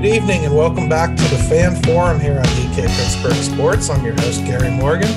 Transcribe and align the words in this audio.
Good 0.00 0.14
evening 0.14 0.46
and 0.46 0.56
welcome 0.56 0.88
back 0.88 1.14
to 1.14 1.22
the 1.24 1.36
Fan 1.36 1.76
Forum 1.82 2.18
here 2.18 2.38
on 2.38 2.44
DK 2.44 2.88
Pittsburgh 2.88 3.34
Sports. 3.34 3.90
I'm 3.90 4.02
your 4.02 4.14
host, 4.14 4.42
Gary 4.46 4.70
Morgan. 4.70 5.10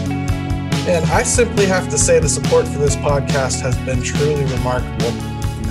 And 0.90 1.06
I 1.06 1.24
simply 1.24 1.66
have 1.68 1.88
to 1.88 1.98
say 1.98 2.20
the 2.20 2.28
support 2.28 2.68
for 2.68 2.80
this 2.80 2.98
podcast 2.98 3.62
has 3.62 3.78
been 3.86 4.02
truly 4.04 4.44
remarkable. 4.44 5.08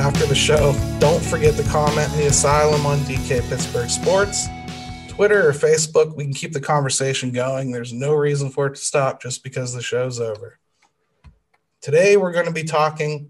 After 0.01 0.25
the 0.25 0.35
show, 0.35 0.73
don't 0.99 1.23
forget 1.23 1.57
to 1.57 1.63
comment 1.65 2.11
in 2.15 2.21
the 2.21 2.27
asylum 2.29 2.87
on 2.87 3.01
DK 3.01 3.47
Pittsburgh 3.51 3.91
Sports. 3.91 4.49
Twitter 5.09 5.47
or 5.47 5.53
Facebook, 5.53 6.17
we 6.17 6.25
can 6.25 6.33
keep 6.33 6.55
the 6.55 6.61
conversation 6.61 7.33
going. 7.33 7.71
There's 7.71 7.93
no 7.93 8.15
reason 8.15 8.49
for 8.49 8.69
it 8.69 8.77
to 8.77 8.81
stop 8.81 9.21
just 9.21 9.45
because 9.45 9.75
the 9.75 9.83
show's 9.83 10.21
over. 10.21 10.59
Today, 11.83 12.17
we're 12.17 12.33
going 12.33 12.47
to 12.47 12.51
be 12.51 12.65
talking 12.65 13.29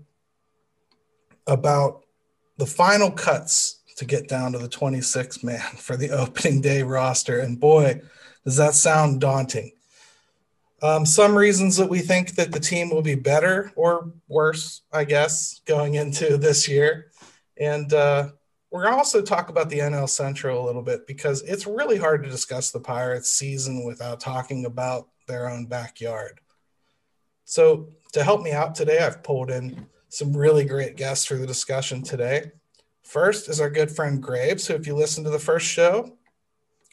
about 1.45 2.05
the 2.57 2.67
final 2.67 3.11
cuts 3.11 3.82
to 3.97 4.05
get 4.05 4.29
down 4.29 4.53
to 4.53 4.59
the 4.59 4.69
26 4.69 5.43
man 5.43 5.61
for 5.77 5.97
the 5.97 6.11
opening 6.19 6.61
day 6.61 6.83
roster. 6.83 7.41
And 7.41 7.59
boy, 7.59 8.01
does 8.45 8.57
that 8.57 8.75
sound 8.75 9.21
daunting. 9.21 9.73
Um, 10.83 11.07
some 11.07 11.37
reasons 11.37 11.77
that 11.77 11.89
we 11.89 12.01
think 12.01 12.35
that 12.35 12.51
the 12.51 12.59
team 12.59 12.91
will 12.91 13.03
be 13.03 13.15
better 13.15 13.73
or 13.77 14.11
worse, 14.27 14.83
I 14.93 15.05
guess, 15.05 15.61
going 15.65 15.95
into 15.95 16.37
this 16.39 16.69
year. 16.69 17.13
And 17.57 17.93
uh, 17.93 18.31
we're 18.71 18.89
also 18.89 19.23
talk 19.23 19.49
about 19.49 19.71
the 19.71 19.79
NL 19.79 20.09
Central 20.09 20.65
a 20.65 20.67
little 20.67 20.83
bit 20.83 21.07
because 21.07 21.43
it's 21.43 21.67
really 21.67 21.99
hard 21.99 22.25
to 22.25 22.31
discuss 22.31 22.71
the 22.71 22.81
Pirates 22.81 23.31
season 23.31 23.85
without 23.85 24.19
talking 24.19 24.65
about 24.65 25.09
their 25.29 25.49
own 25.49 25.67
backyard. 25.67 26.41
So, 27.45 27.91
to 28.13 28.25
help 28.25 28.43
me 28.43 28.53
out 28.53 28.75
today, 28.75 28.99
I've 28.99 29.23
pulled 29.23 29.51
in 29.51 29.87
some 30.09 30.37
really 30.37 30.65
great 30.65 30.97
guests 30.97 31.25
for 31.25 31.37
the 31.37 31.47
discussion 31.47 32.03
today. 32.03 32.51
First 33.13 33.51
is 33.51 33.61
our 33.61 33.69
good 33.69 33.91
friend 33.91 34.23
Graves, 34.23 34.67
who, 34.67 34.73
if 34.73 34.87
you 34.87 34.95
listen 34.95 35.23
to 35.25 35.29
the 35.29 35.39
first 35.39 35.67
show 35.67 36.17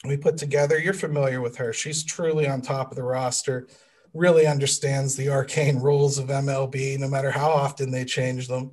we 0.04 0.18
put 0.18 0.36
together, 0.36 0.78
you're 0.78 0.92
familiar 0.92 1.40
with 1.40 1.56
her. 1.56 1.72
She's 1.72 2.04
truly 2.04 2.46
on 2.46 2.60
top 2.60 2.90
of 2.90 2.96
the 2.96 3.02
roster, 3.02 3.68
really 4.12 4.46
understands 4.46 5.16
the 5.16 5.30
arcane 5.30 5.78
rules 5.78 6.18
of 6.18 6.26
MLB, 6.26 6.98
no 6.98 7.08
matter 7.08 7.30
how 7.30 7.48
often 7.48 7.90
they 7.90 8.04
change 8.04 8.48
them. 8.48 8.72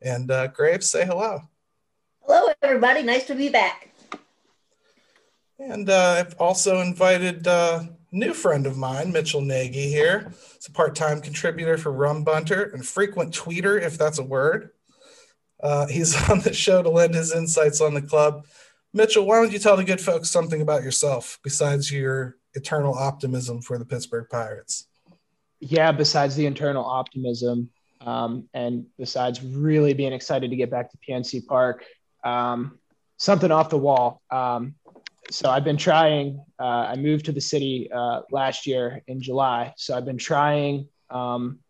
And 0.00 0.30
uh, 0.30 0.46
Graves, 0.46 0.90
say 0.90 1.04
hello. 1.04 1.42
Hello, 2.22 2.50
everybody. 2.62 3.02
Nice 3.02 3.26
to 3.26 3.34
be 3.34 3.50
back. 3.50 3.90
And 5.58 5.90
uh, 5.90 6.16
I've 6.18 6.34
also 6.38 6.80
invited 6.80 7.46
uh, 7.46 7.82
a 8.10 8.16
new 8.16 8.32
friend 8.32 8.66
of 8.66 8.78
mine, 8.78 9.12
Mitchell 9.12 9.42
Nagy, 9.42 9.90
here. 9.90 10.32
He's 10.54 10.68
a 10.68 10.72
part 10.72 10.94
time 10.94 11.20
contributor 11.20 11.76
for 11.76 11.92
Rum 11.92 12.24
Bunter 12.24 12.70
and 12.72 12.86
frequent 12.86 13.34
tweeter, 13.34 13.78
if 13.82 13.98
that's 13.98 14.18
a 14.18 14.24
word. 14.24 14.70
Uh, 15.62 15.86
he's 15.86 16.14
on 16.30 16.40
the 16.40 16.52
show 16.52 16.82
to 16.82 16.90
lend 16.90 17.14
his 17.14 17.34
insights 17.34 17.80
on 17.80 17.94
the 17.94 18.02
club. 18.02 18.46
Mitchell, 18.92 19.24
why 19.24 19.36
don't 19.36 19.52
you 19.52 19.58
tell 19.58 19.76
the 19.76 19.84
good 19.84 20.00
folks 20.00 20.30
something 20.30 20.60
about 20.60 20.82
yourself 20.82 21.38
besides 21.44 21.92
your 21.92 22.36
eternal 22.54 22.94
optimism 22.94 23.62
for 23.62 23.78
the 23.78 23.84
Pittsburgh 23.84 24.26
Pirates? 24.28 24.86
Yeah, 25.60 25.92
besides 25.92 26.34
the 26.34 26.46
internal 26.46 26.84
optimism 26.84 27.70
um, 28.00 28.48
and 28.54 28.86
besides 28.98 29.42
really 29.44 29.94
being 29.94 30.12
excited 30.12 30.50
to 30.50 30.56
get 30.56 30.70
back 30.70 30.90
to 30.90 30.98
PNC 30.98 31.46
Park, 31.46 31.84
um, 32.24 32.78
something 33.18 33.52
off 33.52 33.68
the 33.68 33.78
wall. 33.78 34.22
Um, 34.30 34.74
so 35.30 35.48
I've 35.48 35.64
been 35.64 35.76
trying, 35.76 36.42
uh, 36.58 36.88
I 36.88 36.96
moved 36.96 37.26
to 37.26 37.32
the 37.32 37.40
city 37.40 37.88
uh, 37.92 38.22
last 38.32 38.66
year 38.66 39.02
in 39.06 39.20
July. 39.20 39.74
So 39.76 39.96
I've 39.96 40.06
been 40.06 40.18
trying 40.18 40.88
um, 41.10 41.60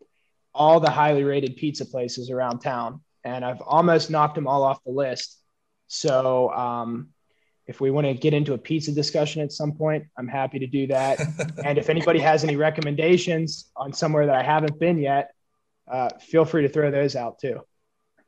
all 0.53 0.79
the 0.79 0.89
highly 0.89 1.23
rated 1.23 1.57
pizza 1.57 1.85
places 1.85 2.31
around 2.31 2.59
town 2.59 3.01
and 3.23 3.45
I've 3.45 3.61
almost 3.61 4.09
knocked 4.09 4.35
them 4.35 4.47
all 4.47 4.63
off 4.63 4.83
the 4.83 4.91
list. 4.91 5.37
So 5.87 6.49
um, 6.51 7.09
if 7.67 7.79
we 7.81 7.91
want 7.91 8.07
to 8.07 8.13
get 8.13 8.33
into 8.33 8.53
a 8.53 8.57
pizza 8.57 8.91
discussion 8.91 9.41
at 9.41 9.51
some 9.51 9.73
point, 9.73 10.05
I'm 10.17 10.27
happy 10.27 10.59
to 10.59 10.67
do 10.67 10.87
that. 10.87 11.19
and 11.65 11.77
if 11.77 11.89
anybody 11.89 12.19
has 12.19 12.43
any 12.43 12.55
recommendations 12.55 13.71
on 13.75 13.93
somewhere 13.93 14.25
that 14.25 14.35
I 14.35 14.43
haven't 14.43 14.79
been 14.79 14.97
yet, 14.97 15.31
uh, 15.89 16.09
feel 16.19 16.45
free 16.45 16.63
to 16.63 16.69
throw 16.69 16.91
those 16.91 17.15
out 17.15 17.39
too. 17.39 17.61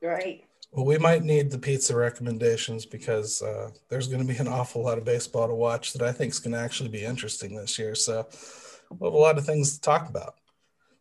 Right. 0.02 0.44
Well, 0.72 0.84
we 0.84 0.98
might 0.98 1.22
need 1.22 1.50
the 1.50 1.58
pizza 1.58 1.94
recommendations 1.96 2.84
because 2.84 3.40
uh, 3.42 3.70
there's 3.88 4.08
going 4.08 4.26
to 4.26 4.32
be 4.32 4.38
an 4.38 4.48
awful 4.48 4.82
lot 4.82 4.98
of 4.98 5.04
baseball 5.04 5.46
to 5.46 5.54
watch 5.54 5.92
that 5.92 6.02
I 6.02 6.12
think 6.12 6.32
is 6.32 6.40
going 6.40 6.52
to 6.52 6.58
actually 6.58 6.88
be 6.88 7.04
interesting 7.04 7.54
this 7.54 7.78
year. 7.78 7.94
So 7.94 8.26
we'll 8.90 9.10
have 9.10 9.14
a 9.14 9.22
lot 9.22 9.38
of 9.38 9.46
things 9.46 9.74
to 9.74 9.80
talk 9.80 10.08
about. 10.08 10.34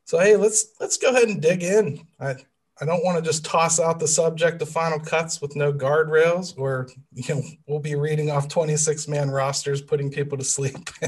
So 0.05 0.19
hey, 0.19 0.35
let's 0.35 0.65
let's 0.79 0.97
go 0.97 1.09
ahead 1.09 1.29
and 1.29 1.41
dig 1.41 1.63
in. 1.63 2.05
I 2.19 2.35
I 2.81 2.85
don't 2.85 3.03
want 3.03 3.17
to 3.17 3.23
just 3.23 3.45
toss 3.45 3.79
out 3.79 3.99
the 3.99 4.07
subject 4.07 4.61
of 4.61 4.69
final 4.69 4.99
cuts 4.99 5.41
with 5.41 5.55
no 5.55 5.71
guardrails, 5.71 6.57
or 6.57 6.89
you 7.13 7.35
know, 7.35 7.41
we'll 7.67 7.79
be 7.79 7.95
reading 7.95 8.31
off 8.31 8.47
26 8.47 9.07
man 9.07 9.29
rosters, 9.29 9.81
putting 9.81 10.09
people 10.09 10.37
to 10.37 10.43
sleep, 10.43 10.89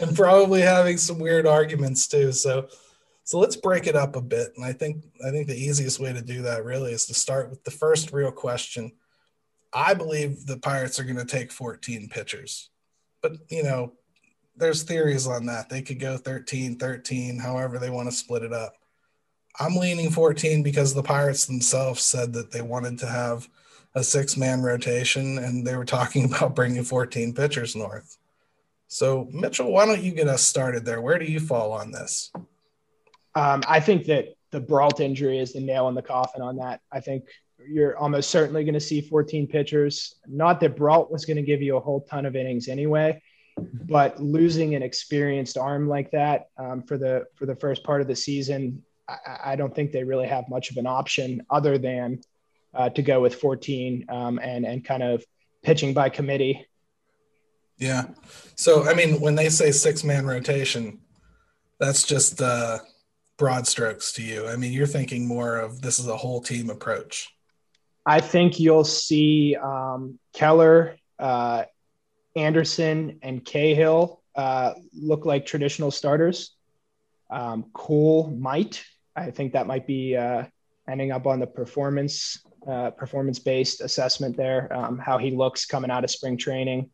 and, 0.00 0.16
probably 0.16 0.62
having 0.62 0.96
some 0.96 1.18
weird 1.18 1.46
arguments 1.46 2.08
too. 2.08 2.32
So, 2.32 2.68
so 3.24 3.38
let's 3.38 3.56
break 3.56 3.86
it 3.86 3.96
up 3.96 4.16
a 4.16 4.22
bit. 4.22 4.52
And 4.56 4.64
I 4.64 4.72
think 4.72 5.04
I 5.26 5.30
think 5.30 5.46
the 5.46 5.62
easiest 5.62 6.00
way 6.00 6.12
to 6.12 6.22
do 6.22 6.42
that 6.42 6.64
really 6.64 6.92
is 6.92 7.06
to 7.06 7.14
start 7.14 7.50
with 7.50 7.62
the 7.64 7.70
first 7.70 8.12
real 8.12 8.32
question. 8.32 8.92
I 9.74 9.92
believe 9.92 10.46
the 10.46 10.58
Pirates 10.58 10.98
are 10.98 11.04
going 11.04 11.16
to 11.16 11.24
take 11.24 11.52
14 11.52 12.08
pitchers, 12.08 12.70
but 13.20 13.32
you 13.50 13.62
know, 13.62 13.92
there's 14.56 14.84
theories 14.84 15.26
on 15.26 15.46
that. 15.46 15.68
They 15.68 15.82
could 15.82 16.00
go 16.00 16.16
13, 16.16 16.76
13, 16.76 17.38
however 17.38 17.78
they 17.78 17.90
want 17.90 18.08
to 18.08 18.16
split 18.16 18.42
it 18.42 18.52
up. 18.54 18.74
I'm 19.58 19.76
leaning 19.76 20.10
14 20.10 20.62
because 20.62 20.94
the 20.94 21.02
Pirates 21.02 21.46
themselves 21.46 22.02
said 22.02 22.32
that 22.34 22.50
they 22.52 22.62
wanted 22.62 22.98
to 23.00 23.06
have 23.06 23.48
a 23.94 24.04
six 24.04 24.36
man 24.36 24.62
rotation 24.62 25.38
and 25.38 25.66
they 25.66 25.76
were 25.76 25.84
talking 25.84 26.24
about 26.32 26.54
bringing 26.54 26.84
14 26.84 27.34
pitchers 27.34 27.74
north. 27.74 28.18
So, 28.88 29.28
Mitchell, 29.32 29.70
why 29.70 29.86
don't 29.86 30.02
you 30.02 30.12
get 30.12 30.28
us 30.28 30.42
started 30.42 30.84
there? 30.84 31.00
Where 31.00 31.18
do 31.18 31.24
you 31.24 31.40
fall 31.40 31.72
on 31.72 31.92
this? 31.92 32.32
Um, 33.36 33.62
I 33.68 33.78
think 33.78 34.06
that 34.06 34.34
the 34.50 34.60
Brault 34.60 34.98
injury 34.98 35.38
is 35.38 35.52
the 35.52 35.60
nail 35.60 35.88
in 35.88 35.94
the 35.94 36.02
coffin 36.02 36.42
on 36.42 36.56
that. 36.56 36.80
I 36.90 36.98
think 36.98 37.24
you're 37.68 37.96
almost 37.96 38.30
certainly 38.30 38.64
going 38.64 38.74
to 38.74 38.80
see 38.80 39.00
14 39.00 39.46
pitchers. 39.46 40.16
Not 40.26 40.58
that 40.60 40.76
Brault 40.76 41.10
was 41.10 41.24
going 41.24 41.36
to 41.36 41.42
give 41.42 41.62
you 41.62 41.76
a 41.76 41.80
whole 41.80 42.00
ton 42.00 42.26
of 42.26 42.34
innings 42.34 42.66
anyway, 42.66 43.22
but 43.56 44.20
losing 44.20 44.74
an 44.74 44.82
experienced 44.82 45.56
arm 45.56 45.88
like 45.88 46.10
that 46.10 46.48
um, 46.56 46.82
for 46.82 46.98
the 46.98 47.26
for 47.36 47.46
the 47.46 47.54
first 47.54 47.84
part 47.84 48.00
of 48.00 48.08
the 48.08 48.16
season 48.16 48.82
I, 49.26 49.52
I 49.52 49.56
don't 49.56 49.74
think 49.74 49.92
they 49.92 50.04
really 50.04 50.28
have 50.28 50.48
much 50.48 50.70
of 50.70 50.76
an 50.76 50.86
option 50.86 51.44
other 51.50 51.78
than 51.78 52.20
uh, 52.74 52.90
to 52.90 53.02
go 53.02 53.20
with 53.20 53.34
14 53.36 54.06
um, 54.08 54.38
and 54.38 54.64
and 54.64 54.84
kind 54.84 55.02
of 55.02 55.24
pitching 55.62 55.92
by 55.92 56.08
committee. 56.08 56.66
Yeah. 57.78 58.08
So 58.56 58.88
I 58.88 58.94
mean, 58.94 59.20
when 59.20 59.34
they 59.34 59.48
say 59.48 59.72
six 59.72 60.04
man 60.04 60.26
rotation, 60.26 61.00
that's 61.78 62.06
just 62.06 62.40
uh, 62.40 62.78
broad 63.38 63.66
strokes 63.66 64.12
to 64.12 64.22
you. 64.22 64.46
I 64.46 64.56
mean, 64.56 64.72
you're 64.72 64.86
thinking 64.86 65.26
more 65.26 65.56
of 65.56 65.80
this 65.80 65.98
is 65.98 66.06
a 66.06 66.16
whole 66.16 66.40
team 66.40 66.70
approach. 66.70 67.28
I 68.04 68.20
think 68.20 68.60
you'll 68.60 68.84
see 68.84 69.56
um, 69.56 70.18
Keller, 70.32 70.96
uh, 71.18 71.64
Anderson, 72.36 73.18
and 73.22 73.44
Cahill 73.44 74.22
uh, 74.34 74.74
look 74.94 75.24
like 75.24 75.46
traditional 75.46 75.90
starters. 75.90 76.54
Um, 77.30 77.66
Kuhl 77.72 78.30
might 78.30 78.84
I 79.16 79.30
think 79.30 79.52
that 79.52 79.66
might 79.66 79.86
be 79.86 80.16
uh, 80.16 80.44
ending 80.88 81.12
up 81.12 81.26
on 81.26 81.40
the 81.40 81.46
performance 81.46 82.38
uh, 82.68 82.90
performance 82.90 83.38
based 83.38 83.80
assessment 83.80 84.36
there. 84.36 84.72
Um, 84.72 84.98
how 84.98 85.18
he 85.18 85.30
looks 85.30 85.64
coming 85.64 85.90
out 85.90 86.04
of 86.04 86.10
spring 86.10 86.36
training. 86.36 86.90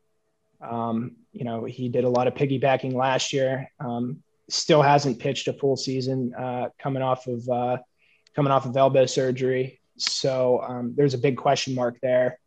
Um, 0.60 1.16
you 1.32 1.44
know, 1.44 1.64
he 1.64 1.88
did 1.88 2.04
a 2.04 2.08
lot 2.08 2.26
of 2.28 2.34
piggybacking 2.34 2.94
last 2.94 3.32
year. 3.32 3.70
Um, 3.80 4.22
still 4.48 4.80
hasn't 4.80 5.18
pitched 5.18 5.48
a 5.48 5.52
full 5.52 5.76
season 5.76 6.32
uh, 6.34 6.68
coming 6.78 7.02
off 7.02 7.26
of 7.26 7.48
uh, 7.48 7.78
coming 8.34 8.52
off 8.52 8.64
of 8.64 8.76
elbow 8.76 9.06
surgery. 9.06 9.80
So 9.96 10.62
um, 10.62 10.94
there's 10.96 11.14
a 11.14 11.18
big 11.18 11.36
question 11.36 11.74
mark 11.74 11.98
there. 12.00 12.38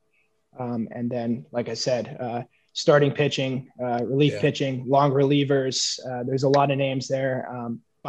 Um, 0.58 0.88
and 0.92 1.10
then, 1.10 1.46
like 1.52 1.70
I 1.70 1.74
said, 1.74 2.18
uh, 2.20 2.44
starting 2.74 3.12
pitching, 3.12 3.70
uh, 3.82 4.04
relief 4.04 4.34
yeah. 4.34 4.42
pitching, 4.42 4.86
long 4.88 5.12
relievers. 5.12 6.00
there's 6.26 6.44
a 6.44 6.50
lot 6.50 6.72
of 6.72 6.78
names 6.78 7.08
there. 7.08 7.48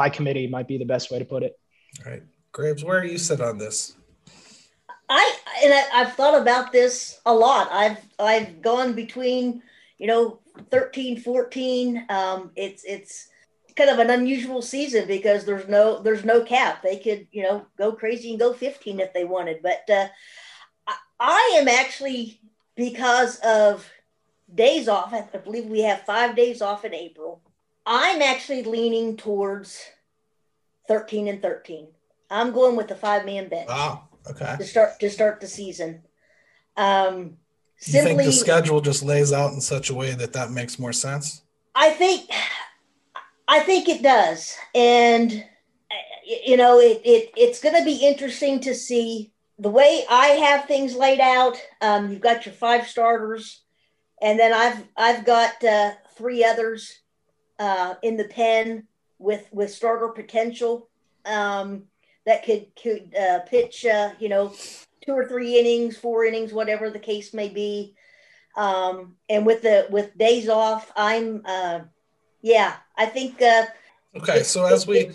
By 0.01 0.09
committee 0.09 0.47
might 0.47 0.67
be 0.67 0.79
the 0.79 0.85
best 0.85 1.11
way 1.11 1.19
to 1.19 1.25
put 1.25 1.43
it. 1.43 1.59
All 2.03 2.11
right. 2.11 2.23
Graves, 2.53 2.83
where 2.83 2.97
are 2.97 3.05
you 3.05 3.19
sit 3.19 3.39
on 3.39 3.59
this? 3.59 3.97
I 5.07 5.35
and 5.63 5.71
I, 5.71 6.03
have 6.03 6.15
thought 6.15 6.41
about 6.41 6.71
this 6.71 7.21
a 7.27 7.31
lot. 7.31 7.71
I've 7.71 7.99
I've 8.17 8.63
gone 8.63 8.93
between, 8.93 9.61
you 9.99 10.07
know, 10.07 10.39
13, 10.71 11.19
14. 11.19 12.07
Um, 12.09 12.49
it's 12.55 12.83
it's 12.83 13.27
kind 13.75 13.91
of 13.91 13.99
an 13.99 14.09
unusual 14.09 14.63
season 14.63 15.07
because 15.07 15.45
there's 15.45 15.67
no 15.67 16.01
there's 16.01 16.25
no 16.25 16.43
cap. 16.43 16.81
They 16.81 16.97
could, 16.97 17.27
you 17.31 17.43
know, 17.43 17.67
go 17.77 17.91
crazy 17.91 18.31
and 18.31 18.39
go 18.39 18.53
15 18.53 18.99
if 18.99 19.13
they 19.13 19.23
wanted. 19.23 19.61
But 19.61 19.87
uh, 19.87 20.07
I, 20.87 20.95
I 21.19 21.57
am 21.61 21.67
actually 21.67 22.41
because 22.75 23.37
of 23.43 23.87
days 24.51 24.87
off. 24.87 25.13
I 25.13 25.21
believe 25.37 25.67
we 25.67 25.81
have 25.81 26.01
five 26.07 26.35
days 26.35 26.59
off 26.59 26.85
in 26.85 26.95
April. 26.95 27.43
I'm 27.85 28.21
actually 28.21 28.63
leaning 28.63 29.17
towards 29.17 29.83
13 30.87 31.27
and 31.27 31.41
13. 31.41 31.87
I'm 32.29 32.51
going 32.51 32.75
with 32.75 32.87
the 32.87 32.95
five 32.95 33.25
man 33.25 33.49
bench. 33.49 33.67
Wow. 33.67 34.07
Okay. 34.29 34.55
To 34.57 34.65
start 34.65 34.99
to 34.99 35.09
start 35.09 35.41
the 35.41 35.47
season. 35.47 36.03
Um, 36.77 37.37
Simply, 37.77 38.11
you 38.11 38.17
think 38.17 38.27
the 38.27 38.33
schedule 38.33 38.79
just 38.79 39.03
lays 39.03 39.33
out 39.33 39.53
in 39.53 39.61
such 39.61 39.89
a 39.89 39.95
way 39.95 40.11
that 40.11 40.33
that 40.33 40.51
makes 40.51 40.77
more 40.77 40.93
sense? 40.93 41.41
I 41.73 41.89
think, 41.89 42.29
I 43.47 43.61
think 43.61 43.89
it 43.89 44.03
does, 44.03 44.55
and 44.75 45.43
you 46.23 46.57
know, 46.57 46.79
it, 46.79 47.01
it 47.03 47.31
it's 47.35 47.59
going 47.59 47.75
to 47.75 47.83
be 47.83 48.05
interesting 48.05 48.59
to 48.61 48.75
see 48.75 49.31
the 49.57 49.69
way 49.69 50.05
I 50.09 50.27
have 50.27 50.65
things 50.65 50.95
laid 50.95 51.19
out. 51.19 51.57
Um, 51.81 52.11
you've 52.11 52.21
got 52.21 52.45
your 52.45 52.53
five 52.53 52.87
starters, 52.87 53.61
and 54.21 54.37
then 54.37 54.53
I've 54.53 54.83
I've 54.95 55.25
got 55.25 55.63
uh, 55.63 55.93
three 56.15 56.43
others 56.43 57.00
uh, 57.61 57.93
in 58.01 58.17
the 58.17 58.25
pen 58.25 58.87
with 59.19 59.47
with 59.51 59.71
starter 59.71 60.07
potential 60.07 60.89
um, 61.25 61.83
that 62.25 62.43
could 62.43 62.65
could 62.75 63.15
uh, 63.15 63.39
pitch. 63.41 63.85
Uh, 63.85 64.11
you 64.19 64.29
know, 64.29 64.51
two 65.05 65.13
or 65.13 65.27
three 65.27 65.59
innings, 65.59 65.95
four 65.95 66.25
innings, 66.25 66.51
whatever 66.51 66.89
the 66.89 66.99
case 66.99 67.33
may 67.33 67.49
be. 67.49 67.95
Um, 68.57 69.15
and 69.29 69.45
with 69.45 69.61
the 69.61 69.85
with 69.91 70.17
days 70.17 70.49
off, 70.49 70.91
I'm 70.95 71.43
uh, 71.45 71.81
yeah, 72.41 72.77
I 72.97 73.05
think. 73.05 73.39
Uh, 73.41 73.65
okay, 74.15 74.41
so 74.41 74.65
as 74.65 74.87
we 74.87 75.11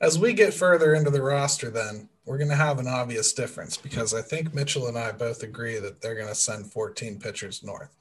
as 0.00 0.18
we 0.18 0.32
get 0.32 0.54
further 0.54 0.94
into 0.94 1.10
the 1.10 1.22
roster, 1.22 1.70
then 1.70 2.08
we're 2.24 2.38
going 2.38 2.48
to 2.48 2.56
have 2.56 2.78
an 2.78 2.88
obvious 2.88 3.34
difference 3.34 3.76
because 3.76 4.14
I 4.14 4.22
think 4.22 4.54
Mitchell 4.54 4.86
and 4.86 4.96
I 4.96 5.12
both 5.12 5.42
agree 5.42 5.78
that 5.78 6.00
they're 6.00 6.14
going 6.14 6.28
to 6.28 6.34
send 6.34 6.72
14 6.72 7.18
pitchers 7.18 7.62
north. 7.62 7.94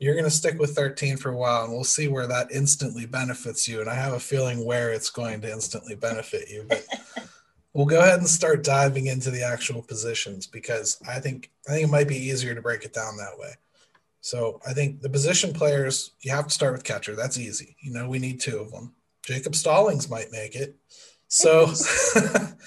You're 0.00 0.14
going 0.14 0.24
to 0.24 0.30
stick 0.30 0.58
with 0.58 0.74
13 0.74 1.18
for 1.18 1.30
a 1.30 1.36
while, 1.36 1.64
and 1.64 1.72
we'll 1.72 1.84
see 1.84 2.08
where 2.08 2.26
that 2.26 2.50
instantly 2.50 3.06
benefits 3.06 3.68
you. 3.68 3.80
And 3.80 3.88
I 3.88 3.94
have 3.94 4.14
a 4.14 4.20
feeling 4.20 4.64
where 4.64 4.90
it's 4.90 5.10
going 5.10 5.42
to 5.42 5.52
instantly 5.52 5.94
benefit 5.94 6.50
you. 6.50 6.64
But 6.68 6.84
we'll 7.74 7.86
go 7.86 8.00
ahead 8.00 8.18
and 8.18 8.28
start 8.28 8.64
diving 8.64 9.06
into 9.06 9.30
the 9.30 9.44
actual 9.44 9.82
positions 9.82 10.46
because 10.46 10.98
I 11.08 11.20
think 11.20 11.50
I 11.68 11.72
think 11.72 11.84
it 11.84 11.90
might 11.90 12.08
be 12.08 12.16
easier 12.16 12.54
to 12.54 12.62
break 12.62 12.84
it 12.84 12.94
down 12.94 13.16
that 13.18 13.38
way. 13.38 13.52
So 14.22 14.60
I 14.66 14.72
think 14.72 15.00
the 15.00 15.08
position 15.08 15.52
players 15.52 16.12
you 16.20 16.30
have 16.32 16.46
to 16.46 16.54
start 16.54 16.72
with 16.72 16.84
catcher. 16.84 17.14
That's 17.14 17.38
easy. 17.38 17.76
You 17.80 17.92
know 17.92 18.08
we 18.08 18.18
need 18.18 18.40
two 18.40 18.58
of 18.58 18.72
them. 18.72 18.94
Jacob 19.22 19.54
Stallings 19.54 20.10
might 20.10 20.32
make 20.32 20.56
it. 20.56 20.76
So 21.28 21.66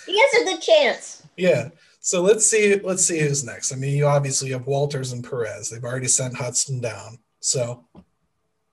he 0.07 0.19
has 0.19 0.41
a 0.41 0.45
good 0.45 0.61
chance. 0.61 1.19
Yeah. 1.35 1.69
So 2.05 2.21
let's 2.21 2.45
see. 2.45 2.75
Let's 2.75 3.05
see 3.05 3.19
who's 3.19 3.45
next. 3.45 3.71
I 3.71 3.77
mean, 3.77 3.95
you 3.95 4.05
obviously 4.05 4.51
have 4.51 4.65
Wolters 4.65 5.13
and 5.13 5.23
Perez. 5.23 5.69
They've 5.69 5.83
already 5.83 6.09
sent 6.09 6.35
Hudson 6.35 6.81
down. 6.81 7.17
So 7.39 7.85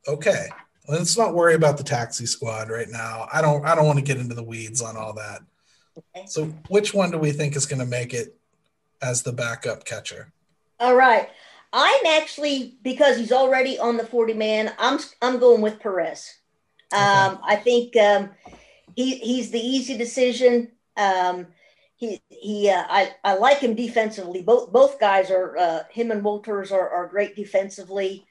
okay. 0.09 0.49
Let's 0.89 1.17
not 1.17 1.35
worry 1.35 1.55
about 1.55 1.79
the 1.79 1.85
taxi 1.85 2.27
squad 2.27 2.71
right 2.71 2.89
now. 2.89 3.29
I 3.33 3.41
don't. 3.41 3.65
I 3.65 3.77
don't 3.77 3.87
want 3.87 4.01
to 4.01 4.05
get 4.05 4.17
into 4.17 4.35
the 4.35 4.43
weeds 4.43 4.83
on 4.83 4.97
all 4.97 5.13
that. 5.13 5.43
Okay. 5.97 6.27
So 6.27 6.47
which 6.69 6.93
one 6.93 7.13
do 7.13 7.19
we 7.19 7.31
think 7.31 7.55
is 7.55 7.67
going 7.67 7.79
to 7.79 7.87
make 7.87 8.13
it 8.15 8.37
as 9.01 9.23
the 9.23 9.33
backup 9.33 9.85
catcher? 9.85 10.33
All 10.81 10.97
right. 10.97 11.29
I'm 11.73 12.07
actually 12.07 12.79
because 12.83 13.17
he's 13.17 13.31
already 13.31 13.79
on 13.79 13.97
the 13.97 14.07
40 14.07 14.35
man. 14.35 14.73
I'm 14.77 14.99
I'm 15.23 15.39
going 15.39 15.61
with 15.61 15.79
Perez. 15.79 16.35
Um, 16.93 17.35
okay. 17.35 17.43
I 17.45 17.57
think 17.57 17.97
um, 17.97 18.31
he 18.97 19.19
he's 19.19 19.53
the 19.53 19.61
easy 19.61 19.97
decision. 19.97 20.73
Um, 20.97 21.47
he 21.95 22.21
he 22.41 22.71
uh, 22.71 22.85
I, 22.89 23.15
I 23.23 23.35
like 23.35 23.59
him 23.59 23.75
defensively. 23.75 24.43
Both 24.43 24.73
both 24.73 24.99
guys 24.99 25.31
are 25.31 25.57
uh, 25.59 25.81
him 25.91 26.11
and 26.11 26.23
Wolters 26.23 26.73
are, 26.73 26.89
are 26.89 27.07
great 27.07 27.37
defensively. 27.37 28.27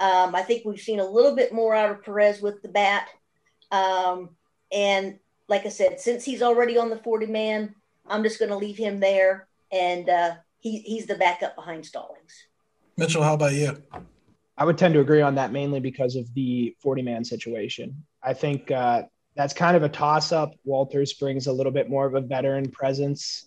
Um, 0.00 0.34
I 0.34 0.42
think 0.42 0.64
we've 0.64 0.80
seen 0.80 0.98
a 0.98 1.08
little 1.08 1.36
bit 1.36 1.52
more 1.52 1.74
out 1.74 1.90
of 1.90 2.02
Perez 2.02 2.42
with 2.42 2.60
the 2.62 2.68
bat. 2.68 3.08
Um, 3.70 4.30
and 4.72 5.18
like 5.48 5.64
I 5.64 5.68
said, 5.68 6.00
since 6.00 6.24
he's 6.24 6.42
already 6.42 6.76
on 6.76 6.90
the 6.90 6.96
40 6.96 7.26
man, 7.26 7.74
I'm 8.06 8.24
just 8.24 8.40
going 8.40 8.50
to 8.50 8.56
leave 8.56 8.76
him 8.76 8.98
there. 8.98 9.46
And 9.70 10.08
uh, 10.08 10.34
he, 10.58 10.78
he's 10.78 11.06
the 11.06 11.14
backup 11.14 11.54
behind 11.54 11.86
Stallings. 11.86 12.46
Mitchell, 12.96 13.22
how 13.22 13.34
about 13.34 13.52
you? 13.52 13.80
I 14.56 14.64
would 14.64 14.76
tend 14.76 14.94
to 14.94 15.00
agree 15.00 15.22
on 15.22 15.36
that 15.36 15.52
mainly 15.52 15.78
because 15.78 16.16
of 16.16 16.32
the 16.34 16.74
40 16.80 17.02
man 17.02 17.24
situation. 17.24 18.04
I 18.22 18.34
think 18.34 18.70
uh, 18.70 19.04
that's 19.36 19.54
kind 19.54 19.76
of 19.76 19.82
a 19.82 19.88
toss 19.88 20.32
up. 20.32 20.54
Wolters 20.66 21.16
brings 21.18 21.46
a 21.46 21.52
little 21.52 21.72
bit 21.72 21.88
more 21.88 22.06
of 22.06 22.14
a 22.14 22.20
veteran 22.20 22.70
presence. 22.70 23.46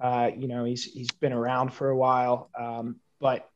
Uh, 0.00 0.30
you 0.36 0.48
know, 0.48 0.64
he's 0.64 0.84
he's 0.84 1.10
been 1.10 1.32
around 1.32 1.72
for 1.72 1.88
a 1.88 1.96
while, 1.96 2.50
um, 2.58 2.96
but 3.20 3.48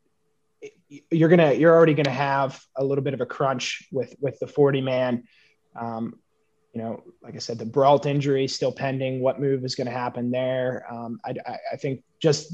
you're 1.10 1.28
gonna 1.28 1.52
you're 1.52 1.74
already 1.74 1.94
gonna 1.94 2.10
have 2.10 2.60
a 2.76 2.84
little 2.84 3.04
bit 3.04 3.14
of 3.14 3.20
a 3.20 3.26
crunch 3.26 3.88
with 3.92 4.14
with 4.20 4.38
the 4.40 4.46
40 4.46 4.80
man. 4.80 5.24
Um, 5.74 6.18
you 6.74 6.80
know, 6.80 7.02
like 7.22 7.34
I 7.34 7.38
said, 7.38 7.58
the 7.58 7.66
Brault 7.66 8.06
injury 8.06 8.44
is 8.44 8.54
still 8.54 8.72
pending. 8.72 9.20
What 9.20 9.40
move 9.40 9.64
is 9.64 9.74
going 9.74 9.88
to 9.88 9.92
happen 9.92 10.30
there? 10.30 10.86
Um, 10.90 11.20
I, 11.22 11.34
I 11.70 11.76
think 11.76 12.02
just 12.18 12.50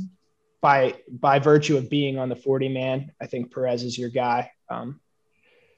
by 0.60 0.96
by 1.08 1.38
virtue 1.38 1.76
of 1.76 1.88
being 1.88 2.18
on 2.18 2.28
the 2.28 2.34
40 2.34 2.68
man, 2.68 3.12
I 3.20 3.26
think 3.26 3.54
Perez 3.54 3.84
is 3.84 3.96
your 3.96 4.10
guy. 4.10 4.50
Um, 4.68 5.00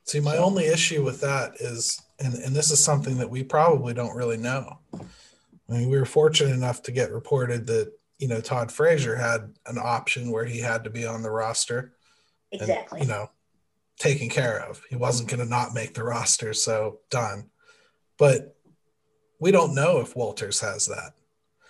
See, 0.04 0.20
my 0.20 0.36
so. 0.36 0.44
only 0.44 0.66
issue 0.66 1.04
with 1.04 1.20
that 1.20 1.60
is 1.60 2.00
and, 2.18 2.34
and 2.34 2.54
this 2.54 2.70
is 2.70 2.82
something 2.82 3.18
that 3.18 3.30
we 3.30 3.42
probably 3.42 3.94
don't 3.94 4.16
really 4.16 4.36
know. 4.36 4.78
I 4.94 4.98
mean, 5.68 5.90
we 5.90 5.98
were 5.98 6.06
fortunate 6.06 6.54
enough 6.54 6.82
to 6.84 6.92
get 6.92 7.12
reported 7.12 7.66
that, 7.66 7.92
you 8.20 8.28
know, 8.28 8.40
Todd 8.40 8.70
Frazier 8.70 9.16
had 9.16 9.54
an 9.66 9.78
option 9.78 10.30
where 10.30 10.44
he 10.44 10.60
had 10.60 10.84
to 10.84 10.90
be 10.90 11.06
on 11.06 11.22
the 11.22 11.30
roster. 11.30 11.94
Exactly. 12.52 13.00
And, 13.00 13.08
you 13.08 13.14
know, 13.14 13.30
taken 13.98 14.28
care 14.28 14.60
of. 14.60 14.82
He 14.90 14.96
wasn't 14.96 15.30
going 15.30 15.40
to 15.40 15.48
not 15.48 15.74
make 15.74 15.94
the 15.94 16.04
roster, 16.04 16.52
so 16.52 17.00
done. 17.10 17.50
But 18.18 18.56
we 19.40 19.50
don't 19.50 19.74
know 19.74 20.00
if 20.00 20.14
Wolters 20.14 20.60
has 20.60 20.86
that. 20.86 21.14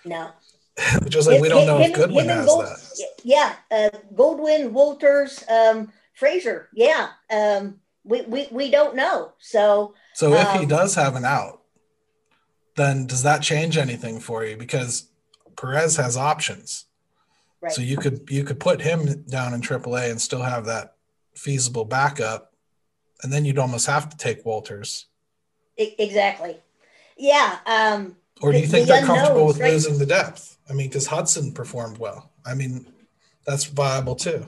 No. 0.03 0.31
Just 1.07 1.27
like 1.27 1.41
we 1.41 1.47
don't 1.47 1.65
know 1.65 1.77
him, 1.77 1.91
if 1.91 1.95
Goodwin 1.95 2.27
has 2.27 2.45
Gold, 2.45 2.65
that. 2.65 2.79
Yeah, 3.23 3.55
uh, 3.71 3.89
Goldwyn, 4.13 4.71
Wolters, 4.71 5.43
um, 5.49 5.91
Frazier. 6.15 6.69
Yeah, 6.73 7.09
um, 7.29 7.79
we, 8.03 8.21
we 8.21 8.47
we 8.51 8.71
don't 8.71 8.95
know. 8.95 9.33
So 9.39 9.93
so 10.15 10.33
if 10.33 10.47
um, 10.47 10.59
he 10.59 10.65
does 10.65 10.95
have 10.95 11.15
an 11.15 11.25
out, 11.25 11.61
then 12.77 13.05
does 13.05 13.23
that 13.23 13.41
change 13.41 13.77
anything 13.77 14.19
for 14.19 14.45
you? 14.45 14.55
Because 14.55 15.10
Perez 15.55 15.97
has 15.97 16.17
options. 16.17 16.85
Right. 17.61 17.71
So 17.71 17.81
you 17.81 17.97
could 17.97 18.27
you 18.29 18.43
could 18.43 18.59
put 18.59 18.81
him 18.81 19.23
down 19.29 19.53
in 19.53 19.61
AAA 19.61 20.09
and 20.09 20.19
still 20.19 20.41
have 20.41 20.65
that 20.65 20.95
feasible 21.35 21.85
backup, 21.85 22.53
and 23.21 23.31
then 23.31 23.45
you'd 23.45 23.59
almost 23.59 23.87
have 23.87 24.09
to 24.09 24.17
take 24.17 24.43
Wolters. 24.43 25.05
Exactly. 25.77 26.57
Yeah. 27.17 27.59
Um, 27.65 28.17
or 28.41 28.51
do 28.51 28.57
you 28.57 28.65
the, 28.65 28.71
think 28.71 28.87
the 28.87 28.93
they're 28.93 29.05
comfortable 29.05 29.45
with 29.45 29.59
right? 29.59 29.73
losing 29.73 29.99
the 29.99 30.05
depth? 30.05 30.57
I 30.69 30.73
mean, 30.73 30.87
because 30.87 31.07
Hudson 31.07 31.53
performed 31.53 31.97
well. 31.97 32.31
I 32.45 32.55
mean, 32.55 32.91
that's 33.45 33.65
viable 33.65 34.15
too. 34.15 34.47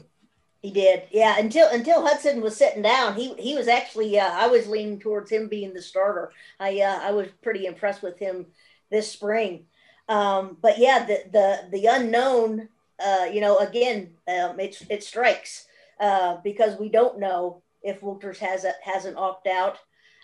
He 0.61 0.71
did, 0.71 1.03
yeah. 1.11 1.37
Until 1.37 1.67
until 1.69 2.01
Hudson 2.05 2.41
was 2.41 2.55
sitting 2.55 2.81
down, 2.81 3.15
he 3.15 3.33
he 3.33 3.53
was 3.55 3.67
actually. 3.67 4.17
Uh, 4.17 4.29
I 4.31 4.47
was 4.47 4.65
leaning 4.65 4.99
towards 4.99 5.29
him 5.29 5.49
being 5.49 5.73
the 5.73 5.81
starter. 5.81 6.31
I 6.59 6.79
uh, 6.79 6.99
I 7.01 7.11
was 7.11 7.27
pretty 7.41 7.65
impressed 7.65 8.01
with 8.01 8.17
him 8.17 8.45
this 8.89 9.11
spring. 9.11 9.65
Um, 10.09 10.57
but 10.61 10.77
yeah, 10.77 11.05
the 11.05 11.23
the 11.31 11.77
the 11.77 11.85
unknown. 11.87 12.69
Uh, 13.03 13.25
you 13.31 13.41
know, 13.41 13.57
again, 13.57 14.11
um, 14.27 14.59
it 14.59 14.81
it 14.89 15.03
strikes 15.03 15.65
uh, 15.99 16.37
because 16.43 16.79
we 16.79 16.89
don't 16.89 17.19
know 17.19 17.61
if 17.81 18.01
Wolters 18.01 18.37
has 18.37 18.65
a, 18.65 18.73
has 18.83 19.05
an 19.05 19.15
opt 19.17 19.47
out. 19.47 19.77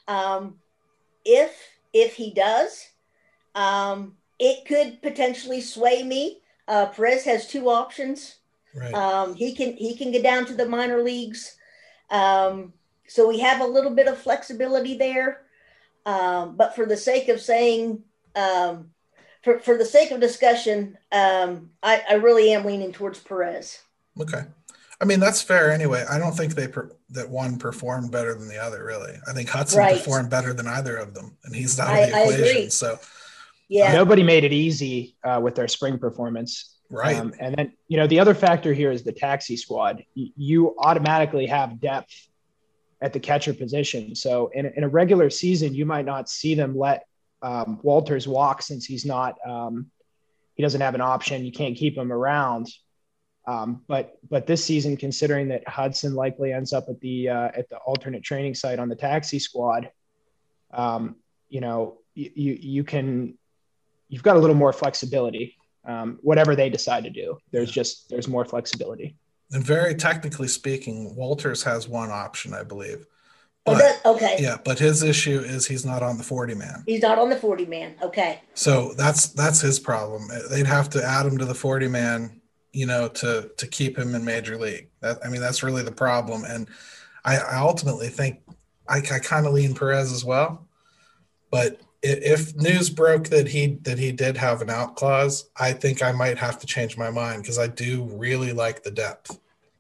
Um, 0.08 0.60
if 1.26 1.58
if 1.94 2.16
he 2.16 2.32
does, 2.34 2.88
um, 3.56 4.16
it 4.38 4.66
could 4.66 5.02
potentially 5.02 5.62
sway 5.62 6.04
me. 6.04 6.42
Uh, 6.68 6.86
Perez 6.86 7.26
has 7.26 7.48
two 7.48 7.70
options 7.70 8.40
Right. 8.74 8.94
Um, 8.94 9.36
he 9.36 9.56
can 9.56 9.76
he 9.76 9.96
can 9.96 10.12
get 10.12 10.24
down 10.24 10.46
to 10.46 10.54
the 10.54 10.68
minor 10.68 11.02
leagues. 11.02 11.58
Um, 12.10 12.74
so 13.08 13.28
we 13.28 13.40
have 13.40 13.62
a 13.62 13.68
little 13.68 13.92
bit 13.92 14.08
of 14.08 14.18
flexibility 14.18 14.98
there. 14.98 15.42
Um, 16.06 16.56
but 16.56 16.76
for 16.76 16.86
the 16.86 16.98
sake 16.98 17.28
of 17.30 17.42
saying, 17.42 18.04
um, 18.36 18.92
for, 19.44 19.60
for 19.60 19.78
the 19.78 19.86
sake 19.86 20.12
of 20.12 20.20
discussion, 20.20 20.98
um, 21.12 21.70
I, 21.82 22.02
I 22.10 22.14
really 22.16 22.52
am 22.52 22.66
leaning 22.66 22.92
towards 22.92 23.20
Perez. 23.20 23.80
Okay. 24.20 24.44
I 25.02 25.06
mean, 25.06 25.20
that's 25.22 25.42
fair 25.42 25.72
anyway. 25.72 26.06
I 26.10 26.20
don't 26.20 26.34
think 26.34 26.56
they 26.56 26.68
per, 26.68 26.92
that 27.12 27.30
one 27.30 27.58
performed 27.58 28.12
better 28.12 28.36
than 28.36 28.50
the 28.50 28.58
other, 28.58 28.84
really. 28.84 29.14
I 29.28 29.34
think 29.34 29.48
Hudson 29.48 29.80
right. 29.80 29.98
performed 29.98 30.30
better 30.30 30.54
than 30.54 30.68
either 30.68 30.98
of 30.98 31.14
them, 31.14 31.38
and 31.46 31.56
he's 31.56 31.80
out 31.80 31.88
of 31.88 32.10
the 32.10 32.16
I, 32.16 32.22
equation. 32.24 32.66
I 32.66 32.68
so, 32.68 33.00
yeah, 33.70 33.94
nobody 33.94 34.24
made 34.24 34.44
it 34.44 34.52
easy 34.52 35.16
uh, 35.24 35.40
with 35.42 35.56
their 35.56 35.70
spring 35.70 36.00
performance. 36.00 36.76
Right. 36.90 37.16
Um, 37.16 37.34
and 37.40 37.56
then, 37.56 37.74
you 37.88 37.98
know, 37.98 38.08
the 38.08 38.20
other 38.20 38.34
factor 38.34 38.74
here 38.74 38.92
is 38.92 39.04
the 39.04 39.12
taxi 39.12 39.56
squad. 39.56 40.04
You 40.16 40.76
automatically 40.80 41.46
have 41.46 41.80
depth 41.80 42.28
at 43.00 43.14
the 43.14 43.20
catcher 43.20 43.54
position. 43.54 44.16
So 44.16 44.50
in, 44.54 44.66
in 44.66 44.84
a 44.84 44.90
regular 44.90 45.30
season, 45.30 45.74
you 45.76 45.86
might 45.86 46.06
not 46.06 46.30
see 46.30 46.56
them 46.56 46.76
let 46.76 47.06
um, 47.42 47.80
Wolters 47.84 48.28
walk 48.28 48.62
since 48.62 48.86
he's 48.86 49.06
not, 49.06 49.36
um, 49.46 49.88
he 50.56 50.64
doesn't 50.64 50.82
have 50.82 50.96
an 50.96 51.02
option. 51.02 51.46
You 51.46 51.52
can't 51.52 51.76
keep 51.76 51.98
him 51.98 52.12
around. 52.12 52.68
Um, 53.48 53.84
but 53.88 54.18
but 54.30 54.46
this 54.46 54.64
season, 54.64 54.96
considering 54.96 55.48
that 55.48 55.68
Hudson 55.68 56.14
likely 56.14 56.54
ends 56.54 56.72
up 56.72 56.86
at 56.90 57.00
the 57.00 57.30
uh, 57.30 57.50
at 57.56 57.70
the 57.70 57.78
alternate 57.78 58.24
training 58.24 58.54
site 58.54 58.78
on 58.78 58.90
the 58.90 58.96
taxi 58.96 59.40
squad, 59.40 59.90
um, 60.72 61.16
you 61.48 61.62
know 61.62 61.98
you 62.14 62.58
you 62.60 62.84
can 62.84 63.38
you've 64.08 64.22
got 64.22 64.36
a 64.36 64.40
little 64.40 64.56
more 64.56 64.74
flexibility 64.74 65.58
um, 65.86 66.20
whatever 66.22 66.56
they 66.56 66.70
decide 66.70 67.04
to 67.04 67.10
do. 67.10 67.38
There's 67.52 67.72
just 67.72 68.10
there's 68.10 68.28
more 68.28 68.46
flexibility. 68.46 69.16
And 69.52 69.64
very 69.64 69.96
technically 69.96 70.48
speaking, 70.48 71.16
Wolters 71.18 71.64
has 71.64 71.88
one 71.88 72.12
option, 72.12 72.54
I 72.54 72.64
believe. 72.64 73.06
Oh, 73.66 73.74
But, 73.74 73.80
that- 73.80 74.06
okay. 74.06 74.38
yeah, 74.40 74.58
but 74.64 74.80
his 74.80 75.04
issue 75.04 75.40
is 75.40 75.68
he's 75.68 75.86
not 75.86 76.02
on 76.02 76.18
the 76.18 76.24
40 76.24 76.56
man. 76.56 76.84
He's 76.86 77.02
not 77.02 77.20
on 77.20 77.30
the 77.30 77.36
40 77.36 77.66
man. 77.66 77.96
Okay. 78.02 78.42
So 78.54 78.94
that's 78.94 79.28
that's 79.28 79.62
his 79.62 79.80
problem. 79.80 80.30
They'd 80.50 80.66
have 80.66 80.90
to 80.92 81.04
add 81.04 81.26
him 81.26 81.38
to 81.38 81.46
the 81.46 81.54
40 81.54 81.88
man, 81.88 82.42
you 82.72 82.86
know, 82.86 83.08
to 83.10 83.52
to 83.58 83.68
keep 83.68 83.98
him 83.98 84.16
in 84.16 84.24
major 84.26 84.58
league. 84.58 84.90
That 85.02 85.20
I 85.24 85.30
mean, 85.30 85.42
that's 85.42 85.62
really 85.62 85.84
the 85.84 85.92
problem. 85.92 86.46
And 86.46 86.68
I, 87.26 87.38
I 87.38 87.56
ultimately 87.58 88.08
think 88.08 88.40
I, 88.88 88.98
I 88.98 89.20
kind 89.20 89.46
of 89.46 89.54
lean 89.54 89.76
Perez 89.76 90.12
as 90.12 90.24
well. 90.26 90.66
But 91.52 91.82
if 92.02 92.56
news 92.56 92.90
broke 92.90 93.26
that 93.28 93.48
he 93.50 93.78
that 93.82 94.00
he 94.00 94.12
did 94.14 94.38
have 94.38 94.62
an 94.62 94.70
out 94.70 94.96
clause, 94.96 95.50
I 95.60 95.74
think 95.74 96.02
I 96.02 96.14
might 96.14 96.38
have 96.38 96.58
to 96.60 96.66
change 96.66 96.98
my 96.98 97.12
mind 97.12 97.44
because 97.44 97.60
I 97.60 97.68
do 97.68 98.04
really 98.14 98.54
like 98.54 98.84
the 98.84 98.92
depth. 98.92 99.38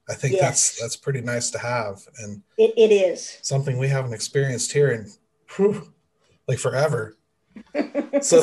I 0.09 0.13
think 0.15 0.33
Yes. 0.33 0.41
that's 0.41 0.81
that's 0.81 0.95
pretty 0.95 1.21
nice 1.21 1.51
to 1.51 1.59
have 1.59 1.99
and 2.19 2.41
It, 2.57 2.73
it 2.77 2.91
is. 2.91 3.37
something 3.41 3.77
we 3.77 3.87
haven't 3.89 4.13
experienced 4.13 4.71
here 4.71 4.91
in 4.91 5.11
whew, 5.55 5.93
like 6.47 6.57
forever. 6.59 7.17
so 8.21 8.41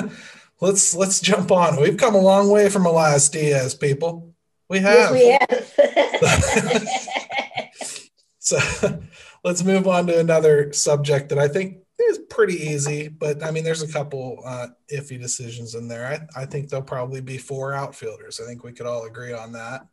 let's 0.60 0.94
let's 0.94 1.20
jump 1.20 1.50
on. 1.50 1.80
We've 1.80 1.96
come 1.96 2.14
a 2.14 2.20
long 2.20 2.50
way 2.50 2.68
from 2.68 2.86
Elias 2.86 3.28
Diaz, 3.28 3.74
people. 3.74 4.34
We 4.68 4.80
have. 4.80 5.16
Yes, 5.16 5.74
we 5.80 6.26
have. 6.26 6.84
So 8.40 8.58
let's 9.44 9.62
move 9.62 9.86
on 9.86 10.06
to 10.06 10.18
another 10.18 10.72
subject 10.72 11.28
that 11.28 11.38
I 11.38 11.48
think 11.48 11.78
is 12.00 12.18
pretty 12.30 12.54
easy, 12.54 13.08
but 13.08 13.44
I 13.44 13.50
mean, 13.50 13.62
there's 13.62 13.82
a 13.82 13.92
couple 13.92 14.40
uh, 14.46 14.68
iffy 14.90 15.20
decisions 15.20 15.74
in 15.74 15.86
there. 15.86 16.06
I, 16.34 16.42
I 16.42 16.46
think 16.46 16.70
there'll 16.70 16.82
probably 16.84 17.20
be 17.20 17.36
four 17.36 17.74
outfielders. 17.74 18.40
I 18.40 18.46
think 18.46 18.64
we 18.64 18.72
could 18.72 18.86
all 18.86 19.04
agree 19.04 19.34
on 19.34 19.52
that. 19.52 19.86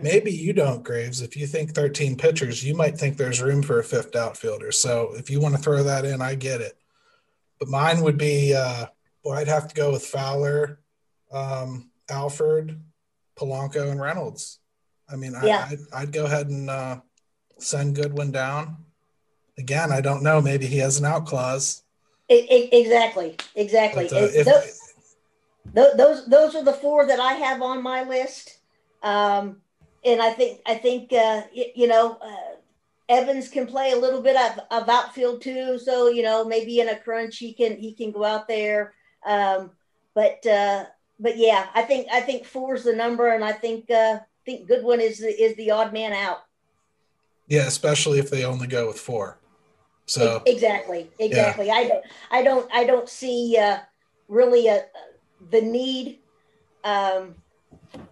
Maybe 0.00 0.32
you 0.32 0.52
don't, 0.52 0.82
Graves. 0.82 1.20
If 1.20 1.36
you 1.36 1.46
think 1.46 1.74
13 1.74 2.16
pitchers, 2.16 2.64
you 2.64 2.74
might 2.74 2.96
think 2.98 3.16
there's 3.16 3.42
room 3.42 3.62
for 3.62 3.78
a 3.78 3.84
fifth 3.84 4.16
outfielder. 4.16 4.72
So 4.72 5.12
if 5.16 5.28
you 5.30 5.40
want 5.40 5.54
to 5.54 5.60
throw 5.60 5.82
that 5.82 6.04
in, 6.04 6.22
I 6.22 6.34
get 6.34 6.60
it. 6.60 6.76
But 7.58 7.68
mine 7.68 8.00
would 8.02 8.16
be, 8.18 8.54
uh, 8.54 8.86
well, 9.24 9.38
I'd 9.38 9.48
have 9.48 9.68
to 9.68 9.74
go 9.74 9.92
with 9.92 10.04
Fowler, 10.06 10.80
um, 11.30 11.90
Alford, 12.10 12.80
Polanco, 13.36 13.90
and 13.90 14.00
Reynolds. 14.00 14.58
I 15.08 15.16
mean, 15.16 15.34
Yeah. 15.42 15.68
I, 15.68 15.72
I'd, 15.72 15.78
I'd 16.02 16.12
go 16.12 16.24
ahead 16.24 16.48
and 16.48 16.70
uh, 16.70 17.00
send 17.58 17.94
Goodwin 17.96 18.32
down. 18.32 18.78
Again, 19.58 19.92
I 19.92 20.00
don't 20.00 20.22
know. 20.22 20.40
Maybe 20.40 20.66
he 20.66 20.78
has 20.78 20.98
an 20.98 21.04
out 21.04 21.26
clause. 21.26 21.82
E- 22.30 22.46
e- 22.50 22.68
exactly. 22.72 23.36
Exactly. 23.54 24.08
But, 24.10 24.16
uh, 24.16 24.28
if, 24.32 24.46
tho- 24.46 24.62
tho- 25.74 25.96
those 25.96 26.26
those 26.26 26.54
are 26.54 26.64
the 26.64 26.72
four 26.72 27.06
that 27.06 27.20
I 27.20 27.34
have 27.34 27.60
on 27.60 27.82
my 27.82 28.02
list. 28.04 28.58
Um, 29.02 29.61
and 30.04 30.20
I 30.20 30.30
think 30.32 30.60
I 30.66 30.74
think 30.74 31.12
uh, 31.12 31.42
y- 31.54 31.72
you 31.74 31.86
know 31.86 32.18
uh, 32.20 32.56
Evans 33.08 33.48
can 33.48 33.66
play 33.66 33.92
a 33.92 33.98
little 33.98 34.22
bit 34.22 34.36
of, 34.36 34.60
of 34.70 34.88
outfield 34.88 35.42
too. 35.42 35.78
So 35.78 36.08
you 36.08 36.22
know 36.22 36.44
maybe 36.44 36.80
in 36.80 36.88
a 36.88 36.98
crunch 36.98 37.38
he 37.38 37.52
can 37.52 37.76
he 37.76 37.94
can 37.94 38.10
go 38.12 38.24
out 38.24 38.48
there. 38.48 38.94
Um, 39.24 39.70
but 40.14 40.44
uh, 40.46 40.86
but 41.18 41.38
yeah, 41.38 41.68
I 41.74 41.82
think 41.82 42.08
I 42.12 42.20
think 42.20 42.44
four 42.44 42.74
is 42.74 42.84
the 42.84 42.94
number, 42.94 43.28
and 43.28 43.44
I 43.44 43.52
think 43.52 43.90
uh, 43.90 44.18
think 44.44 44.68
Goodwin 44.68 45.00
is 45.00 45.18
the, 45.20 45.28
is 45.28 45.56
the 45.56 45.70
odd 45.70 45.92
man 45.92 46.12
out. 46.12 46.38
yeah, 47.46 47.66
especially 47.66 48.18
if 48.18 48.30
they 48.30 48.44
only 48.44 48.66
go 48.66 48.86
with 48.86 48.98
four. 48.98 49.38
So 50.06 50.42
exactly 50.46 51.08
exactly 51.20 51.70
i 51.70 51.86
don't 51.86 52.04
i 52.30 52.42
don't 52.42 52.70
i 52.74 52.84
don't 52.84 53.08
see 53.08 53.56
uh 53.56 53.78
really 54.28 54.66
a, 54.66 54.84
the 55.50 55.62
need 55.62 56.18
um 56.84 57.36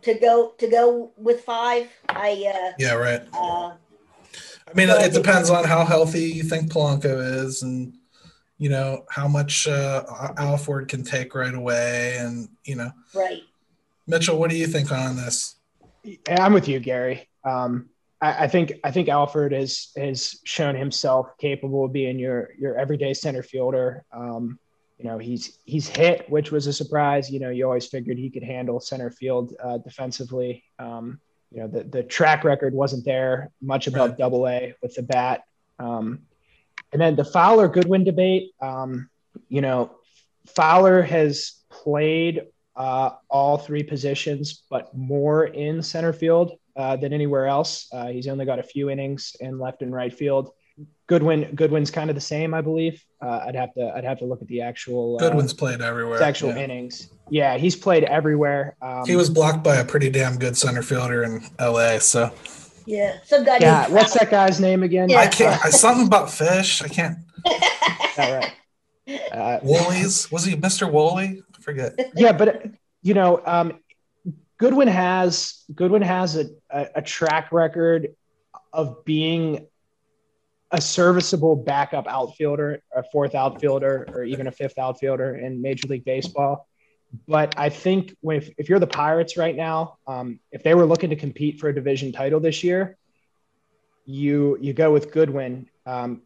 to 0.03 0.15
go 0.15 0.55
to 0.59 0.69
go 0.69 1.13
with 1.17 1.43
five 1.43 1.89
i 2.09 2.31
uh, 2.55 2.73
yeah, 2.79 2.95
right. 2.95 3.23
uh 3.33 3.73
I 4.71 4.77
mean, 4.77 4.89
it 4.89 5.13
depends 5.13 5.51
on 5.51 5.65
how 5.65 5.85
healthy 5.85 6.31
you 6.31 6.45
think 6.45 6.73
Polanco 6.73 7.45
is, 7.45 7.63
and 7.63 7.93
you 8.59 8.69
know 8.69 9.05
how 9.11 9.27
much 9.27 9.67
uh, 9.67 10.05
Alford 10.37 10.89
can 10.89 11.03
take 11.03 11.35
right 11.35 11.55
away, 11.55 12.17
and 12.19 12.49
you 12.65 12.77
know 12.77 12.91
right 13.15 13.43
Mitchell. 14.07 14.39
What 14.39 14.51
do 14.51 14.57
you 14.57 14.67
think 14.67 14.93
on 14.93 15.17
this? 15.17 15.57
I'm 16.29 16.53
with 16.53 16.69
you, 16.69 16.79
Gary. 16.79 17.29
Um, 17.45 17.89
I, 18.21 18.45
I 18.45 18.49
think 18.49 18.75
I 18.85 18.91
think 18.91 19.09
Alford 19.09 19.53
has 19.53 19.89
has 19.97 20.39
shown 20.45 20.75
himself 20.75 21.37
capable 21.39 21.85
of 21.85 21.93
being 21.93 22.19
your 22.19 22.51
your 22.59 22.77
everyday 22.79 23.15
center 23.15 23.43
fielder. 23.43 24.05
Um, 24.13 24.59
you 25.01 25.09
know, 25.09 25.17
he's 25.17 25.59
he's 25.65 25.89
hit, 25.89 26.29
which 26.29 26.53
was 26.53 26.67
a 26.67 26.73
surprise. 26.75 27.31
You 27.31 27.41
know, 27.41 27.49
you 27.49 27.65
always 27.65 27.87
figured 27.87 28.19
he 28.19 28.29
could 28.29 28.43
handle 28.43 28.81
center 28.81 29.11
field 29.11 29.55
uh, 29.59 29.79
defensively. 29.79 30.63
Um, 30.79 31.21
you 31.51 31.61
know, 31.61 31.69
the 31.69 31.85
the 31.85 32.03
track 32.03 32.45
record 32.45 32.75
wasn't 32.75 33.07
there 33.07 33.51
much 33.63 33.87
above. 33.87 34.19
Double 34.19 34.47
A 34.47 34.75
with 34.83 34.95
the 34.95 35.03
bat. 35.03 35.45
Um, 35.79 36.21
and 36.93 37.01
then 37.01 37.17
the 37.17 37.25
Fowler 37.25 37.67
Goodwin 37.67 38.05
debate. 38.05 38.51
Um, 38.61 39.09
you 39.49 39.63
know, 39.63 39.93
Fowler 40.47 41.01
has 41.01 41.63
played 41.71 42.43
uh, 42.77 43.13
all 43.31 43.57
three 43.57 43.83
positions, 43.83 44.65
but 44.69 44.95
more 44.95 45.47
in 45.47 45.83
center 45.83 46.13
field 46.13 46.59
uh, 46.77 46.97
than 46.97 47.15
anywhere 47.15 47.47
else. 47.47 47.89
Uh, 47.91 48.09
he's 48.09 48.29
only 48.29 48.45
got 48.45 48.59
a 48.59 48.63
few 48.63 48.91
innings 48.91 49.35
in 49.41 49.59
left 49.59 49.81
and 49.81 49.95
right 49.95 50.13
field. 50.13 50.51
Goodwin, 51.07 51.53
Goodwin's 51.55 51.91
kind 51.91 52.09
of 52.09 52.15
the 52.15 52.21
same, 52.21 52.55
I 52.55 52.61
believe. 52.61 53.05
Uh, 53.21 53.45
I'd 53.47 53.57
have 53.57 53.75
to, 53.75 53.93
I'd 53.97 54.05
have 54.05 54.19
to 54.21 54.25
look 54.25 54.43
at 54.43 54.49
the 54.49 54.63
actual, 54.63 55.17
uh, 55.17 55.19
Goodwin's 55.19 55.53
played 55.53 55.81
everywhere. 55.81 56.23
actual 56.23 56.51
yeah. 56.51 56.65
innings. 56.65 57.09
Yeah, 57.31 57.59
he's 57.59 57.75
played 57.77 58.05
everywhere. 58.05 58.77
Um, 58.81 59.05
He 59.07 59.17
was 59.17 59.29
blocked 59.29 59.65
by 59.65 59.77
a 59.77 59.85
pretty 59.85 60.11
damn 60.11 60.39
good 60.39 60.57
center 60.57 60.83
fielder 60.83 61.25
in 61.25 61.43
L.A. 61.59 62.01
So 62.01 62.33
yeah 62.87 63.19
some 63.25 63.45
guy 63.45 63.59
Yeah, 63.61 63.89
what's 63.89 64.15
that 64.19 64.31
guy's 64.31 64.61
name 64.61 64.83
again? 64.83 65.09
Yeah. 65.09 65.21
I 65.21 65.27
can't. 65.27 65.65
I, 65.65 65.71
something 65.71 66.07
about 66.07 66.31
fish. 66.31 66.83
I 66.83 66.89
can't. 66.89 67.19
All 68.19 68.33
right. 68.35 68.53
Uh, 69.33 69.59
Woolies 69.63 70.31
was 70.31 70.45
he 70.45 70.57
Mr. 70.57 70.91
Woolley? 70.91 71.43
I 71.59 71.63
forget. 71.63 71.99
yeah, 72.15 72.33
but 72.33 72.67
you 73.03 73.15
know, 73.15 73.43
um, 73.45 73.79
Goodwin 74.59 74.89
has 74.89 75.65
Goodwin 75.75 76.03
has 76.03 76.37
a, 76.37 76.51
a, 76.71 76.87
a 76.97 77.03
track 77.03 77.51
record 77.53 78.15
of 78.73 79.05
being 79.05 79.67
a 80.73 80.81
serviceable 80.81 81.57
backup 81.57 82.07
outfielder, 82.07 82.81
a 82.95 83.03
fourth 83.13 83.35
outfielder, 83.35 84.07
or 84.13 84.25
even 84.25 84.47
a 84.47 84.53
fifth 84.53 84.79
outfielder 84.79 85.37
in 85.37 85.61
Major 85.61 85.89
League 85.89 86.05
Baseball. 86.05 86.67
But 87.27 87.55
I 87.59 87.71
think 87.71 88.15
if, 88.23 88.51
if 88.57 88.69
you're 88.69 88.79
the 88.79 88.87
Pirates 88.87 89.37
right 89.37 89.57
now, 89.57 89.99
um, 90.07 90.39
if 90.53 90.63
they 90.63 90.75
were 90.75 90.87
looking 90.87 91.11
to 91.11 91.17
compete 91.17 91.59
for 91.59 91.69
a 91.69 91.75
division 91.75 92.13
title 92.13 92.39
this 92.39 92.63
year, 92.63 92.97
you 94.07 94.57
you 94.61 94.73
go 94.73 94.93
with 94.93 95.13
Goodwin. 95.13 95.69
Um, 95.87 96.23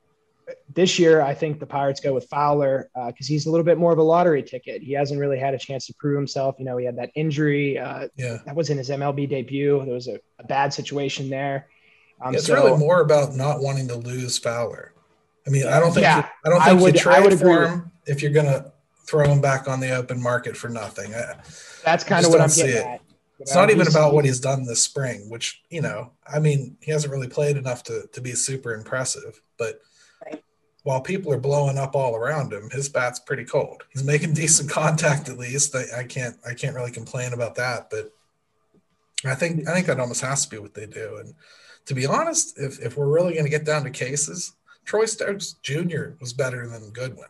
this 0.75 0.99
year, 0.99 1.23
I 1.23 1.33
think 1.33 1.59
the 1.59 1.67
Pirates 1.67 2.01
go 2.01 2.13
with 2.13 2.29
Fowler 2.29 2.91
because 3.07 3.27
he's 3.27 3.47
a 3.47 3.51
little 3.51 3.65
bit 3.65 3.79
more 3.79 3.93
of 3.93 3.99
a 3.99 4.03
lottery 4.03 4.43
ticket. 4.43 4.83
He 4.83 4.93
hasn't 4.93 5.19
really 5.19 5.39
had 5.39 5.55
a 5.55 5.59
chance 5.59 5.87
to 5.87 5.95
prove 5.95 6.17
himself. 6.17 6.57
You 6.59 6.67
know, 6.67 6.77
he 6.77 6.85
had 6.85 6.97
that 6.99 7.11
injury. 7.15 7.79
Uh, 7.79 8.09
Yeah. 8.17 8.39
that 8.45 8.55
was 8.55 8.69
in 8.69 8.77
his 8.77 8.91
MLB 8.91 9.27
debut. 9.27 9.83
There 9.87 9.95
was 9.95 10.09
a, 10.09 10.21
a 10.39 10.45
bad 10.45 10.75
situation 10.75 11.31
there. 11.31 11.69
Um, 12.21 12.35
it's 12.35 12.47
so 12.47 12.55
really 12.55 12.77
more 12.79 13.01
about 13.01 13.35
not 13.35 13.61
wanting 13.61 13.89
to 13.89 13.97
lose 13.97 14.39
Fowler. 14.39 14.93
I 15.47 15.51
mean, 15.51 15.67
I 15.67 15.79
don't 15.79 15.93
think 15.93 16.05
Yeah, 16.05 16.19
you, 16.19 16.25
I 16.45 16.49
don't 16.49 16.63
I 16.63 16.65
think 16.67 16.81
would- 16.81 16.95
you 16.95 17.01
I 17.01 17.03
trade 17.21 17.25
would 17.31 17.39
for 17.39 17.67
him 17.67 17.93
if 18.07 18.23
you're 18.23 18.33
gonna 18.33 18.73
throw 19.07 19.25
him 19.31 19.41
back 19.41 19.69
on 19.69 19.81
the 19.81 19.95
open 19.95 20.23
market 20.23 20.57
for 20.57 20.69
nothing. 20.69 21.15
I, 21.15 21.35
that's 21.85 22.05
kind 22.05 22.25
of 22.25 22.33
what 22.33 22.41
I'm 22.41 22.49
see 22.49 22.63
getting 22.63 22.77
it. 22.77 22.87
at. 22.95 23.01
it's 23.41 23.55
not 23.55 23.71
even 23.71 23.87
about 23.87 24.15
what 24.15 24.25
he's 24.25 24.41
done 24.41 24.65
this 24.65 24.81
spring, 24.83 25.29
which 25.29 25.63
you 25.69 25.83
know, 25.83 26.13
I 26.27 26.39
mean, 26.39 26.77
he 26.81 26.91
hasn't 26.93 27.13
really 27.13 27.29
played 27.29 27.57
enough 27.59 27.83
to 27.85 28.07
to 28.13 28.21
be 28.21 28.33
super 28.33 28.75
impressive. 28.75 29.41
But 29.59 29.81
Right. 30.25 30.43
while 30.85 31.03
people 31.03 31.31
are 31.33 31.39
blowing 31.39 31.77
up 31.77 31.95
all 31.95 32.17
around 32.17 32.53
him, 32.55 32.71
his 32.71 32.89
bat's 32.89 33.19
pretty 33.21 33.45
cold. 33.45 33.85
He's 33.93 34.05
making 34.05 34.33
decent 34.33 34.71
contact 34.71 35.29
at 35.29 35.37
least. 35.37 35.75
I, 35.75 35.85
I 35.99 36.05
can't 36.05 36.37
I 36.49 36.55
can't 36.55 36.75
really 36.75 36.91
complain 36.93 37.35
about 37.35 37.57
that. 37.57 37.91
But 37.91 38.13
I 39.27 39.35
think 39.35 39.69
I 39.69 39.75
think 39.75 39.87
that 39.89 40.01
almost 40.01 40.23
has 40.23 40.45
to 40.45 40.51
be 40.51 40.59
what 40.59 40.73
they 40.73 40.87
do. 40.87 41.17
And 41.19 41.35
to 41.87 41.95
be 41.95 42.07
honest, 42.07 42.59
if 42.59 42.81
if 42.81 42.97
we're 42.97 43.13
really 43.13 43.33
going 43.33 43.45
to 43.45 43.51
get 43.51 43.65
down 43.65 43.85
to 43.85 43.91
cases, 43.91 44.53
Troy 44.85 45.07
Stokes 45.07 45.57
Jr. 45.63 46.11
was 46.21 46.33
better 46.33 46.67
than 46.69 46.91
Goodwin. 46.91 47.29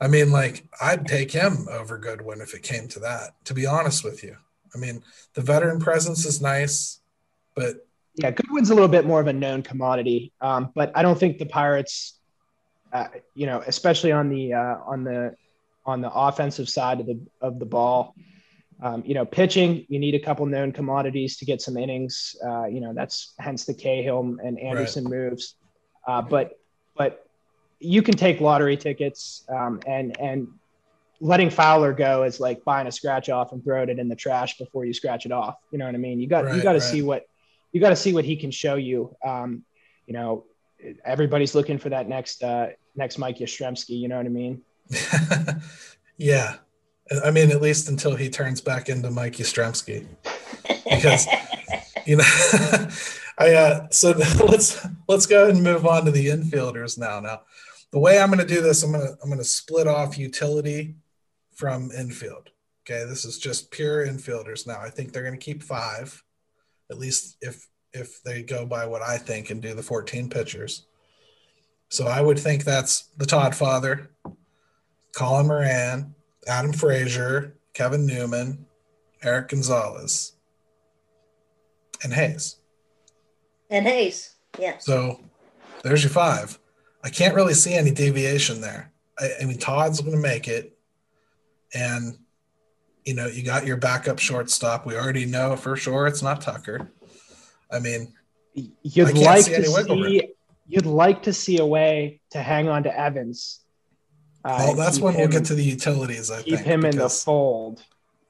I 0.00 0.08
mean, 0.08 0.30
like 0.30 0.64
I'd 0.80 1.06
take 1.06 1.32
him 1.32 1.66
over 1.70 1.98
Goodwin 1.98 2.40
if 2.40 2.54
it 2.54 2.62
came 2.62 2.88
to 2.88 3.00
that. 3.00 3.34
To 3.46 3.54
be 3.54 3.66
honest 3.66 4.04
with 4.04 4.22
you, 4.22 4.36
I 4.74 4.78
mean 4.78 5.02
the 5.34 5.40
veteran 5.40 5.80
presence 5.80 6.24
is 6.24 6.40
nice, 6.40 7.00
but 7.54 7.86
Yeah, 8.14 8.30
Goodwin's 8.30 8.70
a 8.70 8.74
little 8.74 8.88
bit 8.88 9.06
more 9.06 9.20
of 9.20 9.26
a 9.26 9.32
known 9.32 9.62
commodity, 9.62 10.32
um, 10.40 10.70
but 10.74 10.92
I 10.94 11.02
don't 11.02 11.18
think 11.18 11.38
the 11.38 11.46
Pirates, 11.46 12.14
uh, 12.92 13.08
you 13.34 13.46
know, 13.46 13.62
especially 13.66 14.12
on 14.12 14.28
the 14.28 14.54
uh, 14.54 14.76
on 14.86 15.04
the 15.04 15.34
on 15.84 16.00
the 16.00 16.12
offensive 16.12 16.68
side 16.68 17.00
of 17.00 17.06
the 17.06 17.18
of 17.40 17.58
the 17.58 17.66
ball, 17.66 18.14
um, 18.80 19.02
you 19.04 19.14
know, 19.14 19.24
pitching, 19.24 19.84
you 19.88 19.98
need 19.98 20.14
a 20.14 20.20
couple 20.20 20.46
known 20.46 20.72
commodities 20.72 21.36
to 21.38 21.44
get 21.44 21.60
some 21.60 21.76
innings. 21.76 22.36
Uh, 22.44 22.66
you 22.66 22.80
know, 22.80 22.92
that's 22.92 23.34
hence 23.38 23.64
the 23.64 23.74
Cahill 23.74 24.36
and 24.42 24.58
Anderson 24.58 25.04
moves. 25.04 25.54
Uh, 26.06 26.22
but 26.22 26.58
but 26.96 27.26
you 27.80 28.02
can 28.02 28.14
take 28.14 28.40
lottery 28.40 28.76
tickets 28.76 29.44
um, 29.48 29.80
and 29.86 30.18
and 30.20 30.48
letting 31.20 31.50
Fowler 31.50 31.92
go 31.92 32.22
is 32.22 32.38
like 32.38 32.64
buying 32.64 32.86
a 32.86 32.92
scratch 32.92 33.28
off 33.28 33.52
and 33.52 33.62
throwing 33.64 33.88
it 33.88 33.98
in 33.98 34.08
the 34.08 34.16
trash 34.16 34.56
before 34.58 34.84
you 34.84 34.92
scratch 34.92 35.26
it 35.26 35.32
off. 35.32 35.56
You 35.72 35.78
know 35.78 35.86
what 35.86 35.94
I 35.94 35.98
mean? 35.98 36.20
You 36.20 36.28
got 36.28 36.44
right, 36.44 36.54
you 36.54 36.62
got 36.62 36.72
to 36.72 36.78
right. 36.78 36.88
see 36.88 37.02
what 37.02 37.26
you 37.72 37.80
got 37.80 37.90
to 37.90 37.96
see 37.96 38.12
what 38.12 38.24
he 38.24 38.36
can 38.36 38.50
show 38.50 38.76
you. 38.76 39.16
Um, 39.24 39.64
you 40.06 40.14
know, 40.14 40.44
everybody's 41.04 41.54
looking 41.54 41.78
for 41.78 41.88
that 41.88 42.08
next 42.08 42.42
uh, 42.44 42.68
next 42.94 43.18
Mike 43.18 43.38
Yastrzemski. 43.38 43.98
You 43.98 44.08
know 44.08 44.16
what 44.16 44.26
I 44.26 44.30
mean? 44.30 44.62
yeah, 46.16 46.56
I 47.24 47.30
mean 47.30 47.50
at 47.50 47.62
least 47.62 47.88
until 47.88 48.16
he 48.16 48.28
turns 48.28 48.60
back 48.60 48.88
into 48.88 49.10
Mike 49.10 49.34
Yastrzemski, 49.34 50.06
because 50.84 51.26
you 52.06 52.16
know. 52.16 52.88
I 53.38 53.54
uh, 53.54 53.86
so 53.90 54.10
let's 54.46 54.84
let's 55.06 55.26
go 55.26 55.44
ahead 55.44 55.54
and 55.54 55.64
move 55.64 55.86
on 55.86 56.04
to 56.04 56.10
the 56.10 56.26
infielders 56.26 56.98
now. 56.98 57.20
Now, 57.20 57.42
the 57.92 57.98
way 57.98 58.18
I'm 58.18 58.30
going 58.30 58.40
to 58.40 58.54
do 58.54 58.60
this, 58.60 58.82
I'm 58.82 58.92
to 58.92 59.16
I'm 59.22 59.30
to 59.36 59.44
split 59.44 59.86
off 59.86 60.18
utility 60.18 60.96
from 61.54 61.90
infield. 61.92 62.50
Okay, 62.82 63.04
this 63.04 63.24
is 63.24 63.38
just 63.38 63.70
pure 63.70 64.06
infielders 64.06 64.66
now. 64.66 64.80
I 64.80 64.90
think 64.90 65.12
they're 65.12 65.22
going 65.22 65.38
to 65.38 65.44
keep 65.44 65.62
five, 65.62 66.22
at 66.90 66.98
least 66.98 67.36
if 67.40 67.68
if 67.92 68.22
they 68.22 68.42
go 68.42 68.66
by 68.66 68.86
what 68.86 69.02
I 69.02 69.16
think 69.16 69.50
and 69.50 69.62
do 69.62 69.74
the 69.74 69.82
14 69.82 70.28
pitchers. 70.28 70.86
So 71.90 72.06
I 72.06 72.20
would 72.20 72.38
think 72.38 72.64
that's 72.64 73.08
the 73.16 73.24
Todd 73.24 73.54
father, 73.54 74.10
Colin 75.16 75.46
Moran, 75.46 76.14
Adam 76.48 76.72
Frazier, 76.72 77.54
Kevin 77.74 78.06
Newman, 78.06 78.66
Erik 79.22 79.48
Gonzalez, 79.48 80.32
and 82.02 82.12
Hayes. 82.12 82.56
And 83.70 83.86
Hayes, 83.86 84.36
yeah. 84.58 84.78
So 84.78 85.20
there's 85.82 86.02
your 86.02 86.10
five. 86.10 86.58
I 87.04 87.10
can't 87.10 87.34
really 87.34 87.54
see 87.54 87.74
any 87.74 87.90
deviation 87.90 88.60
there. 88.60 88.92
I, 89.18 89.30
I 89.42 89.44
mean, 89.44 89.58
Todd's 89.58 90.00
going 90.00 90.16
to 90.16 90.22
make 90.22 90.48
it, 90.48 90.76
and 91.74 92.18
you 93.04 93.14
know, 93.14 93.26
you 93.26 93.42
got 93.42 93.66
your 93.66 93.76
backup 93.76 94.18
shortstop. 94.18 94.86
We 94.86 94.96
already 94.96 95.24
know 95.24 95.56
for 95.56 95.76
sure 95.76 96.06
it's 96.06 96.22
not 96.22 96.40
Tucker. 96.40 96.90
I 97.70 97.78
mean, 97.78 98.12
you'd 98.54 99.08
I 99.08 99.20
like 99.20 99.44
see 99.44 99.54
to 99.54 99.64
see 99.64 100.34
you'd 100.66 100.86
like 100.86 101.22
to 101.22 101.32
see 101.32 101.58
a 101.58 101.66
way 101.66 102.20
to 102.30 102.42
hang 102.42 102.68
on 102.68 102.82
to 102.82 102.98
Evans. 102.98 103.60
Uh, 104.44 104.56
well, 104.58 104.74
that's 104.74 105.00
when 105.00 105.14
him, 105.14 105.20
we'll 105.20 105.28
get 105.30 105.44
to 105.46 105.54
the 105.54 105.64
utilities. 105.64 106.30
I 106.30 106.42
keep 106.42 106.54
think, 106.56 106.66
him 106.66 106.80
because, 106.80 106.94
in 106.94 107.00
the 107.00 107.08
fold. 107.08 107.82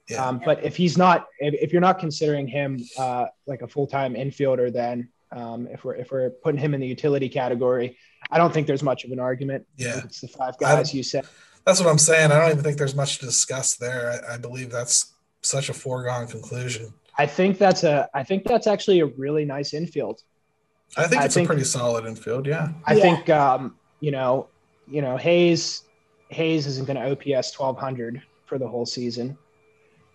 Yeah. 0.09 0.25
Um, 0.25 0.41
but 0.43 0.63
if 0.63 0.75
he's 0.75 0.97
not, 0.97 1.27
if, 1.39 1.53
if 1.53 1.71
you're 1.71 1.81
not 1.81 1.99
considering 1.99 2.47
him 2.47 2.79
uh, 2.97 3.27
like 3.45 3.61
a 3.61 3.67
full 3.67 3.85
time 3.85 4.15
infielder, 4.15 4.73
then 4.73 5.09
um, 5.31 5.67
if 5.67 5.83
we're 5.83 5.95
if 5.95 6.11
we're 6.11 6.31
putting 6.31 6.59
him 6.59 6.73
in 6.73 6.81
the 6.81 6.87
utility 6.87 7.29
category, 7.29 7.97
I 8.31 8.37
don't 8.37 8.53
think 8.53 8.65
there's 8.65 8.83
much 8.83 9.05
of 9.05 9.11
an 9.11 9.19
argument. 9.19 9.65
Yeah, 9.77 10.01
it's 10.03 10.21
the 10.21 10.27
five 10.27 10.57
guys 10.57 10.93
you 10.93 11.03
said. 11.03 11.25
That's 11.65 11.79
what 11.79 11.89
I'm 11.89 11.99
saying. 11.99 12.31
I 12.31 12.39
don't 12.39 12.51
even 12.51 12.63
think 12.63 12.77
there's 12.77 12.95
much 12.95 13.19
to 13.19 13.25
discuss 13.25 13.75
there. 13.75 14.23
I, 14.27 14.33
I 14.33 14.37
believe 14.37 14.71
that's 14.71 15.13
such 15.41 15.69
a 15.69 15.73
foregone 15.73 16.27
conclusion. 16.27 16.91
I 17.17 17.27
think 17.27 17.59
that's 17.59 17.83
a. 17.83 18.09
I 18.13 18.23
think 18.23 18.45
that's 18.45 18.65
actually 18.65 19.01
a 19.01 19.05
really 19.05 19.45
nice 19.45 19.73
infield. 19.75 20.23
I 20.97 21.05
think 21.05 21.23
it's 21.23 21.35
think, 21.35 21.45
a 21.45 21.49
pretty 21.49 21.65
solid 21.65 22.05
infield. 22.05 22.47
Yeah. 22.47 22.69
I 22.85 22.93
yeah. 22.93 23.01
think 23.01 23.29
um, 23.29 23.75
you 23.99 24.09
know, 24.09 24.47
you 24.87 25.03
know, 25.03 25.17
Hayes 25.17 25.83
Hayes 26.29 26.67
isn't 26.67 26.85
going 26.85 26.97
to 26.97 27.11
OPS 27.11 27.57
1200 27.57 28.21
for 28.45 28.57
the 28.57 28.67
whole 28.67 28.85
season, 28.85 29.37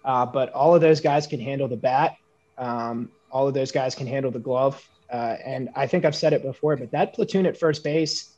uh, 0.05 0.27
but 0.27 0.53
all 0.53 0.75
of 0.75 0.81
those 0.81 1.01
guys 1.01 1.27
can 1.27 1.41
handle 1.41 1.69
the 1.69 1.77
bat. 1.77 2.17
Um, 2.57 3.11
all 3.31 3.49
of 3.49 3.55
those 3.55 3.73
guys 3.73 3.95
can 3.95 4.07
handle 4.07 4.31
the 4.31 4.39
glove. 4.39 4.89
Uh, 5.13 5.37
and 5.45 5.69
I 5.75 5.87
think 5.87 6.05
I've 6.05 6.15
said 6.15 6.33
it 6.33 6.43
before, 6.43 6.77
but 6.77 6.91
that 6.93 7.15
platoon 7.15 7.47
at 7.47 7.57
first 7.57 7.85
base, 7.85 8.35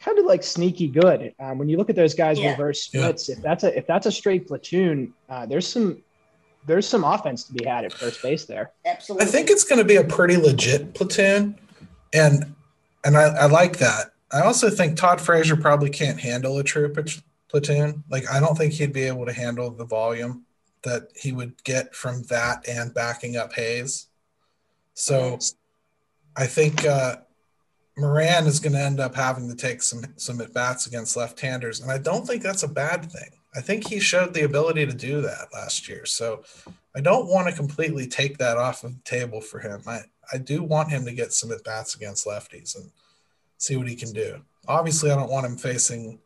kind 0.00 0.18
of 0.18 0.24
like 0.24 0.42
sneaky 0.42 0.88
good. 0.88 1.34
Um, 1.40 1.58
when 1.58 1.68
you 1.68 1.76
look 1.76 1.90
at 1.90 1.96
those 1.96 2.14
guys 2.14 2.38
yeah. 2.38 2.50
reverse 2.50 2.82
splits, 2.82 3.28
yeah. 3.28 3.36
if 3.36 3.42
that's 3.42 3.64
a 3.64 3.78
if 3.78 3.86
that's 3.86 4.06
a 4.06 4.12
straight 4.12 4.46
platoon, 4.46 5.12
uh, 5.28 5.46
there's 5.46 5.66
some 5.66 6.02
there's 6.66 6.86
some 6.86 7.04
offense 7.04 7.44
to 7.44 7.52
be 7.52 7.64
had 7.64 7.84
at 7.84 7.92
first 7.92 8.22
base 8.22 8.44
there. 8.44 8.72
Absolutely. 8.86 9.26
I 9.26 9.30
think 9.30 9.50
it's 9.50 9.64
going 9.64 9.78
to 9.78 9.84
be 9.84 9.96
a 9.96 10.04
pretty 10.04 10.36
legit 10.36 10.94
platoon, 10.94 11.58
and 12.12 12.54
and 13.04 13.16
I, 13.16 13.24
I 13.24 13.46
like 13.46 13.78
that. 13.78 14.12
I 14.32 14.40
also 14.40 14.70
think 14.70 14.96
Todd 14.96 15.20
Frazier 15.20 15.56
probably 15.56 15.90
can't 15.90 16.20
handle 16.20 16.58
a 16.58 16.64
true 16.64 16.92
platoon. 17.48 18.04
Like 18.08 18.30
I 18.30 18.40
don't 18.40 18.56
think 18.56 18.72
he'd 18.72 18.92
be 18.92 19.04
able 19.04 19.26
to 19.26 19.32
handle 19.32 19.70
the 19.70 19.84
volume 19.84 20.44
that 20.82 21.08
he 21.14 21.32
would 21.32 21.62
get 21.64 21.94
from 21.94 22.22
that 22.24 22.68
and 22.68 22.94
backing 22.94 23.36
up 23.36 23.52
Hayes. 23.54 24.06
So 24.94 25.38
I 26.36 26.46
think 26.46 26.84
uh, 26.84 27.16
Moran 27.96 28.46
is 28.46 28.60
going 28.60 28.72
to 28.72 28.80
end 28.80 29.00
up 29.00 29.14
having 29.14 29.48
to 29.48 29.56
take 29.56 29.82
some 29.82 30.04
some 30.16 30.40
at 30.40 30.52
bats 30.52 30.86
against 30.86 31.16
left-handers, 31.16 31.80
and 31.80 31.90
I 31.90 31.98
don't 31.98 32.26
think 32.26 32.42
that's 32.42 32.62
a 32.62 32.68
bad 32.68 33.10
thing. 33.10 33.30
I 33.56 33.60
think 33.60 33.86
he 33.86 34.00
showed 34.00 34.34
the 34.34 34.44
ability 34.44 34.84
to 34.86 34.92
do 34.92 35.20
that 35.20 35.48
last 35.52 35.88
year, 35.88 36.06
so 36.06 36.42
I 36.96 37.00
don't 37.00 37.28
want 37.28 37.48
to 37.48 37.54
completely 37.54 38.06
take 38.06 38.38
that 38.38 38.56
off 38.56 38.82
of 38.82 38.94
the 38.94 39.02
table 39.04 39.40
for 39.40 39.60
him. 39.60 39.82
I 39.86 40.00
I 40.32 40.38
do 40.38 40.62
want 40.62 40.90
him 40.90 41.04
to 41.04 41.12
get 41.12 41.32
some 41.32 41.52
at 41.52 41.64
bats 41.64 41.94
against 41.94 42.26
lefties 42.26 42.76
and 42.76 42.90
see 43.64 43.76
what 43.76 43.88
he 43.88 43.96
can 43.96 44.12
do. 44.12 44.40
Obviously, 44.68 45.10
I 45.10 45.16
don't 45.16 45.30
want 45.30 45.46
him 45.46 45.56
facing, 45.56 46.18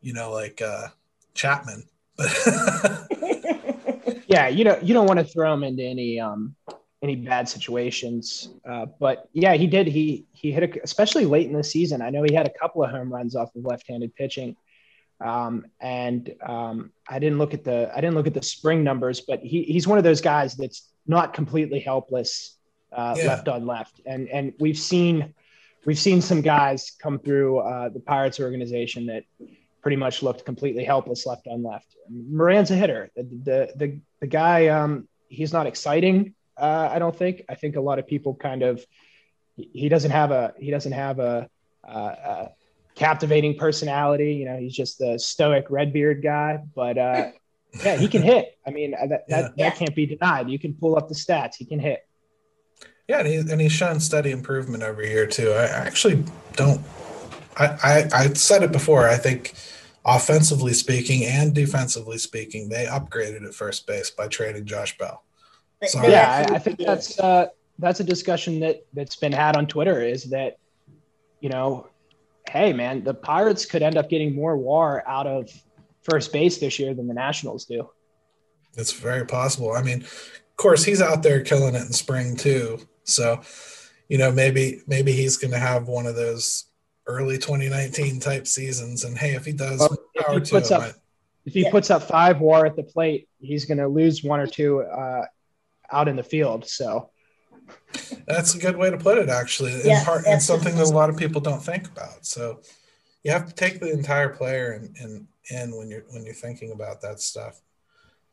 you 0.00 0.12
know, 0.12 0.32
like 0.32 0.60
uh, 0.62 0.88
Chapman, 1.34 1.84
but 2.16 2.30
yeah, 4.26 4.48
you 4.48 4.64
don't 4.64 4.82
you 4.82 4.94
don't 4.94 5.06
want 5.06 5.18
to 5.18 5.24
throw 5.24 5.52
him 5.54 5.64
into 5.64 5.82
any 5.82 6.18
um 6.20 6.54
any 7.02 7.16
bad 7.16 7.48
situations. 7.48 8.50
Uh, 8.68 8.86
but 9.00 9.28
yeah, 9.32 9.54
he 9.54 9.66
did. 9.66 9.86
He 9.86 10.26
he 10.32 10.52
hit 10.52 10.62
a, 10.62 10.82
especially 10.82 11.24
late 11.24 11.46
in 11.46 11.52
the 11.52 11.64
season. 11.64 12.02
I 12.02 12.10
know 12.10 12.22
he 12.22 12.34
had 12.34 12.46
a 12.46 12.52
couple 12.58 12.82
of 12.82 12.90
home 12.90 13.12
runs 13.12 13.36
off 13.36 13.54
of 13.54 13.64
left-handed 13.64 14.14
pitching. 14.14 14.56
Um, 15.20 15.66
and 15.80 16.34
um, 16.44 16.90
I 17.08 17.20
didn't 17.20 17.38
look 17.38 17.54
at 17.54 17.62
the 17.62 17.90
I 17.94 18.00
didn't 18.00 18.16
look 18.16 18.26
at 18.26 18.34
the 18.34 18.42
spring 18.42 18.82
numbers, 18.82 19.20
but 19.20 19.40
he, 19.40 19.62
he's 19.62 19.86
one 19.86 19.98
of 19.98 20.04
those 20.04 20.20
guys 20.20 20.56
that's 20.56 20.88
not 21.06 21.32
completely 21.32 21.78
helpless 21.78 22.56
uh, 22.92 23.14
yeah. 23.16 23.26
left 23.26 23.48
on 23.48 23.66
left. 23.66 24.00
And 24.04 24.28
and 24.28 24.52
we've 24.58 24.78
seen 24.78 25.32
we've 25.84 25.98
seen 25.98 26.20
some 26.20 26.40
guys 26.40 26.92
come 26.98 27.18
through 27.18 27.58
uh, 27.58 27.88
the 27.88 28.00
Pirates 28.00 28.40
organization 28.40 29.06
that 29.06 29.24
pretty 29.80 29.96
much 29.96 30.22
looked 30.22 30.44
completely 30.44 30.84
helpless 30.84 31.26
left 31.26 31.46
on 31.46 31.62
left. 31.62 31.96
Moran's 32.08 32.70
a 32.70 32.76
hitter. 32.76 33.10
The 33.16 33.22
the 33.22 33.72
the, 33.76 34.00
the 34.20 34.26
guy 34.26 34.68
um, 34.68 35.08
he's 35.28 35.52
not 35.52 35.66
exciting 35.66 36.34
uh, 36.56 36.88
I 36.92 36.98
don't 36.98 37.16
think. 37.16 37.44
I 37.48 37.54
think 37.54 37.76
a 37.76 37.80
lot 37.80 37.98
of 37.98 38.06
people 38.06 38.34
kind 38.34 38.62
of 38.62 38.84
he 39.56 39.88
doesn't 39.88 40.10
have 40.10 40.30
a 40.30 40.54
he 40.58 40.70
doesn't 40.70 40.92
have 40.92 41.18
a, 41.18 41.48
a, 41.84 41.98
a 41.98 42.48
captivating 42.94 43.56
personality. 43.56 44.34
You 44.34 44.46
know, 44.46 44.56
he's 44.58 44.74
just 44.74 45.00
a 45.00 45.18
stoic 45.18 45.66
redbeard 45.70 46.22
guy. 46.22 46.60
But 46.74 46.98
uh, 46.98 47.30
yeah, 47.84 47.96
he 47.96 48.08
can 48.08 48.22
hit. 48.22 48.58
I 48.66 48.70
mean, 48.70 48.92
that 48.92 49.28
that, 49.28 49.52
yeah. 49.56 49.70
that 49.70 49.78
can't 49.78 49.94
be 49.94 50.06
denied. 50.06 50.50
You 50.50 50.58
can 50.58 50.74
pull 50.74 50.96
up 50.96 51.08
the 51.08 51.14
stats. 51.14 51.56
He 51.56 51.64
can 51.64 51.78
hit. 51.78 52.06
Yeah, 53.08 53.18
and, 53.18 53.28
he, 53.28 53.36
and 53.36 53.60
he's 53.60 53.72
shown 53.72 54.00
steady 54.00 54.30
improvement 54.30 54.82
over 54.82 55.02
here 55.02 55.26
too. 55.26 55.50
I 55.50 55.64
actually 55.64 56.24
don't. 56.54 56.80
I, 57.56 57.66
I 57.82 58.08
I 58.14 58.32
said 58.32 58.62
it 58.62 58.72
before. 58.72 59.08
I 59.08 59.16
think 59.16 59.54
offensively 60.04 60.72
speaking 60.72 61.24
and 61.24 61.54
defensively 61.54 62.18
speaking, 62.18 62.68
they 62.68 62.86
upgraded 62.86 63.46
at 63.46 63.54
first 63.54 63.86
base 63.86 64.10
by 64.10 64.28
trading 64.28 64.64
Josh 64.64 64.96
Bell. 64.98 65.22
So, 65.84 66.06
yeah, 66.06 66.46
I, 66.48 66.54
I, 66.54 66.58
think 66.58 66.78
that's 66.78 67.18
uh, 67.18 67.46
that's 67.78 68.00
a 68.00 68.04
discussion 68.04 68.60
that 68.60 68.84
that's 68.92 69.16
been 69.16 69.32
had 69.32 69.56
on 69.56 69.66
Twitter. 69.66 70.00
Is 70.00 70.24
that 70.30 70.58
you 71.40 71.48
know, 71.48 71.88
hey 72.48 72.72
man, 72.72 73.02
the 73.02 73.14
Pirates 73.14 73.66
could 73.66 73.82
end 73.82 73.96
up 73.96 74.08
getting 74.08 74.34
more 74.34 74.56
WAR 74.56 75.02
out 75.06 75.26
of 75.26 75.50
first 76.02 76.32
base 76.32 76.58
this 76.58 76.78
year 76.78 76.94
than 76.94 77.08
the 77.08 77.14
Nationals 77.14 77.64
do. 77.64 77.90
It's 78.76 78.92
very 78.92 79.26
possible. 79.26 79.72
I 79.72 79.82
mean, 79.82 80.02
of 80.02 80.56
course, 80.56 80.84
he's 80.84 81.02
out 81.02 81.22
there 81.22 81.42
killing 81.42 81.74
it 81.74 81.82
in 81.82 81.92
spring 81.92 82.36
too. 82.36 82.78
So, 83.04 83.40
you 84.08 84.18
know, 84.18 84.30
maybe 84.30 84.82
maybe 84.86 85.12
he's 85.12 85.36
going 85.36 85.52
to 85.52 85.58
have 85.58 85.88
one 85.88 86.06
of 86.06 86.16
those 86.16 86.66
early 87.06 87.36
2019 87.36 88.20
type 88.20 88.46
seasons. 88.46 89.04
And 89.04 89.16
hey, 89.16 89.34
if 89.34 89.44
he 89.44 89.52
does, 89.52 89.80
well, 89.80 89.96
if 90.14 90.44
he 90.44 90.50
puts 90.50 90.70
up, 90.70 90.94
if 91.44 91.54
he 91.54 91.62
yeah. 91.62 91.70
puts 91.70 91.90
up 91.90 92.02
five 92.02 92.40
WAR 92.40 92.66
at 92.66 92.76
the 92.76 92.82
plate, 92.82 93.28
he's 93.40 93.64
going 93.64 93.78
to 93.78 93.88
lose 93.88 94.22
one 94.22 94.40
or 94.40 94.46
two 94.46 94.82
uh, 94.82 95.26
out 95.90 96.08
in 96.08 96.16
the 96.16 96.22
field. 96.22 96.68
So 96.68 97.10
that's 98.26 98.54
a 98.54 98.58
good 98.58 98.76
way 98.76 98.90
to 98.90 98.96
put 98.96 99.18
it, 99.18 99.28
actually. 99.28 99.72
In 99.80 99.86
yeah, 99.86 100.04
part, 100.04 100.24
it's 100.26 100.44
something 100.44 100.76
that 100.76 100.86
a 100.86 100.90
lot 100.90 101.10
of 101.10 101.16
people 101.16 101.40
don't 101.40 101.62
think 101.62 101.86
about. 101.88 102.24
So 102.24 102.60
you 103.22 103.30
have 103.32 103.48
to 103.48 103.54
take 103.54 103.80
the 103.80 103.92
entire 103.92 104.28
player 104.28 104.72
in, 104.72 104.94
in, 105.00 105.28
in 105.50 105.76
when 105.76 105.90
you're 105.90 106.04
when 106.10 106.24
you're 106.24 106.34
thinking 106.34 106.72
about 106.72 107.00
that 107.02 107.20
stuff. 107.20 107.60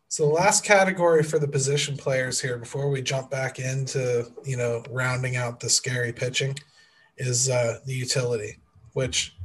So 0.10 0.28
the 0.28 0.34
last 0.34 0.64
category 0.64 1.22
for 1.22 1.38
the 1.38 1.48
position 1.48 1.96
players 1.96 2.42
here, 2.42 2.58
before 2.58 2.90
we 2.90 3.02
jump 3.02 3.30
back 3.30 3.60
into 3.60 4.26
you 4.44 4.58
know 4.58 4.84
rounding 4.90 5.36
out 5.36 5.60
the 5.60 5.70
scary 5.70 6.12
pitching, 6.12 6.58
is 7.18 7.48
uh, 7.50 7.80
the 7.86 7.94
utility, 7.94 8.58
which 8.94 9.36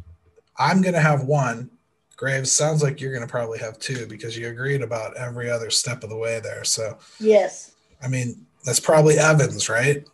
I'm 0.59 0.81
going 0.81 0.95
to 0.95 1.01
have 1.01 1.25
one. 1.25 1.71
Graves 2.17 2.51
sounds 2.51 2.83
like 2.83 3.01
you're 3.01 3.13
going 3.13 3.27
to 3.27 3.31
probably 3.31 3.59
have 3.59 3.79
two 3.79 4.07
because 4.07 4.39
you 4.39 4.49
agreed 4.49 4.83
about 4.83 5.17
every 5.17 5.51
other 5.51 5.69
step 5.69 6.03
of 6.03 6.11
the 6.11 6.17
way 6.17 6.41
there. 6.41 6.65
So 6.65 6.97
yes, 7.21 7.73
I 8.03 8.09
mean, 8.09 8.47
that's 8.65 8.81
probably 8.81 9.19
Evans, 9.19 9.69
right? 9.69 10.07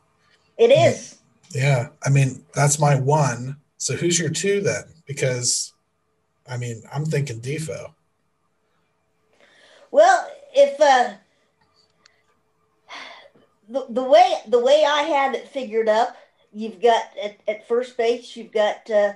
It 0.59 0.73
is. 0.73 1.19
Yeah. 1.53 1.89
I 2.05 2.11
mean, 2.11 2.45
that's 2.55 2.79
my 2.79 2.97
one. 2.97 3.57
So 3.77 3.95
who's 3.95 4.19
your 4.19 4.31
two 4.31 4.61
then? 4.61 4.85
Because 5.07 5.75
I 6.49 6.57
mean, 6.57 6.83
I'm 6.93 7.05
thinking 7.05 7.41
Difo. 7.41 7.93
Well, 9.91 10.29
if 10.61 10.81
uh, 10.81 11.15
the 13.69 13.87
the 13.89 14.03
way 14.03 14.35
the 14.47 14.59
way 14.59 14.85
I 14.87 15.03
had 15.03 15.35
it 15.35 15.49
figured 15.49 15.89
up, 15.89 16.17
you've 16.53 16.81
got 16.81 17.05
at, 17.23 17.39
at 17.49 17.69
first 17.69 17.97
base, 17.97 18.37
you've 18.37 18.53
got 18.53 18.91
uh, 18.91 19.15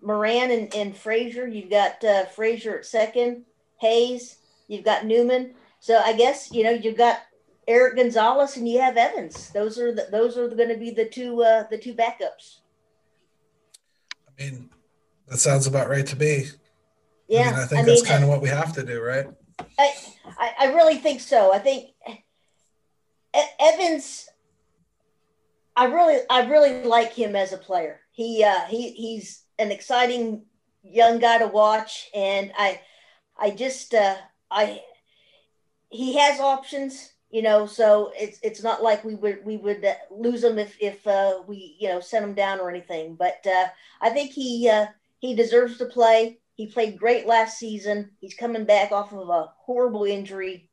Moran 0.00 0.50
and, 0.50 0.74
and 0.74 0.96
Frazier. 0.96 1.46
You've 1.46 1.70
got 1.70 2.02
uh, 2.04 2.26
Frazier 2.26 2.78
at 2.78 2.86
second, 2.86 3.44
Hayes. 3.78 4.36
You've 4.68 4.84
got 4.84 5.06
Newman. 5.06 5.54
So 5.80 5.98
I 5.98 6.12
guess 6.14 6.52
you 6.52 6.62
know 6.62 6.70
you've 6.70 6.96
got 6.96 7.20
Erik 7.66 7.96
Gonzalez 7.96 8.56
and 8.56 8.68
you 8.68 8.80
have 8.80 8.96
Evans. 8.96 9.50
Those 9.50 9.78
are 9.78 9.92
the, 9.92 10.08
those 10.10 10.38
are 10.38 10.48
going 10.48 10.68
to 10.68 10.76
be 10.78 10.90
the 10.90 11.06
two 11.06 11.42
uh, 11.42 11.64
the 11.70 11.78
two 11.78 11.94
backups. 11.94 12.60
I 14.28 14.42
mean, 14.42 14.70
that 15.28 15.38
sounds 15.38 15.66
about 15.66 15.88
right 15.88 16.06
to 16.06 16.16
me. 16.16 16.46
Yeah, 17.28 17.40
I, 17.40 17.44
mean, 17.44 17.54
I 17.54 17.64
think 17.64 17.80
I 17.80 17.84
that's 17.84 18.02
mean, 18.02 18.10
kind 18.10 18.22
of 18.24 18.28
what 18.28 18.42
we 18.42 18.48
have 18.48 18.72
to 18.74 18.84
do, 18.84 19.00
right? 19.00 19.26
I, 19.78 20.52
I, 20.58 20.72
really 20.72 20.96
think 20.96 21.20
so. 21.20 21.52
I 21.52 21.58
think 21.58 21.90
Evans. 23.60 24.28
I 25.76 25.86
really 25.86 26.20
I 26.30 26.46
really 26.46 26.84
like 26.84 27.12
him 27.12 27.34
as 27.34 27.52
a 27.52 27.58
player. 27.58 28.00
He 28.12 28.44
uh, 28.44 28.66
he 28.66 28.92
he's 28.92 29.42
an 29.58 29.72
exciting 29.72 30.44
young 30.82 31.18
guy 31.18 31.38
to 31.38 31.48
watch, 31.48 32.10
and 32.14 32.52
I 32.56 32.80
I 33.36 33.50
just 33.50 33.94
uh, 33.94 34.16
I 34.50 34.80
he 35.90 36.16
has 36.16 36.40
options 36.40 37.14
you 37.34 37.42
know 37.42 37.66
so 37.66 38.12
it's 38.16 38.38
it's 38.44 38.62
not 38.62 38.80
like 38.80 39.04
we 39.04 39.16
would 39.16 39.44
we 39.44 39.56
would 39.56 39.84
uh, 39.84 39.94
lose 40.10 40.44
him 40.44 40.56
if 40.56 40.76
if 40.80 41.04
uh, 41.06 41.42
we 41.48 41.76
you 41.80 41.88
know 41.88 41.98
sent 41.98 42.24
him 42.24 42.32
down 42.32 42.60
or 42.60 42.70
anything 42.70 43.16
but 43.16 43.44
uh, 43.44 43.66
i 44.00 44.08
think 44.08 44.30
he 44.30 44.68
uh, 44.68 44.86
he 45.18 45.34
deserves 45.34 45.76
to 45.76 45.86
play 45.86 46.38
he 46.54 46.66
played 46.66 46.98
great 46.98 47.26
last 47.26 47.58
season 47.58 48.10
he's 48.20 48.34
coming 48.34 48.64
back 48.64 48.92
off 48.92 49.12
of 49.12 49.28
a 49.28 49.52
horrible 49.58 50.04
injury 50.04 50.68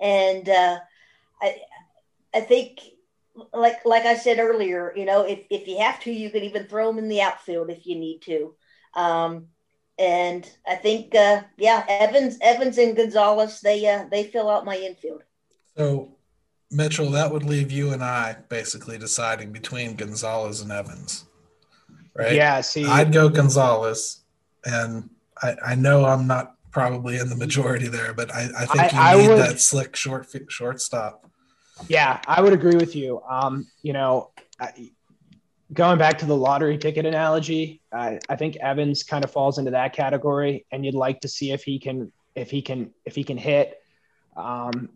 and 0.00 0.48
uh, 0.48 0.78
i 1.40 1.56
i 2.34 2.40
think 2.40 2.80
like 3.52 3.84
like 3.84 4.04
i 4.04 4.14
said 4.14 4.38
earlier 4.38 4.92
you 4.96 5.04
know 5.04 5.22
if, 5.22 5.40
if 5.50 5.66
you 5.66 5.78
have 5.78 6.00
to 6.00 6.12
you 6.12 6.30
can 6.30 6.42
even 6.42 6.64
throw 6.64 6.88
him 6.90 6.98
in 6.98 7.08
the 7.08 7.22
outfield 7.22 7.70
if 7.70 7.86
you 7.86 7.96
need 7.96 8.20
to 8.20 8.54
um, 8.94 9.46
and 9.98 10.50
i 10.66 10.74
think 10.74 11.14
uh, 11.14 11.42
yeah 11.56 11.84
evans 11.88 12.38
evans 12.40 12.78
and 12.78 12.96
gonzalez 12.96 13.60
they 13.60 13.86
uh, 13.86 14.04
they 14.10 14.24
fill 14.24 14.48
out 14.48 14.64
my 14.64 14.76
infield 14.76 15.22
so, 15.76 16.16
Mitchell, 16.70 17.10
that 17.10 17.32
would 17.32 17.44
leave 17.44 17.72
you 17.72 17.92
and 17.92 18.02
I 18.02 18.36
basically 18.48 18.98
deciding 18.98 19.52
between 19.52 19.96
Gonzalez 19.96 20.60
and 20.60 20.70
Evans, 20.70 21.24
right? 22.14 22.34
Yeah. 22.34 22.60
See, 22.60 22.84
I'd 22.84 23.12
go 23.12 23.28
Gonzalez, 23.28 24.22
and 24.64 25.10
I, 25.42 25.56
I 25.64 25.74
know 25.74 26.04
I'm 26.04 26.26
not 26.26 26.56
probably 26.70 27.18
in 27.18 27.28
the 27.28 27.36
majority 27.36 27.88
there, 27.88 28.12
but 28.12 28.34
I, 28.34 28.48
I 28.56 28.66
think 28.66 28.92
you 28.92 28.98
I, 28.98 29.16
need 29.16 29.28
would, 29.28 29.38
that 29.38 29.60
slick 29.60 29.96
short 29.96 30.26
shortstop. 30.48 31.30
Yeah, 31.88 32.20
I 32.26 32.40
would 32.40 32.52
agree 32.52 32.76
with 32.76 32.94
you. 32.94 33.20
Um, 33.28 33.66
you 33.82 33.92
know, 33.92 34.30
going 35.72 35.98
back 35.98 36.18
to 36.18 36.26
the 36.26 36.36
lottery 36.36 36.78
ticket 36.78 37.06
analogy, 37.06 37.80
I, 37.92 38.18
I 38.28 38.36
think 38.36 38.56
Evans 38.56 39.02
kind 39.02 39.24
of 39.24 39.30
falls 39.30 39.58
into 39.58 39.70
that 39.72 39.92
category, 39.92 40.66
and 40.70 40.84
you'd 40.84 40.94
like 40.94 41.20
to 41.20 41.28
see 41.28 41.52
if 41.52 41.64
he 41.64 41.78
can 41.78 42.12
if 42.34 42.50
he 42.50 42.62
can 42.62 42.90
if 43.04 43.14
he 43.14 43.24
can 43.24 43.36
hit. 43.36 43.80
Um, 44.36 44.90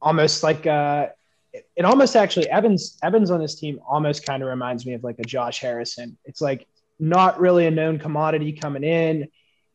almost 0.00 0.42
like 0.42 0.66
uh, 0.66 1.08
it 1.52 1.84
almost 1.84 2.16
actually 2.16 2.48
Evans 2.48 2.98
Evans 3.02 3.30
on 3.30 3.40
this 3.40 3.54
team 3.54 3.80
almost 3.86 4.24
kind 4.26 4.42
of 4.42 4.48
reminds 4.48 4.86
me 4.86 4.94
of 4.94 5.04
like 5.04 5.18
a 5.18 5.24
Josh 5.24 5.60
Harrison. 5.60 6.16
It's 6.24 6.40
like 6.40 6.66
not 6.98 7.40
really 7.40 7.66
a 7.66 7.70
known 7.70 7.98
commodity 7.98 8.52
coming 8.52 8.84
in, 8.84 9.28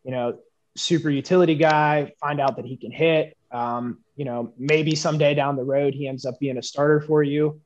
you 0.08 0.14
know, 0.14 0.40
super 0.78 1.10
utility 1.10 1.56
guy. 1.56 2.14
Find 2.22 2.40
out 2.40 2.56
that 2.56 2.66
he 2.66 2.78
can 2.78 2.92
hit. 2.92 3.38
Um, 3.52 4.00
you 4.16 4.24
know, 4.24 4.54
maybe 4.58 4.96
someday 4.96 5.34
down 5.36 5.58
the 5.58 5.64
road 5.64 5.94
he 5.94 6.08
ends 6.08 6.26
up 6.26 6.40
being 6.40 6.58
a 6.58 6.64
starter 6.64 7.02
for 7.02 7.22
you. 7.22 7.62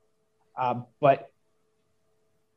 Uh, 0.58 0.80
but 1.00 1.28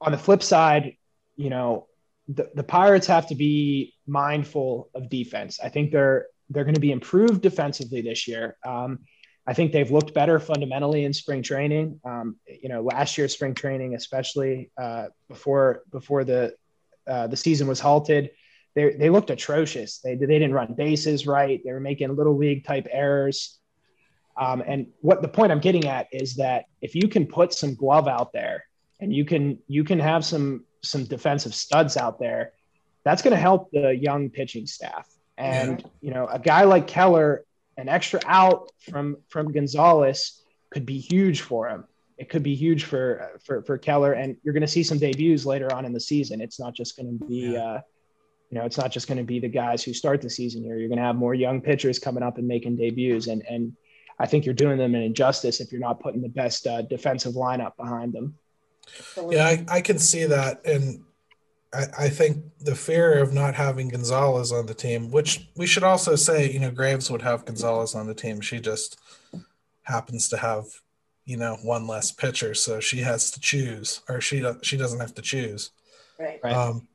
on 0.01 0.11
the 0.11 0.17
flip 0.17 0.41
side, 0.41 0.97
you 1.35 1.51
know, 1.51 1.87
the, 2.27 2.49
the 2.55 2.63
Pirates 2.63 3.05
have 3.07 3.27
to 3.27 3.35
be 3.35 3.93
mindful 4.07 4.89
of 4.95 5.07
defense. 5.07 5.59
I 5.63 5.69
think 5.69 5.91
they're 5.91 6.25
they're 6.49 6.63
going 6.63 6.75
to 6.75 6.81
be 6.81 6.91
improved 6.91 7.41
defensively 7.41 8.01
this 8.01 8.27
year. 8.27 8.57
Um, 8.65 8.99
I 9.47 9.53
think 9.53 9.71
they've 9.71 9.89
looked 9.89 10.13
better 10.15 10.39
fundamentally 10.39 11.05
in 11.05 11.13
spring 11.13 11.43
training. 11.43 11.99
Um, 12.03 12.37
you 12.47 12.69
know, 12.69 12.81
last 12.81 13.17
year's 13.17 13.33
spring 13.33 13.53
training, 13.53 13.93
especially 13.93 14.71
uh, 14.81 15.07
before 15.27 15.83
before 15.91 16.23
the 16.23 16.55
uh, 17.07 17.27
the 17.27 17.37
season 17.37 17.67
was 17.67 17.79
halted, 17.79 18.31
they 18.75 18.95
they 18.95 19.09
looked 19.09 19.29
atrocious. 19.29 19.99
They 19.99 20.15
they 20.15 20.25
didn't 20.25 20.53
run 20.53 20.73
bases 20.73 21.25
right. 21.25 21.61
They 21.63 21.71
were 21.71 21.79
making 21.79 22.15
little 22.15 22.37
league 22.37 22.65
type 22.65 22.87
errors. 22.91 23.57
Um, 24.37 24.61
and 24.65 24.87
what 24.99 25.21
the 25.21 25.29
point 25.29 25.51
I'm 25.51 25.61
getting 25.61 25.85
at 25.85 26.07
is 26.11 26.35
that 26.35 26.65
if 26.81 26.93
you 26.93 27.07
can 27.07 27.25
put 27.25 27.53
some 27.53 27.73
glove 27.73 28.07
out 28.07 28.33
there 28.33 28.65
and 28.99 29.13
you 29.13 29.23
can 29.23 29.59
you 29.67 29.83
can 29.83 29.99
have 29.99 30.25
some 30.25 30.65
some 30.83 31.05
defensive 31.05 31.55
studs 31.55 31.95
out 31.97 32.19
there, 32.19 32.51
that's 33.03 33.21
going 33.21 33.31
to 33.33 33.39
help 33.39 33.71
the 33.71 33.95
young 33.95 34.29
pitching 34.29 34.67
staff. 34.67 35.09
And 35.37 35.79
yeah. 35.79 35.87
you 36.01 36.11
know, 36.13 36.27
a 36.27 36.39
guy 36.39 36.63
like 36.63 36.87
Keller 36.87 37.45
an 37.77 37.89
extra 37.89 38.19
out 38.25 38.71
from 38.89 39.17
from 39.29 39.51
Gonzalez 39.51 40.41
could 40.69 40.85
be 40.85 40.99
huge 40.99 41.41
for 41.41 41.67
him. 41.67 41.85
It 42.17 42.29
could 42.29 42.43
be 42.43 42.55
huge 42.55 42.85
for 42.85 43.39
for 43.43 43.61
for 43.63 43.77
Keller, 43.77 44.13
and 44.13 44.37
you're 44.43 44.53
going 44.53 44.61
to 44.61 44.67
see 44.67 44.83
some 44.83 44.97
debuts 44.97 45.45
later 45.45 45.73
on 45.73 45.85
in 45.85 45.93
the 45.93 45.99
season. 45.99 46.41
It's 46.41 46.59
not 46.59 46.73
just 46.73 46.95
going 46.95 47.19
to 47.19 47.25
be, 47.25 47.35
yeah. 47.53 47.59
uh, 47.59 47.81
you 48.49 48.59
know, 48.59 48.65
it's 48.65 48.77
not 48.77 48.91
just 48.91 49.07
going 49.07 49.17
to 49.17 49.23
be 49.23 49.39
the 49.39 49.49
guys 49.49 49.83
who 49.83 49.93
start 49.93 50.21
the 50.21 50.29
season 50.29 50.63
here. 50.63 50.77
You're 50.77 50.87
going 50.87 50.99
to 50.99 51.03
have 51.03 51.15
more 51.15 51.33
young 51.33 51.61
pitchers 51.61 51.99
coming 51.99 52.23
up 52.23 52.37
and 52.37 52.47
making 52.47 52.77
debuts, 52.77 53.27
and 53.27 53.43
and 53.49 53.73
I 54.19 54.25
think 54.25 54.45
you're 54.45 54.53
doing 54.53 54.77
them 54.77 54.95
an 54.95 55.01
injustice 55.01 55.59
if 55.59 55.71
you're 55.71 55.81
not 55.81 55.99
putting 55.99 56.21
the 56.21 56.29
best 56.29 56.67
uh, 56.67 56.81
defensive 56.83 57.33
lineup 57.33 57.75
behind 57.75 58.13
them. 58.13 58.35
Yeah, 59.29 59.45
I, 59.45 59.65
I 59.67 59.81
can 59.81 59.97
see 59.97 60.25
that, 60.25 60.65
and 60.65 61.03
I, 61.73 62.05
I 62.05 62.09
think 62.09 62.43
the 62.59 62.75
fear 62.75 63.21
of 63.21 63.33
not 63.33 63.55
having 63.55 63.89
Gonzalez 63.89 64.51
on 64.51 64.67
the 64.67 64.73
team, 64.73 65.11
which 65.11 65.49
we 65.55 65.65
should 65.65 65.83
also 65.83 66.15
say, 66.15 66.51
you 66.51 66.59
know, 66.59 66.71
Graves 66.71 67.09
would 67.11 67.23
have 67.23 67.45
Gonzalez 67.45 67.95
on 67.95 68.07
the 68.07 68.13
team. 68.13 68.41
She 68.41 68.59
just 68.59 68.99
happens 69.83 70.29
to 70.29 70.37
have, 70.37 70.65
you 71.25 71.37
know, 71.37 71.57
one 71.63 71.87
less 71.87 72.11
pitcher, 72.11 72.53
so 72.53 72.79
she 72.79 72.99
has 72.99 73.31
to 73.31 73.39
choose, 73.39 74.01
or 74.07 74.21
she 74.21 74.45
she 74.61 74.77
doesn't 74.77 74.99
have 74.99 75.15
to 75.15 75.21
choose. 75.21 75.71
Right, 76.19 76.39
right. 76.43 76.55
Um, 76.55 76.87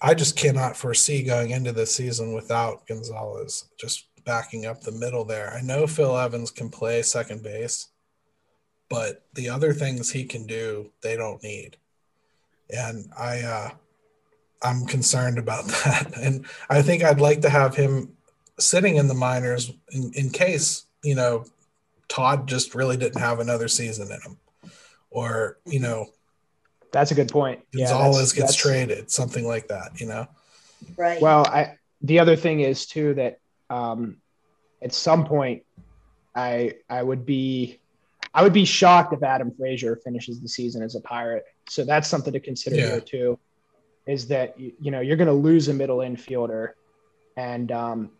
I 0.00 0.14
just 0.14 0.36
cannot 0.36 0.76
foresee 0.76 1.22
going 1.22 1.50
into 1.50 1.72
the 1.72 1.86
season 1.86 2.32
without 2.32 2.86
Gonzalez 2.86 3.64
just 3.78 4.06
backing 4.24 4.66
up 4.66 4.82
the 4.82 4.92
middle 4.92 5.24
there. 5.24 5.52
I 5.52 5.60
know 5.60 5.86
Phil 5.86 6.16
Evans 6.16 6.50
can 6.50 6.68
play 6.68 7.02
second 7.02 7.42
base, 7.42 7.88
but 8.88 9.24
the 9.34 9.48
other 9.48 9.72
things 9.72 10.10
he 10.10 10.24
can 10.24 10.46
do, 10.46 10.92
they 11.02 11.16
don't 11.16 11.42
need. 11.42 11.76
And 12.70 13.10
I, 13.18 13.40
uh, 13.40 13.70
I'm 14.62 14.86
concerned 14.86 15.38
about 15.38 15.64
that. 15.84 16.16
And 16.16 16.46
I 16.70 16.82
think 16.82 17.02
I'd 17.02 17.20
like 17.20 17.40
to 17.42 17.50
have 17.50 17.74
him 17.74 18.12
sitting 18.58 18.96
in 18.96 19.08
the 19.08 19.14
minors 19.14 19.72
in, 19.90 20.12
in 20.14 20.30
case, 20.30 20.86
you 21.02 21.14
know, 21.14 21.44
Todd 22.08 22.48
just 22.48 22.74
really 22.74 22.96
didn't 22.96 23.20
have 23.20 23.40
another 23.40 23.68
season 23.68 24.08
in 24.10 24.20
him. 24.20 24.38
Or, 25.10 25.58
you 25.64 25.80
know, 25.80 26.06
that's 26.92 27.10
a 27.10 27.14
good 27.14 27.28
point. 27.28 27.60
Gonzalez 27.72 28.14
yeah, 28.14 28.20
that's, 28.20 28.32
gets 28.32 28.46
that's, 28.48 28.56
traded, 28.56 29.10
something 29.10 29.46
like 29.46 29.68
that, 29.68 30.00
you 30.00 30.06
know? 30.06 30.26
Right. 30.96 31.20
Well, 31.20 31.46
I, 31.46 31.76
the 32.02 32.18
other 32.18 32.36
thing 32.36 32.60
is 32.60 32.86
too 32.86 33.14
that 33.14 33.38
um, 33.70 34.16
at 34.82 34.92
some 34.92 35.26
point 35.26 35.64
I, 36.34 36.74
I 36.88 37.02
would 37.02 37.26
be, 37.26 37.78
I 38.34 38.42
would 38.42 38.52
be 38.52 38.64
shocked 38.64 39.12
if 39.12 39.22
Adam 39.22 39.52
Frazier 39.56 39.96
finishes 39.96 40.40
the 40.40 40.48
season 40.48 40.82
as 40.82 40.94
a 40.94 41.00
pirate. 41.00 41.44
So 41.68 41.84
that's 41.84 42.08
something 42.08 42.32
to 42.32 42.40
consider 42.40 42.76
yeah. 42.76 42.86
here 42.86 43.00
too 43.00 43.38
is 44.08 44.26
that 44.26 44.58
you 44.58 44.90
know 44.90 45.00
you're 45.00 45.18
going 45.18 45.28
to 45.28 45.32
lose 45.34 45.68
a 45.68 45.74
middle 45.74 45.98
infielder, 45.98 46.70
and 47.36 47.70
um, 47.70 48.10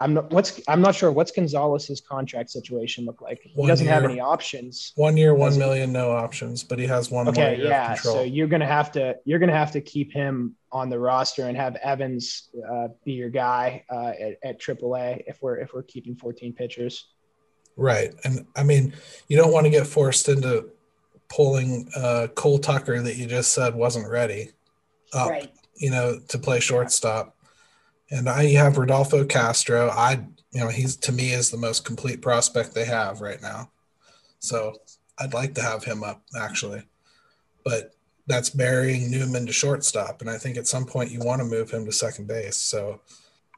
I'm 0.00 0.14
not 0.14 0.30
what's 0.30 0.60
I'm 0.66 0.80
not 0.80 0.94
sure 0.94 1.12
what's 1.12 1.30
Gonzalez's 1.30 2.00
contract 2.00 2.50
situation 2.50 3.04
look 3.04 3.20
like. 3.20 3.40
He 3.42 3.52
one 3.54 3.68
doesn't 3.68 3.86
year, 3.86 3.94
have 3.94 4.04
any 4.04 4.20
options. 4.20 4.92
One 4.96 5.16
year, 5.16 5.34
one 5.34 5.56
million, 5.56 5.92
no 5.92 6.10
options, 6.10 6.64
but 6.64 6.78
he 6.78 6.86
has 6.86 7.10
one. 7.10 7.28
Okay, 7.28 7.60
yeah. 7.62 7.94
So 7.94 8.22
you're 8.22 8.48
gonna 8.48 8.66
have 8.66 8.90
to 8.92 9.16
you're 9.24 9.38
gonna 9.38 9.52
have 9.52 9.70
to 9.72 9.80
keep 9.80 10.12
him 10.12 10.56
on 10.72 10.90
the 10.90 10.98
roster 10.98 11.46
and 11.46 11.56
have 11.56 11.76
Evans 11.76 12.50
uh, 12.68 12.88
be 13.04 13.12
your 13.12 13.30
guy 13.30 13.84
uh, 13.88 14.12
at, 14.20 14.38
at 14.42 14.60
AAA 14.60 15.22
if 15.28 15.40
we're 15.40 15.58
if 15.58 15.72
we're 15.72 15.84
keeping 15.84 16.16
14 16.16 16.52
pitchers. 16.52 17.06
Right, 17.76 18.12
and 18.24 18.46
I 18.56 18.64
mean 18.64 18.94
you 19.28 19.36
don't 19.36 19.52
want 19.52 19.66
to 19.66 19.70
get 19.70 19.86
forced 19.86 20.28
into 20.28 20.70
pulling 21.28 21.88
uh, 21.96 22.28
Cole 22.34 22.58
Tucker 22.58 23.00
that 23.00 23.16
you 23.16 23.26
just 23.26 23.52
said 23.52 23.74
wasn't 23.74 24.08
ready 24.08 24.50
up, 25.12 25.30
right. 25.30 25.52
you 25.76 25.90
know, 25.90 26.18
to 26.28 26.38
play 26.38 26.60
shortstop. 26.60 27.33
And 28.10 28.28
I 28.28 28.52
have 28.52 28.78
Rodolfo 28.78 29.24
Castro. 29.24 29.88
I, 29.90 30.24
you 30.52 30.60
know, 30.60 30.68
he's 30.68 30.96
to 30.98 31.12
me 31.12 31.32
is 31.32 31.50
the 31.50 31.56
most 31.56 31.84
complete 31.84 32.22
prospect 32.22 32.74
they 32.74 32.84
have 32.84 33.20
right 33.20 33.40
now. 33.40 33.70
So 34.38 34.74
I'd 35.18 35.34
like 35.34 35.54
to 35.54 35.62
have 35.62 35.84
him 35.84 36.02
up 36.02 36.22
actually, 36.38 36.82
but 37.64 37.94
that's 38.26 38.50
burying 38.50 39.10
Newman 39.10 39.46
to 39.46 39.52
shortstop. 39.52 40.20
And 40.20 40.30
I 40.30 40.38
think 40.38 40.56
at 40.56 40.66
some 40.66 40.84
point 40.84 41.10
you 41.10 41.20
want 41.20 41.40
to 41.40 41.46
move 41.46 41.70
him 41.70 41.84
to 41.86 41.92
second 41.92 42.26
base. 42.26 42.56
So 42.56 43.00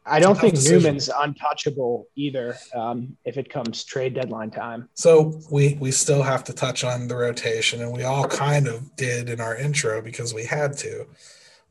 I 0.07 0.21
don't 0.21 0.39
think 0.39 0.55
decision. 0.55 0.83
Newman's 0.83 1.11
untouchable 1.19 2.07
either. 2.15 2.57
Um, 2.75 3.17
if 3.25 3.37
it 3.37 3.51
comes 3.51 3.83
trade 3.85 4.15
deadline 4.15 4.51
time. 4.51 4.89
So 4.95 5.41
we 5.51 5.77
we 5.81 5.91
still 5.91 6.23
have 6.23 6.45
to 6.45 6.53
touch 6.53 6.85
on 6.85 7.09
the 7.09 7.17
rotation, 7.17 7.83
and 7.83 7.93
we 7.93 8.05
all 8.05 8.29
kind 8.29 8.69
of 8.69 8.95
did 8.97 9.29
in 9.29 9.41
our 9.41 9.57
intro 9.57 10.01
because 10.01 10.33
we 10.33 10.45
had 10.45 10.77
to. 10.79 11.07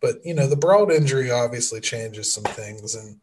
But 0.05 0.23
you 0.23 0.35
know, 0.35 0.45
the 0.45 0.55
Brault 0.55 0.91
injury 0.91 1.31
obviously 1.31 1.81
changes 1.81 2.31
some 2.31 2.43
things, 2.43 2.93
and 2.93 3.19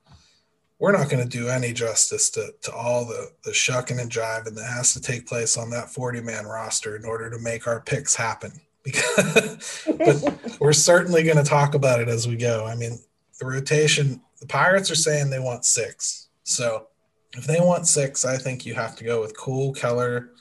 we're 0.81 0.91
not 0.91 1.09
going 1.09 1.23
to 1.23 1.29
do 1.29 1.49
any 1.49 1.73
justice 1.73 2.29
to, 2.31 2.53
to 2.63 2.75
all 2.75 3.05
the 3.05 3.31
the 3.45 3.55
shucking 3.55 4.01
and 4.01 4.11
jiving 4.11 4.57
that 4.57 4.65
has 4.65 4.93
to 4.95 5.01
take 5.01 5.29
place 5.29 5.57
on 5.57 5.71
that 5.71 5.91
40 5.91 6.23
man 6.23 6.45
roster 6.45 6.97
in 6.97 7.05
order 7.05 7.31
to 7.31 7.39
make 7.39 7.69
our 7.69 7.81
picks 7.81 8.17
happen. 8.17 8.51
Because, 8.83 9.87
but 9.99 10.59
we're 10.59 10.73
certainly 10.73 11.23
going 11.23 11.37
to 11.37 11.45
talk 11.45 11.77
about 11.77 12.01
it 12.01 12.09
as 12.09 12.27
we 12.27 12.35
go. 12.35 12.67
I 12.67 12.75
mean, 12.75 12.99
the 13.39 13.47
rotation. 13.47 14.21
The 14.41 14.49
Pirates 14.49 14.91
are 14.91 14.97
saying 14.97 15.31
they 15.31 15.39
want 15.39 15.65
six. 15.65 16.31
So 16.43 16.89
if 17.37 17.45
they 17.45 17.61
want 17.61 17.87
six, 17.87 18.25
I 18.25 18.39
think 18.39 18.67
you 18.67 18.75
have 18.75 18.97
to 18.97 19.05
go 19.05 19.21
with 19.21 19.39
Kuhl, 19.39 19.73
Keller, 19.73 20.33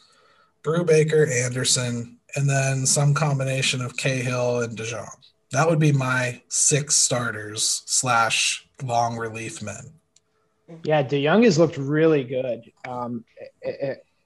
Brubaker, 0.64 1.30
Anderson, 1.30 2.18
and 2.36 2.50
then 2.50 2.88
some 2.88 3.14
combination 3.14 3.80
of 3.80 3.96
Cahill 3.96 4.62
and 4.62 4.76
DeJong. 4.76 5.22
That 5.52 5.70
would 5.70 5.80
be 5.80 5.92
my 5.92 6.42
six 6.48 6.96
starters 6.96 7.84
slash 7.86 8.68
long 8.84 9.18
relief 9.18 9.62
men. 9.62 9.94
Yeah, 10.84 11.04
DeJong 11.04 11.44
has 11.44 11.60
looked 11.60 11.78
really 11.78 12.24
good. 12.24 12.72
Um, 12.88 13.26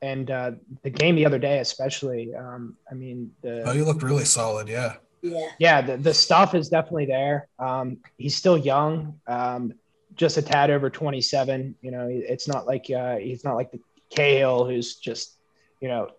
and 0.02 0.30
uh, 0.30 0.52
the 0.84 0.92
game 0.92 1.16
the 1.16 1.26
other 1.26 1.40
day, 1.40 1.60
especially, 1.60 2.36
um, 2.36 2.78
I 2.90 2.94
mean, 2.94 3.32
the 3.42 3.64
oh, 3.68 3.74
you 3.74 3.86
looked 3.86 4.04
really 4.04 4.26
solid. 4.26 4.68
Yeah. 4.68 4.98
Yeah. 5.24 5.48
Yeah. 5.58 5.82
The, 5.82 5.98
the 5.98 6.14
stuff 6.14 6.54
is 6.54 6.70
definitely 6.70 7.08
there. 7.08 7.48
Um, 7.58 7.98
he's 8.18 8.36
still 8.36 8.58
young, 8.58 9.20
um, 9.26 9.74
just 10.14 10.38
a 10.38 10.44
tad 10.44 10.70
over 10.70 10.92
27. 10.92 11.76
You 11.82 11.92
know, 11.92 12.08
it's 12.10 12.48
not 12.48 12.68
like 12.68 12.92
uh, 12.92 13.18
he's 13.18 13.44
not 13.44 13.56
like 13.56 13.72
the 13.72 13.80
Cahill 14.12 14.66
who's 14.66 14.96
just, 14.96 15.36
you 15.82 15.88
know, 15.88 16.10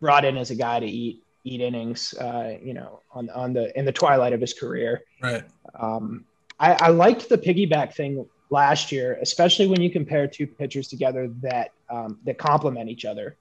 brought 0.00 0.24
in 0.24 0.36
as 0.36 0.52
a 0.52 0.54
guy 0.54 0.78
to 0.78 0.86
eat 0.86 1.24
eat 1.48 1.60
innings, 1.60 2.14
uh, 2.14 2.56
you 2.62 2.74
know, 2.74 3.00
on 3.12 3.30
on 3.30 3.52
the 3.52 3.76
in 3.78 3.84
the 3.84 3.92
twilight 3.92 4.32
of 4.32 4.40
his 4.40 4.54
career. 4.54 5.02
Right. 5.22 5.44
Um, 5.78 6.24
I, 6.60 6.72
I 6.72 6.88
liked 6.88 7.28
the 7.28 7.38
piggyback 7.38 7.94
thing 7.94 8.26
last 8.50 8.90
year, 8.92 9.18
especially 9.20 9.66
when 9.66 9.80
you 9.80 9.90
compare 9.90 10.26
two 10.26 10.46
pitchers 10.46 10.88
together 10.88 11.28
that 11.42 11.72
um, 11.88 12.18
that 12.24 12.38
complement 12.38 12.90
each 12.90 13.04
other. 13.04 13.36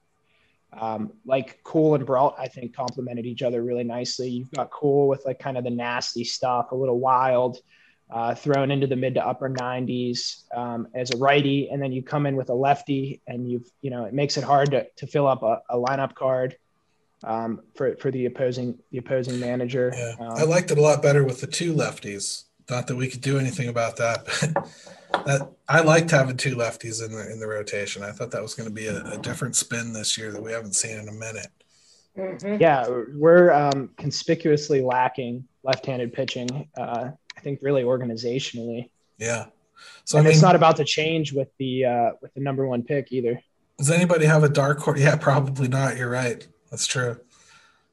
Um, 0.74 1.13
like 1.26 1.63
Kuhl 1.63 1.96
and 1.96 2.06
Brault, 2.06 2.36
I 2.38 2.48
think 2.48 2.76
complemented 2.76 3.26
each 3.26 3.41
other 3.41 3.63
really 3.63 3.86
nicely. 3.86 4.30
You've 4.30 4.52
got 4.52 4.70
Kuhl 4.70 5.08
with 5.08 5.26
like 5.26 5.39
kind 5.39 5.58
of 5.58 5.63
the 5.63 5.70
nasty 5.70 6.24
stuff, 6.24 6.72
a 6.72 6.76
little 6.76 7.00
wild, 7.00 7.60
uh, 8.10 8.36
thrown 8.36 8.70
into 8.70 8.86
the 8.86 8.96
mid 8.96 9.15
to 9.15 9.26
upper 9.26 9.50
90s 9.50 10.43
um, 10.56 10.88
as 10.93 11.12
a 11.12 11.17
righty, 11.17 11.70
and 11.70 11.82
then 11.82 11.91
you 11.91 12.04
come 12.04 12.26
in 12.26 12.36
with 12.36 12.50
a 12.50 12.54
lefty, 12.54 13.22
and 13.28 13.50
you've 13.50 13.70
you 13.82 13.89
know 13.89 14.06
it 14.06 14.13
makes 14.13 14.38
it 14.38 14.43
hard 14.43 14.72
to, 14.72 14.88
to 14.98 15.08
fill 15.08 15.28
up 15.28 15.41
a, 15.41 15.62
a 15.70 15.78
lineup 15.78 16.13
card 16.13 16.58
um, 17.24 17.62
for 17.76 17.96
for 17.98 18.12
the 18.12 18.26
opposing 18.26 18.78
the 18.92 18.98
opposing 18.98 19.40
manager. 19.40 19.92
Yeah, 19.96 20.16
um, 20.20 20.38
I 20.38 20.44
liked 20.44 20.72
it 20.72 20.78
a 20.78 20.82
lot 20.82 21.02
better 21.02 21.24
with 21.24 21.42
the 21.42 21.48
two 21.48 21.74
lefties. 21.74 22.44
Not 22.70 22.88
that 22.88 22.96
we 22.96 23.08
could 23.08 23.22
do 23.22 23.40
anything 23.40 23.70
about 23.70 23.96
that, 23.98 24.26
but 24.26 25.26
that 25.26 25.50
I 25.70 25.82
liked 25.82 26.12
having 26.12 26.38
two 26.38 26.56
lefties 26.56 27.04
in 27.06 27.12
the 27.12 27.32
in 27.32 27.40
the 27.40 27.48
rotation. 27.48 28.04
I 28.04 28.12
thought 28.12 28.32
that 28.32 28.42
was 28.42 28.54
going 28.54 28.70
to 28.70 28.76
be 28.76 28.88
a, 28.88 29.04
a, 29.14 29.18
different 29.18 29.56
spin 29.56 29.94
this 29.94 30.18
year 30.18 30.32
that 30.32 30.42
we 30.42 30.52
haven't 30.52 30.76
seen 30.76 30.98
in 30.98 31.08
a 31.08 31.14
minute. 31.14 31.48
Mm-hmm. 32.18 32.62
Yeah, 32.62 32.88
we're 33.16 33.52
um, 33.54 33.92
conspicuously 33.98 34.82
lacking 34.82 35.48
left-handed 35.64 36.14
pitching. 36.14 36.68
Uh, 36.78 37.12
I 37.38 37.40
think 37.42 37.60
really 37.62 37.84
organizationally. 37.84 38.90
Yeah. 39.18 39.46
So 40.06 40.18
and 40.18 40.26
I 40.26 40.30
mean, 40.30 40.34
it's 40.34 40.42
not 40.42 40.56
about 40.56 40.78
to 40.78 40.84
change 40.84 41.34
with 41.34 41.50
the 41.58 41.86
uh, 41.86 42.12
with 42.22 42.34
the 42.34 42.42
number 42.42 42.68
one 42.68 42.84
pick 42.84 43.12
either. 43.12 43.40
Does 43.78 43.92
anybody 43.92 44.26
have 44.26 44.44
a 44.44 44.50
dark 44.50 44.80
horse? 44.80 45.00
Yeah, 45.00 45.16
probably 45.18 45.68
not. 45.68 45.98
You're 45.98 46.10
right. 46.10 46.48
That's 46.70 46.88
true. 46.88 47.20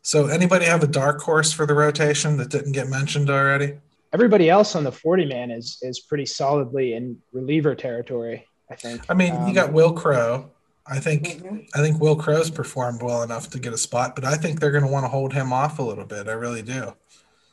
So, 0.02 0.26
anybody 0.26 0.66
have 0.66 0.82
a 0.82 0.86
dark 0.86 1.20
horse 1.20 1.52
for 1.52 1.66
the 1.66 1.74
rotation 1.74 2.36
that 2.36 2.50
didn't 2.50 2.72
get 2.72 2.88
mentioned 2.88 3.30
already? 3.30 3.78
Everybody 4.12 4.50
else 4.50 4.76
on 4.76 4.84
the 4.84 4.92
40 4.92 5.26
man 5.26 5.50
is 5.50 5.78
is 5.82 6.00
pretty 6.00 6.26
solidly 6.26 6.94
in 6.94 7.20
reliever 7.32 7.74
territory. 7.74 8.46
I 8.70 8.74
think. 8.74 9.02
I 9.08 9.14
mean, 9.14 9.34
um, 9.34 9.48
you 9.48 9.54
got 9.54 9.72
Will 9.72 9.92
Crowe. 9.92 10.50
I 10.86 10.98
think 10.98 11.26
mm-hmm. 11.26 11.58
I 11.74 11.78
think 11.78 12.00
Will 12.00 12.16
Crowe's 12.16 12.50
performed 12.50 13.02
well 13.02 13.22
enough 13.22 13.50
to 13.50 13.58
get 13.58 13.72
a 13.72 13.78
spot, 13.78 14.14
but 14.14 14.24
I 14.24 14.36
think 14.36 14.60
they're 14.60 14.70
going 14.70 14.84
to 14.84 14.90
want 14.90 15.04
to 15.04 15.08
hold 15.08 15.32
him 15.32 15.52
off 15.52 15.78
a 15.78 15.82
little 15.82 16.04
bit. 16.04 16.28
I 16.28 16.32
really 16.32 16.62
do. 16.62 16.94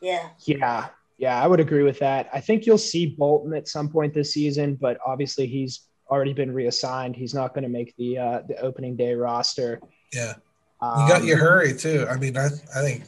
Yeah. 0.02 0.30
Yeah. 0.46 0.90
Yeah, 1.18 1.42
I 1.42 1.46
would 1.46 1.60
agree 1.60 1.84
with 1.84 2.00
that. 2.00 2.30
I 2.34 2.40
think 2.42 2.66
you'll 2.66 2.80
see 2.80 3.06
Bolton 3.06 3.54
at 3.54 3.68
some 3.68 3.90
point 3.90 4.12
this 4.12 4.34
season, 4.34 4.74
but 4.74 4.98
obviously 5.06 5.46
he's 5.46 5.82
already 6.10 6.34
been 6.34 6.52
reassigned. 6.52 7.16
He's 7.16 7.36
not 7.36 7.54
going 7.54 7.64
to 7.64 7.70
make 7.70 7.96
the 7.96 8.18
uh, 8.18 8.42
the 8.48 8.58
opening 8.60 8.96
day 8.96 9.14
roster. 9.14 9.80
Yeah. 10.12 10.34
Um, 10.82 11.02
you 11.02 11.08
got 11.08 11.24
your 11.24 11.38
um, 11.38 11.44
hurry 11.44 11.78
too. 11.78 12.08
I 12.10 12.18
mean, 12.18 12.38
I 12.38 12.48
I 12.76 12.82
think. 12.82 13.04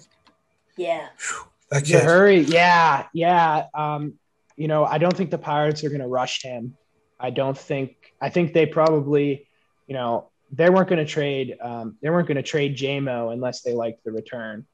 Yeah. 0.78 1.08
That 1.70 1.84
Yajure, 1.84 2.48
yeah, 2.48 3.08
yeah. 3.14 3.66
Um, 3.74 4.14
you 4.56 4.68
know, 4.68 4.86
I 4.86 5.00
don't 5.00 5.16
think 5.16 5.32
the 5.32 5.38
Pirates 5.38 5.84
are 5.84 5.90
going 5.90 6.02
to 6.02 6.08
rush 6.08 6.44
him. 6.44 6.76
I 7.20 7.32
don't 7.32 7.58
think. 7.58 7.96
I 8.22 8.30
think 8.30 8.54
they 8.54 8.66
probably, 8.66 9.48
you 9.88 9.96
know, 9.96 10.30
they 10.52 10.70
weren't 10.70 10.88
going 10.88 11.04
to 11.04 11.12
trade. 11.12 11.58
Um, 11.62 11.98
they 12.02 12.10
weren't 12.10 12.28
going 12.28 12.38
to 12.38 12.44
trade 12.44 12.78
JMO 12.78 13.34
unless 13.34 13.62
they 13.62 13.74
liked 13.74 14.04
the 14.04 14.12
return. 14.12 14.66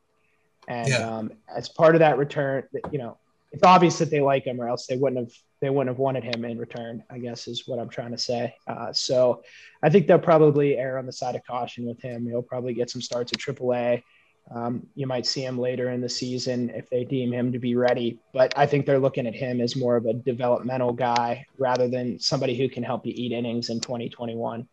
And 0.67 0.89
yeah. 0.89 0.97
um, 0.97 1.31
as 1.53 1.69
part 1.69 1.95
of 1.95 1.99
that 1.99 2.17
return, 2.17 2.63
you 2.91 2.99
know, 2.99 3.17
it's 3.51 3.63
obvious 3.63 3.97
that 3.99 4.11
they 4.11 4.21
like 4.21 4.45
him, 4.45 4.61
or 4.61 4.69
else 4.69 4.85
they 4.85 4.97
wouldn't 4.97 5.27
have 5.27 5.33
they 5.61 5.69
wouldn't 5.69 5.93
have 5.93 5.99
wanted 5.99 6.23
him 6.23 6.45
in 6.45 6.57
return. 6.57 7.03
I 7.09 7.17
guess 7.17 7.47
is 7.47 7.67
what 7.67 7.79
I'm 7.79 7.89
trying 7.89 8.11
to 8.11 8.17
say. 8.17 8.55
Uh, 8.67 8.93
so 8.93 9.43
I 9.81 9.89
think 9.89 10.07
they'll 10.07 10.19
probably 10.19 10.77
err 10.77 10.97
on 10.97 11.05
the 11.05 11.11
side 11.11 11.35
of 11.35 11.45
caution 11.45 11.85
with 11.85 12.01
him. 12.01 12.25
He'll 12.27 12.41
probably 12.41 12.73
get 12.73 12.89
some 12.89 13.01
starts 13.01 13.33
at 13.33 13.39
AAA. 13.39 14.03
Um, 14.51 14.87
you 14.95 15.05
might 15.05 15.27
see 15.27 15.45
him 15.45 15.59
later 15.59 15.91
in 15.91 16.01
the 16.01 16.09
season 16.09 16.71
if 16.71 16.89
they 16.89 17.03
deem 17.03 17.31
him 17.31 17.51
to 17.51 17.59
be 17.59 17.75
ready. 17.75 18.19
But 18.33 18.53
I 18.57 18.65
think 18.65 18.85
they're 18.85 18.99
looking 18.99 19.27
at 19.27 19.35
him 19.35 19.61
as 19.61 19.75
more 19.75 19.95
of 19.95 20.05
a 20.05 20.13
developmental 20.13 20.91
guy 20.91 21.45
rather 21.57 21.87
than 21.87 22.19
somebody 22.19 22.57
who 22.57 22.67
can 22.67 22.83
help 22.83 23.05
you 23.05 23.13
eat 23.15 23.31
innings 23.31 23.69
in 23.69 23.79
2021. 23.79 24.67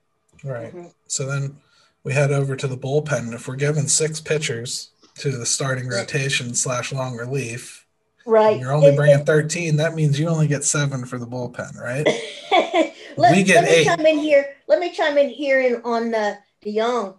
Right. 0.45 0.75
Mm-hmm. 0.75 0.87
So 1.09 1.27
then 1.27 1.59
we 2.05 2.15
head 2.15 2.33
over 2.33 2.57
to 2.57 2.67
the 2.67 2.77
bullpen. 2.77 3.35
If 3.35 3.49
we're 3.49 3.57
given 3.57 3.89
six 3.89 4.21
pitchers 4.21 4.91
to 5.19 5.31
the 5.31 5.47
starting 5.47 5.89
rotation 5.89 6.55
slash 6.55 6.93
long 6.93 7.17
relief, 7.17 7.86
Right. 8.27 8.59
You're 8.59 8.73
only 8.73 8.95
bringing 8.95 9.25
13. 9.25 9.77
That 9.77 9.95
means 9.95 10.19
you 10.19 10.29
only 10.29 10.49
get 10.49 10.65
seven 10.65 11.05
for 11.07 11.19
the 11.19 11.27
bullpen, 11.27 11.79
right? 11.81 12.05
let, 13.17 13.33
we 13.33 13.45
get 13.45 13.63
let 13.63 13.71
me 13.71 13.77
eight. 13.77 13.85
chime 13.85 14.07
in 14.07 14.19
here. 14.19 14.57
Let 14.67 14.81
me 14.81 14.93
chime 14.93 15.17
in 15.17 15.31
here 15.31 15.61
in, 15.61 15.81
on 15.85 16.15
uh, 16.15 16.35
DeJong. 16.65 17.19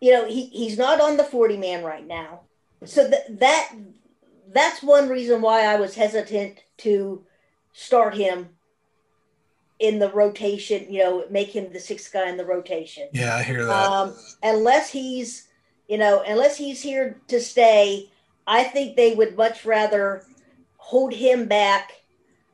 You 0.00 0.12
know, 0.12 0.26
he, 0.26 0.46
he's 0.46 0.76
not 0.76 1.00
on 1.00 1.16
the 1.16 1.24
40 1.24 1.56
man 1.58 1.84
right 1.84 2.06
now. 2.06 2.40
So 2.84 3.08
th- 3.08 3.38
that 3.38 3.72
that's 4.52 4.82
one 4.82 5.08
reason 5.08 5.40
why 5.40 5.64
I 5.64 5.76
was 5.76 5.94
hesitant 5.94 6.58
to 6.78 7.24
start 7.72 8.14
him 8.14 8.50
in 9.78 9.98
the 9.98 10.10
rotation, 10.10 10.92
you 10.92 11.02
know, 11.02 11.24
make 11.30 11.48
him 11.48 11.72
the 11.72 11.80
sixth 11.80 12.12
guy 12.12 12.28
in 12.28 12.36
the 12.36 12.44
rotation. 12.44 13.08
Yeah, 13.12 13.36
I 13.36 13.42
hear 13.42 13.64
that. 13.64 13.88
Um, 13.88 14.14
unless 14.42 14.90
he's, 14.90 15.48
you 15.88 15.98
know, 15.98 16.22
unless 16.26 16.56
he's 16.56 16.82
here 16.82 17.20
to 17.28 17.40
stay, 17.40 18.10
I 18.46 18.64
think 18.64 18.96
they 18.96 19.14
would 19.14 19.36
much 19.36 19.64
rather 19.64 20.24
hold 20.82 21.14
him 21.14 21.46
back 21.46 21.92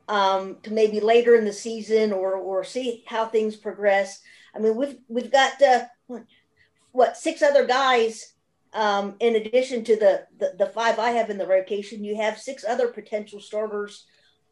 um, 0.07 0.57
to 0.61 0.71
maybe 0.71 0.99
later 0.99 1.35
in 1.35 1.45
the 1.45 1.53
season 1.53 2.13
or 2.13 2.33
or 2.35 2.63
see 2.63 3.03
how 3.07 3.25
things 3.25 3.55
progress. 3.55 4.21
I 4.55 4.59
mean, 4.59 4.75
we've 4.75 4.97
we've 5.07 5.31
got 5.31 5.61
uh, 5.61 5.85
what, 6.07 6.23
what 6.91 7.17
six 7.17 7.41
other 7.41 7.65
guys 7.65 8.33
um, 8.73 9.15
in 9.19 9.35
addition 9.35 9.83
to 9.85 9.95
the, 9.95 10.27
the 10.37 10.53
the 10.59 10.67
five 10.67 10.99
I 10.99 11.11
have 11.11 11.31
in 11.31 11.39
the 11.39 11.47
rotation. 11.47 12.03
You 12.03 12.15
have 12.17 12.37
six 12.37 12.63
other 12.63 12.87
potential 12.89 13.39
starters 13.39 14.05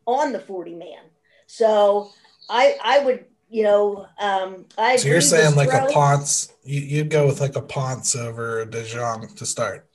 on 0.05 0.33
the 0.33 0.39
forty 0.39 0.73
man. 0.73 1.03
So 1.45 2.09
I 2.49 2.77
I 2.83 2.99
would 3.05 3.25
you 3.49 3.63
know 3.63 4.07
um, 4.19 4.65
I. 4.75 4.95
So 4.95 5.07
you're 5.07 5.21
saying 5.21 5.55
like 5.55 5.71
a 5.71 5.87
Ponce? 5.91 6.51
You, 6.63 6.81
you'd 6.81 7.11
go 7.11 7.27
with 7.27 7.41
like 7.41 7.55
a 7.55 7.61
Ponce 7.61 8.15
over 8.15 8.61
a 8.61 8.65
DeJong 8.65 9.35
to 9.35 9.45
start. 9.45 9.86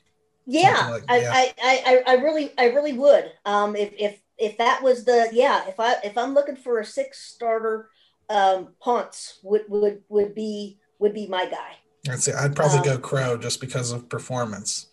Yeah, 0.46 0.88
like, 0.90 1.04
I, 1.08 1.20
yeah. 1.20 1.32
I, 1.34 1.54
I, 1.62 2.02
I 2.06 2.14
really, 2.16 2.52
I 2.58 2.66
really 2.66 2.92
would. 2.92 3.32
Um, 3.44 3.76
if, 3.76 3.92
if, 3.98 4.20
if 4.38 4.58
that 4.58 4.82
was 4.82 5.04
the, 5.04 5.28
yeah, 5.32 5.68
if 5.68 5.78
I, 5.78 5.96
if 6.04 6.18
I'm 6.18 6.34
looking 6.34 6.56
for 6.56 6.80
a 6.80 6.84
six 6.84 7.20
starter, 7.20 7.88
um, 8.28 8.68
Ponce 8.80 9.38
would, 9.42 9.64
would, 9.68 10.02
would 10.08 10.34
be, 10.34 10.78
would 10.98 11.14
be 11.14 11.26
my 11.26 11.46
guy. 11.46 11.76
I'd 12.10 12.20
say 12.20 12.32
I'd 12.32 12.56
probably 12.56 12.78
um, 12.78 12.84
go 12.84 12.98
Crowe 12.98 13.36
just 13.36 13.60
because 13.60 13.92
of 13.92 14.08
performance, 14.08 14.88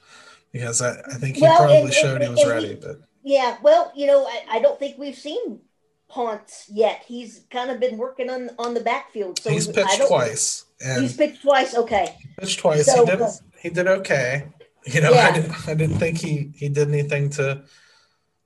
because 0.52 0.82
I, 0.82 1.00
I 1.00 1.16
think 1.16 1.38
he 1.38 1.42
well, 1.42 1.58
probably 1.58 1.82
and, 1.82 1.94
showed 1.94 2.22
and, 2.22 2.26
he 2.26 2.30
was 2.30 2.48
ready. 2.48 2.76
but 2.76 3.02
yeah, 3.24 3.58
well, 3.64 3.92
you 3.96 4.06
know, 4.06 4.28
I, 4.28 4.58
I 4.58 4.60
don't 4.60 4.78
think 4.78 4.98
we've 4.98 5.16
seen 5.16 5.60
Ponce 6.08 6.66
yet. 6.72 7.04
He's 7.08 7.46
kind 7.50 7.72
of 7.72 7.80
been 7.80 7.98
working 7.98 8.30
on 8.30 8.52
on 8.60 8.74
the 8.74 8.80
backfield. 8.80 9.40
So 9.40 9.50
he's 9.50 9.68
pitched 9.68 10.08
twice. 10.08 10.66
And 10.86 11.02
he's 11.02 11.18
pitched 11.18 11.42
twice. 11.42 11.76
Okay. 11.76 12.16
pitched 12.40 12.60
twice. 12.60 12.86
So, 12.86 13.06
he 13.06 13.12
did. 13.12 13.22
Uh, 13.22 13.32
he 13.62 13.70
did 13.70 13.88
okay. 13.88 14.48
You 14.94 15.02
know, 15.02 15.12
yeah. 15.12 15.28
I, 15.28 15.32
didn't, 15.32 15.68
I 15.70 15.74
didn't 15.74 15.98
think 16.00 16.18
he 16.18 16.52
he 16.56 16.70
did 16.70 16.88
anything 16.88 17.30
to 17.32 17.64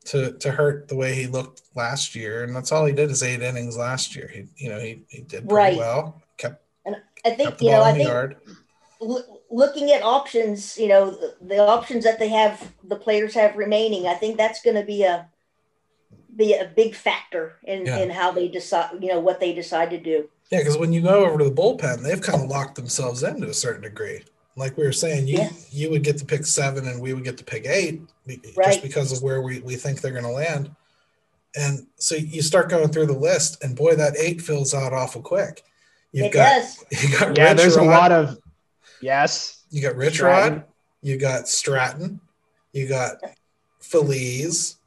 to 0.06 0.34
to 0.34 0.52
hurt 0.52 0.88
the 0.88 0.96
way 0.96 1.14
he 1.14 1.28
looked 1.28 1.62
last 1.76 2.16
year, 2.16 2.44
and 2.44 2.56
that's 2.56 2.72
all 2.72 2.86
he 2.86 2.92
did 2.94 3.12
is 3.12 3.24
eight 3.24 3.42
innings 3.42 3.78
last 3.78 4.16
year. 4.16 4.28
He 4.34 4.46
you 4.58 4.70
know 4.70 4.80
he, 4.80 5.04
he 5.10 5.22
did 5.22 5.48
pretty 5.48 5.54
Right. 5.54 5.78
well. 5.78 6.22
Kept, 6.38 6.62
And 6.86 6.96
I 7.24 7.32
think 7.32 7.62
you 7.62 7.72
know 7.72 7.84
I 7.84 7.94
think 7.94 8.08
yard. 8.10 8.38
loo- 9.00 9.24
looking 9.52 9.92
at 9.92 10.02
options, 10.02 10.76
you 10.78 10.88
know, 10.88 11.12
the, 11.12 11.36
the 11.42 11.60
options 11.60 12.04
that 12.04 12.18
they 12.18 12.30
have, 12.30 12.74
the 12.84 12.96
players 12.96 13.36
have 13.36 13.56
remaining. 13.56 14.08
I 14.08 14.16
think 14.16 14.36
that's 14.36 14.62
going 14.64 14.76
to 14.76 14.84
be 14.84 15.04
a 15.04 15.30
be 16.36 16.56
a 16.56 16.66
big 16.76 16.96
factor 16.96 17.54
in 17.64 17.86
Yeah. 17.86 18.00
in 18.00 18.10
how 18.10 18.32
they 18.32 18.48
decide, 18.48 18.98
you 19.02 19.10
know, 19.10 19.20
what 19.20 19.40
they 19.40 19.54
decide 19.54 19.92
to 19.92 20.00
do. 20.00 20.28
Yeah, 20.52 20.60
because 20.60 20.78
when 20.78 20.92
you 20.92 21.02
go 21.02 21.24
over 21.26 21.38
to 21.38 21.44
the 21.46 21.52
bullpen, 21.52 22.02
they've 22.02 22.20
kind 22.22 22.42
of 22.44 22.50
locked 22.50 22.76
themselves 22.76 23.22
in 23.24 23.40
to 23.42 23.50
a 23.50 23.54
certain 23.54 23.84
degree. 23.84 24.24
Like 24.56 24.78
we 24.78 24.84
were 24.84 24.92
saying, 24.92 25.28
you 25.28 25.40
Yeah. 25.40 25.50
you 25.72 25.90
would 25.90 26.04
get 26.04 26.18
to 26.20 26.26
pick 26.26 26.46
seven, 26.46 26.88
and 26.88 27.02
we 27.02 27.14
would 27.14 27.24
get 27.24 27.38
to 27.38 27.44
pick 27.44 27.66
eight, 27.66 28.02
Right. 28.28 28.66
just 28.66 28.82
because 28.84 29.12
of 29.12 29.24
where 29.24 29.42
we, 29.42 29.60
we 29.62 29.76
think 29.76 30.00
they're 30.02 30.12
going 30.12 30.24
to 30.26 30.30
land. 30.30 30.70
And 31.56 31.88
so 31.98 32.16
you 32.16 32.42
start 32.42 32.70
going 32.70 32.90
through 32.90 33.08
the 33.08 33.14
list, 33.18 33.64
and 33.64 33.76
boy, 33.76 33.96
that 33.96 34.16
eight 34.18 34.42
fills 34.42 34.74
out 34.74 34.94
awful 34.94 35.22
quick. 35.22 35.64
You've 36.12 36.28
it 36.28 36.34
got 36.34 36.50
does. 36.62 36.86
you 37.04 37.18
got 37.20 37.38
Yeah, 37.38 37.50
Rich 37.50 37.58
there's 37.58 37.76
a 37.78 37.82
lot 37.84 38.12
of 38.12 38.38
yes. 39.02 39.64
you 39.72 39.82
got 39.82 39.96
Rich 39.96 40.16
Stratton. 40.16 40.54
Rod, 40.60 40.64
you 41.02 41.18
got 41.18 41.48
Stratton, 41.48 42.20
you 42.74 42.88
got 42.88 43.18
Feliz, 43.80 44.78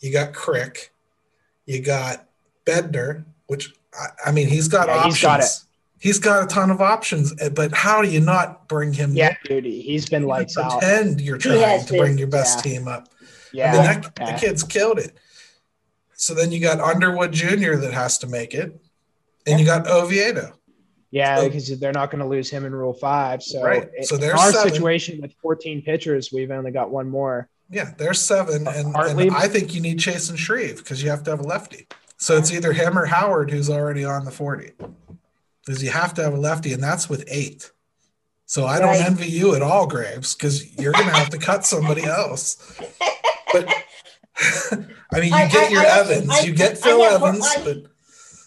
you 0.00 0.12
got 0.12 0.32
Crick, 0.32 0.92
you 1.66 1.80
got 1.80 2.26
Bednar, 2.66 3.24
which 3.46 3.72
I, 3.98 4.06
I 4.26 4.32
mean 4.32 4.48
he's 4.48 4.68
got 4.68 4.88
Yeah, 4.88 4.94
options. 4.96 5.14
he's 5.16 5.22
got 5.22 5.40
it 5.40 5.63
he's 6.04 6.18
got 6.18 6.44
a 6.44 6.46
ton 6.46 6.70
of 6.70 6.82
options, 6.82 7.32
eh, 7.40 7.48
but 7.48 7.74
how 7.74 8.02
do 8.02 8.08
you 8.08 8.20
not 8.20 8.68
bring 8.68 8.92
him? 8.92 9.14
Yeah, 9.14 9.34
dude, 9.44 9.64
he's 9.64 10.08
been 10.08 10.24
lights 10.24 10.54
pretend 10.54 10.72
out. 10.72 10.80
Pretend 10.80 11.20
you're 11.22 11.38
trying 11.38 11.84
to 11.86 11.98
bring 11.98 12.18
your 12.18 12.28
best 12.28 12.64
yeah. 12.64 12.72
team 12.72 12.88
up. 12.88 13.08
Yeah, 13.52 13.70
I 13.70 13.72
mean, 13.72 13.82
that, 13.82 14.12
yeah. 14.20 14.32
the 14.32 14.38
kid's 14.38 14.62
killed 14.62 14.98
it. 14.98 15.16
So 16.12 16.34
then 16.34 16.52
you 16.52 16.60
got 16.60 16.78
Underwood 16.78 17.32
Jr. 17.32 17.76
that 17.76 17.92
has 17.92 18.18
to 18.18 18.28
make 18.28 18.54
it, 18.54 18.78
and 19.46 19.58
you 19.58 19.66
got 19.66 19.88
Oviedo. 19.88 20.52
Yeah, 21.10 21.36
so, 21.36 21.48
because 21.48 21.78
they're 21.78 21.92
not 21.92 22.10
going 22.10 22.22
to 22.22 22.28
lose 22.28 22.50
him 22.50 22.66
in 22.66 22.74
Rule 22.74 22.92
Five. 22.92 23.42
So, 23.42 23.62
right. 23.62 23.88
so 24.02 24.16
in 24.16 24.24
our 24.24 24.52
seven. 24.52 24.72
situation 24.72 25.20
with 25.22 25.32
14 25.40 25.82
pitchers, 25.82 26.30
we've 26.32 26.50
only 26.50 26.70
got 26.70 26.90
one 26.90 27.08
more. 27.08 27.48
Yeah, 27.70 27.92
there's 27.96 28.20
seven, 28.20 28.68
uh, 28.68 28.72
and, 28.76 29.20
and 29.20 29.30
I 29.34 29.48
think 29.48 29.74
you 29.74 29.80
need 29.80 29.98
Chasen 29.98 30.36
Shreve 30.36 30.76
because 30.76 31.02
you 31.02 31.08
have 31.08 31.22
to 31.24 31.30
have 31.30 31.40
a 31.40 31.44
lefty. 31.44 31.86
So 32.18 32.36
it's 32.36 32.52
either 32.52 32.72
him 32.72 32.98
or 32.98 33.06
Howard 33.06 33.50
who's 33.50 33.70
already 33.70 34.04
on 34.04 34.24
the 34.24 34.30
40 34.30 34.72
is 35.68 35.82
you 35.82 35.90
have 35.90 36.14
to 36.14 36.22
have 36.22 36.34
a 36.34 36.38
lefty, 36.38 36.72
and 36.72 36.82
that's 36.82 37.08
with 37.08 37.24
eight. 37.28 37.70
So 38.46 38.66
I 38.66 38.78
right. 38.78 38.80
don't 38.80 39.06
envy 39.06 39.26
you 39.26 39.54
at 39.54 39.62
all, 39.62 39.86
Graves, 39.86 40.34
because 40.34 40.78
you're 40.78 40.92
going 40.92 41.06
to 41.06 41.14
have 41.14 41.30
to 41.30 41.38
cut 41.38 41.64
somebody 41.64 42.04
else. 42.04 42.78
But 43.52 43.68
I 45.12 45.20
mean, 45.20 45.30
you 45.30 45.34
I, 45.34 45.48
get 45.48 45.68
I, 45.68 45.68
your 45.68 45.80
I, 45.80 45.98
Evans, 46.00 46.46
you 46.46 46.54
get 46.54 46.76
Phil 46.76 47.02
Evans, 47.02 47.46
Hart, 47.46 47.64
but 47.64 47.90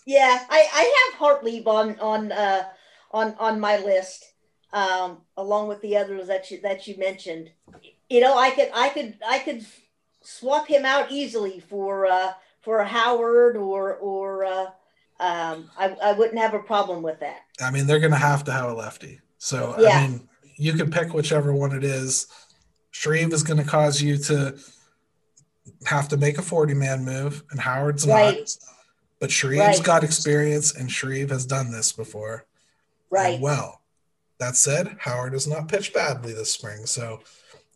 yeah, 0.06 0.46
I, 0.50 0.68
I 0.74 1.10
have 1.12 1.20
Hartlieb 1.20 1.68
on 1.68 2.00
on 2.00 2.32
uh, 2.32 2.64
on 3.12 3.36
on 3.40 3.60
my 3.60 3.78
list, 3.78 4.34
um, 4.72 5.22
along 5.36 5.68
with 5.68 5.82
the 5.82 5.98
others 5.98 6.28
that 6.28 6.52
you 6.52 6.62
that 6.62 6.88
you 6.88 6.98
mentioned. 6.98 7.52
You 8.10 8.22
know, 8.22 8.38
I 8.38 8.52
could 8.52 8.70
I 8.74 8.90
could 8.90 9.18
I 9.28 9.40
could 9.40 9.66
swap 10.22 10.68
him 10.68 10.86
out 10.86 11.12
easily 11.12 11.60
for 11.60 12.06
uh, 12.06 12.34
for 12.62 12.84
Howard 12.84 13.58
or 13.58 13.96
or 13.96 14.46
uh, 14.46 14.68
um, 15.20 15.70
I 15.78 15.96
I 16.02 16.12
wouldn't 16.14 16.38
have 16.40 16.54
a 16.54 16.60
problem 16.60 17.02
with 17.04 17.20
that. 17.22 17.42
I 17.62 17.72
mean, 17.72 17.88
they're 17.88 18.00
going 18.00 18.12
to 18.12 18.18
have 18.18 18.44
to 18.46 18.52
have 18.52 18.70
a 18.70 18.74
lefty. 18.74 19.20
So, 19.40 19.76
Yeah. 19.80 20.00
I 20.00 20.08
mean, 20.08 20.30
you 20.58 20.74
can 20.74 20.90
pick 20.92 21.14
whichever 21.14 21.54
one 21.54 21.72
it 21.76 21.84
is. 21.84 22.28
Shreve 22.92 23.32
is 23.34 23.44
going 23.44 23.58
to 23.64 23.70
cause 23.70 24.02
you 24.02 24.18
to 24.20 24.58
have 25.86 26.08
to 26.10 26.18
make 26.18 26.38
a 26.38 26.42
40 26.42 26.74
man 26.74 27.04
move, 27.06 27.44
and 27.52 27.60
Howard's 27.60 28.08
Right. 28.08 28.38
not. 28.40 28.58
But 29.20 29.32
Shreve's 29.32 29.78
Right. 29.78 29.84
got 29.84 30.04
experience, 30.04 30.76
and 30.76 30.92
Shreve 30.92 31.30
has 31.32 31.46
done 31.46 31.72
this 31.72 31.92
before. 31.92 32.46
Right. 33.10 33.40
Well, 33.40 33.82
that 34.40 34.56
said, 34.56 34.98
Howard 35.00 35.34
has 35.34 35.48
not 35.48 35.68
pitched 35.68 35.94
badly 35.94 36.34
this 36.34 36.52
spring. 36.52 36.86
So 36.86 37.22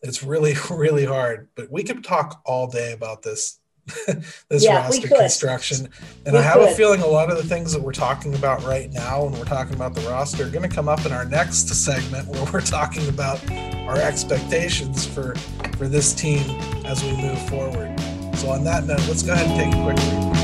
it's 0.03 0.23
really, 0.23 0.55
really 0.69 1.05
hard. 1.05 1.47
But 1.55 1.71
we 1.71 1.83
could 1.83 2.03
talk 2.03 2.41
all 2.45 2.67
day 2.67 2.91
about 2.93 3.23
this. 3.23 3.59
this 4.49 4.63
Yeah, 4.63 4.83
roster 4.83 5.07
construction. 5.07 5.89
And 6.25 6.33
We 6.33 6.39
I 6.39 6.41
have 6.43 6.61
a 6.61 6.73
feeling 6.75 7.01
a 7.01 7.07
lot 7.07 7.31
of 7.31 7.37
the 7.37 7.43
things 7.43 7.73
that 7.73 7.81
we're 7.81 7.93
talking 7.93 8.33
about 8.35 8.63
right 8.63 8.91
now 8.91 9.23
when 9.23 9.33
we're 9.33 9.45
talking 9.45 9.73
about 9.73 9.95
the 9.95 10.01
roster 10.01 10.45
are 10.45 10.49
going 10.49 10.67
to 10.67 10.73
come 10.73 10.87
up 10.87 11.05
in 11.05 11.11
our 11.11 11.25
next 11.25 11.67
segment 11.85 12.27
where 12.27 12.45
we're 12.51 12.61
talking 12.61 13.07
about 13.09 13.39
our 13.87 13.97
expectations 13.97 15.05
for 15.05 15.35
for 15.77 15.87
this 15.87 16.13
team 16.13 16.49
as 16.85 17.03
we 17.03 17.11
move 17.17 17.41
forward. 17.49 17.99
So 18.35 18.49
on 18.49 18.63
that 18.65 18.85
note, 18.85 19.01
let's 19.07 19.23
go 19.23 19.33
ahead 19.33 19.47
and 19.47 19.59
take 19.59 19.73
a 19.73 19.83
quick 19.83 20.31
break. 20.31 20.40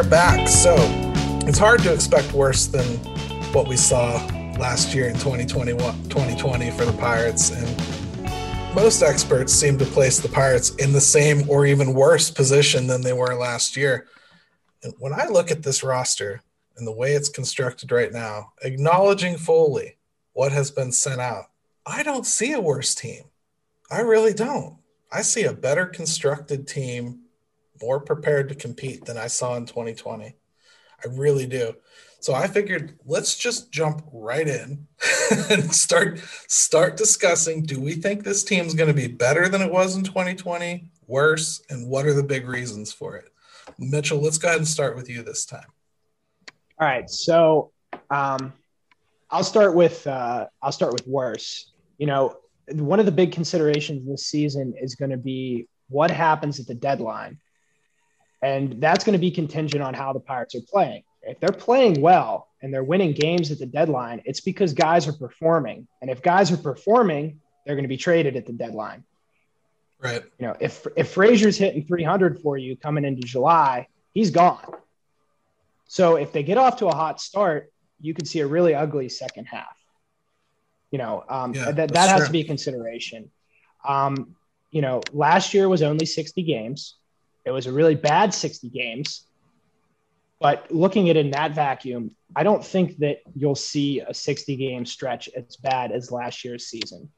Are 0.00 0.04
back. 0.04 0.48
So 0.48 0.74
it's 1.46 1.58
hard 1.58 1.82
to 1.82 1.92
expect 1.92 2.32
worse 2.32 2.66
than 2.66 2.86
what 3.52 3.68
we 3.68 3.76
saw 3.76 4.14
last 4.58 4.94
year 4.94 5.08
in 5.08 5.12
2021, 5.12 5.76
2020 6.04 6.70
for 6.70 6.86
the 6.86 6.92
Pirates. 6.94 7.50
And 7.50 8.74
most 8.74 9.02
experts 9.02 9.52
seem 9.52 9.76
to 9.76 9.84
place 9.84 10.18
the 10.18 10.30
Pirates 10.30 10.74
in 10.76 10.94
the 10.94 11.02
same 11.02 11.46
or 11.50 11.66
even 11.66 11.92
worse 11.92 12.30
position 12.30 12.86
than 12.86 13.02
they 13.02 13.12
were 13.12 13.34
last 13.34 13.76
year. 13.76 14.06
And 14.82 14.94
when 14.98 15.12
I 15.12 15.26
look 15.26 15.50
at 15.50 15.62
this 15.62 15.82
roster 15.82 16.40
and 16.78 16.86
the 16.86 16.92
way 16.92 17.12
it's 17.12 17.28
constructed 17.28 17.92
right 17.92 18.10
now, 18.10 18.54
acknowledging 18.62 19.36
fully 19.36 19.98
what 20.32 20.50
has 20.50 20.70
been 20.70 20.92
sent 20.92 21.20
out, 21.20 21.50
I 21.84 22.04
don't 22.04 22.24
see 22.24 22.52
a 22.52 22.60
worse 22.60 22.94
team. 22.94 23.24
I 23.90 24.00
really 24.00 24.32
don't. 24.32 24.78
I 25.12 25.20
see 25.20 25.44
a 25.44 25.52
better 25.52 25.84
constructed 25.84 26.66
team 26.66 27.19
more 27.80 28.00
prepared 28.00 28.48
to 28.48 28.54
compete 28.54 29.04
than 29.04 29.16
I 29.16 29.26
saw 29.26 29.56
in 29.56 29.66
2020. 29.66 30.26
I 30.26 31.08
really 31.08 31.46
do. 31.46 31.74
So 32.20 32.34
I 32.34 32.46
figured 32.46 32.98
let's 33.06 33.36
just 33.36 33.72
jump 33.72 34.02
right 34.12 34.46
in 34.46 34.86
and 35.50 35.74
start 35.74 36.18
start 36.48 36.98
discussing 36.98 37.62
do 37.62 37.80
we 37.80 37.94
think 37.94 38.22
this 38.22 38.44
team's 38.44 38.74
going 38.74 38.88
to 38.88 38.94
be 38.94 39.06
better 39.06 39.48
than 39.48 39.62
it 39.62 39.72
was 39.72 39.96
in 39.96 40.04
2020, 40.04 40.90
worse, 41.06 41.62
and 41.70 41.88
what 41.88 42.04
are 42.04 42.12
the 42.12 42.22
big 42.22 42.46
reasons 42.46 42.92
for 42.92 43.16
it? 43.16 43.30
Mitchell, 43.78 44.20
let's 44.20 44.36
go 44.36 44.48
ahead 44.48 44.58
and 44.58 44.68
start 44.68 44.96
with 44.96 45.08
you 45.08 45.22
this 45.22 45.46
time. 45.46 45.66
All 46.78 46.86
right, 46.86 47.08
so 47.08 47.72
um, 48.10 48.52
I'll 49.30 49.44
start 49.44 49.74
with 49.74 50.06
uh, 50.06 50.46
I'll 50.62 50.72
start 50.72 50.92
with 50.92 51.06
worse. 51.06 51.72
You 51.96 52.06
know, 52.06 52.36
one 52.72 53.00
of 53.00 53.06
the 53.06 53.12
big 53.12 53.32
considerations 53.32 54.06
this 54.06 54.26
season 54.26 54.74
is 54.80 54.94
going 54.94 55.10
to 55.10 55.16
be 55.16 55.66
what 55.88 56.10
happens 56.10 56.60
at 56.60 56.66
the 56.66 56.74
deadline, 56.74 57.38
and 58.42 58.80
that's 58.80 59.04
going 59.04 59.12
to 59.12 59.18
be 59.18 59.30
contingent 59.30 59.82
on 59.82 59.94
how 59.94 60.12
the 60.12 60.20
Pirates 60.20 60.54
are 60.54 60.60
playing. 60.68 61.02
If 61.22 61.38
they're 61.40 61.50
playing 61.50 62.00
well 62.00 62.48
and 62.62 62.72
they're 62.72 62.84
winning 62.84 63.12
games 63.12 63.50
at 63.50 63.58
the 63.58 63.66
deadline, 63.66 64.22
it's 64.24 64.40
because 64.40 64.72
guys 64.72 65.06
are 65.06 65.12
performing, 65.12 65.86
and 66.00 66.10
if 66.10 66.22
guys 66.22 66.50
are 66.50 66.56
performing, 66.56 67.40
they're 67.64 67.74
going 67.74 67.84
to 67.84 67.88
be 67.88 67.96
traded 67.98 68.36
at 68.36 68.46
the 68.46 68.52
deadline. 68.52 69.04
Right. 70.02 70.22
You 70.38 70.46
know, 70.46 70.56
if 70.60 70.86
if 70.96 71.10
Frazier's 71.10 71.58
hitting 71.58 71.84
300 71.86 72.40
for 72.40 72.56
you 72.56 72.74
coming 72.76 73.04
into 73.04 73.20
July, 73.22 73.86
he's 74.14 74.30
gone. 74.30 74.64
So 75.86 76.16
if 76.16 76.32
they 76.32 76.42
get 76.42 76.56
off 76.56 76.78
to 76.78 76.86
a 76.86 76.94
hot 76.94 77.20
start, 77.20 77.70
you 78.00 78.14
could 78.14 78.26
see 78.26 78.40
a 78.40 78.46
really 78.46 78.74
ugly 78.74 79.08
second 79.10 79.44
half. 79.46 79.76
You 80.90 80.98
know, 80.98 81.24
um, 81.28 81.52
Yeah, 81.52 81.72
that, 81.72 81.92
that 81.92 82.08
has 82.08 82.20
true. 82.20 82.26
to 82.26 82.32
be 82.32 82.40
a 82.40 82.44
consideration. 82.44 83.30
Um, 83.86 84.36
you 84.70 84.80
know, 84.80 85.02
last 85.12 85.52
year 85.52 85.68
was 85.68 85.82
only 85.82 86.06
60 86.06 86.42
games. 86.44 86.96
It 87.44 87.50
was 87.50 87.66
a 87.66 87.72
really 87.72 87.94
bad 87.94 88.34
60 88.34 88.68
games. 88.68 89.26
But 90.40 90.70
looking 90.70 91.10
at 91.10 91.16
it 91.16 91.26
in 91.26 91.32
that 91.32 91.54
vacuum, 91.54 92.12
I 92.34 92.42
don't 92.42 92.64
think 92.64 92.98
that 92.98 93.18
you'll 93.34 93.54
see 93.54 94.00
a 94.00 94.14
60 94.14 94.56
game 94.56 94.86
stretch 94.86 95.28
as 95.36 95.56
bad 95.56 95.92
as 95.92 96.10
last 96.10 96.44
year's 96.44 96.66
season 96.66 97.10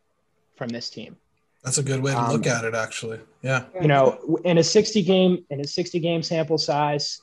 from 0.56 0.68
this 0.68 0.90
team 0.90 1.16
That's 1.64 1.78
a 1.78 1.82
good 1.82 2.02
way 2.02 2.12
to 2.12 2.18
Um, 2.18 2.32
look 2.32 2.46
at 2.46 2.64
it, 2.64 2.74
actually. 2.74 3.20
Yeah. 3.42 3.64
you 3.80 3.88
know 3.88 4.38
in 4.44 4.58
a 4.58 4.62
60 4.62 5.02
game 5.02 5.44
in 5.50 5.60
a 5.60 5.64
60 5.66 5.98
game 6.00 6.22
sample 6.22 6.58
size 6.58 7.22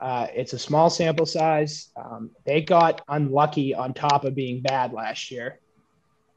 uh, 0.00 0.26
it's 0.34 0.54
a 0.54 0.58
small 0.58 0.88
sample 0.88 1.26
size 1.26 1.90
um, 1.96 2.30
they 2.44 2.60
got 2.62 3.02
unlucky 3.08 3.74
on 3.74 3.92
top 3.92 4.24
of 4.24 4.34
being 4.34 4.60
bad 4.62 4.92
last 4.92 5.30
year 5.30 5.58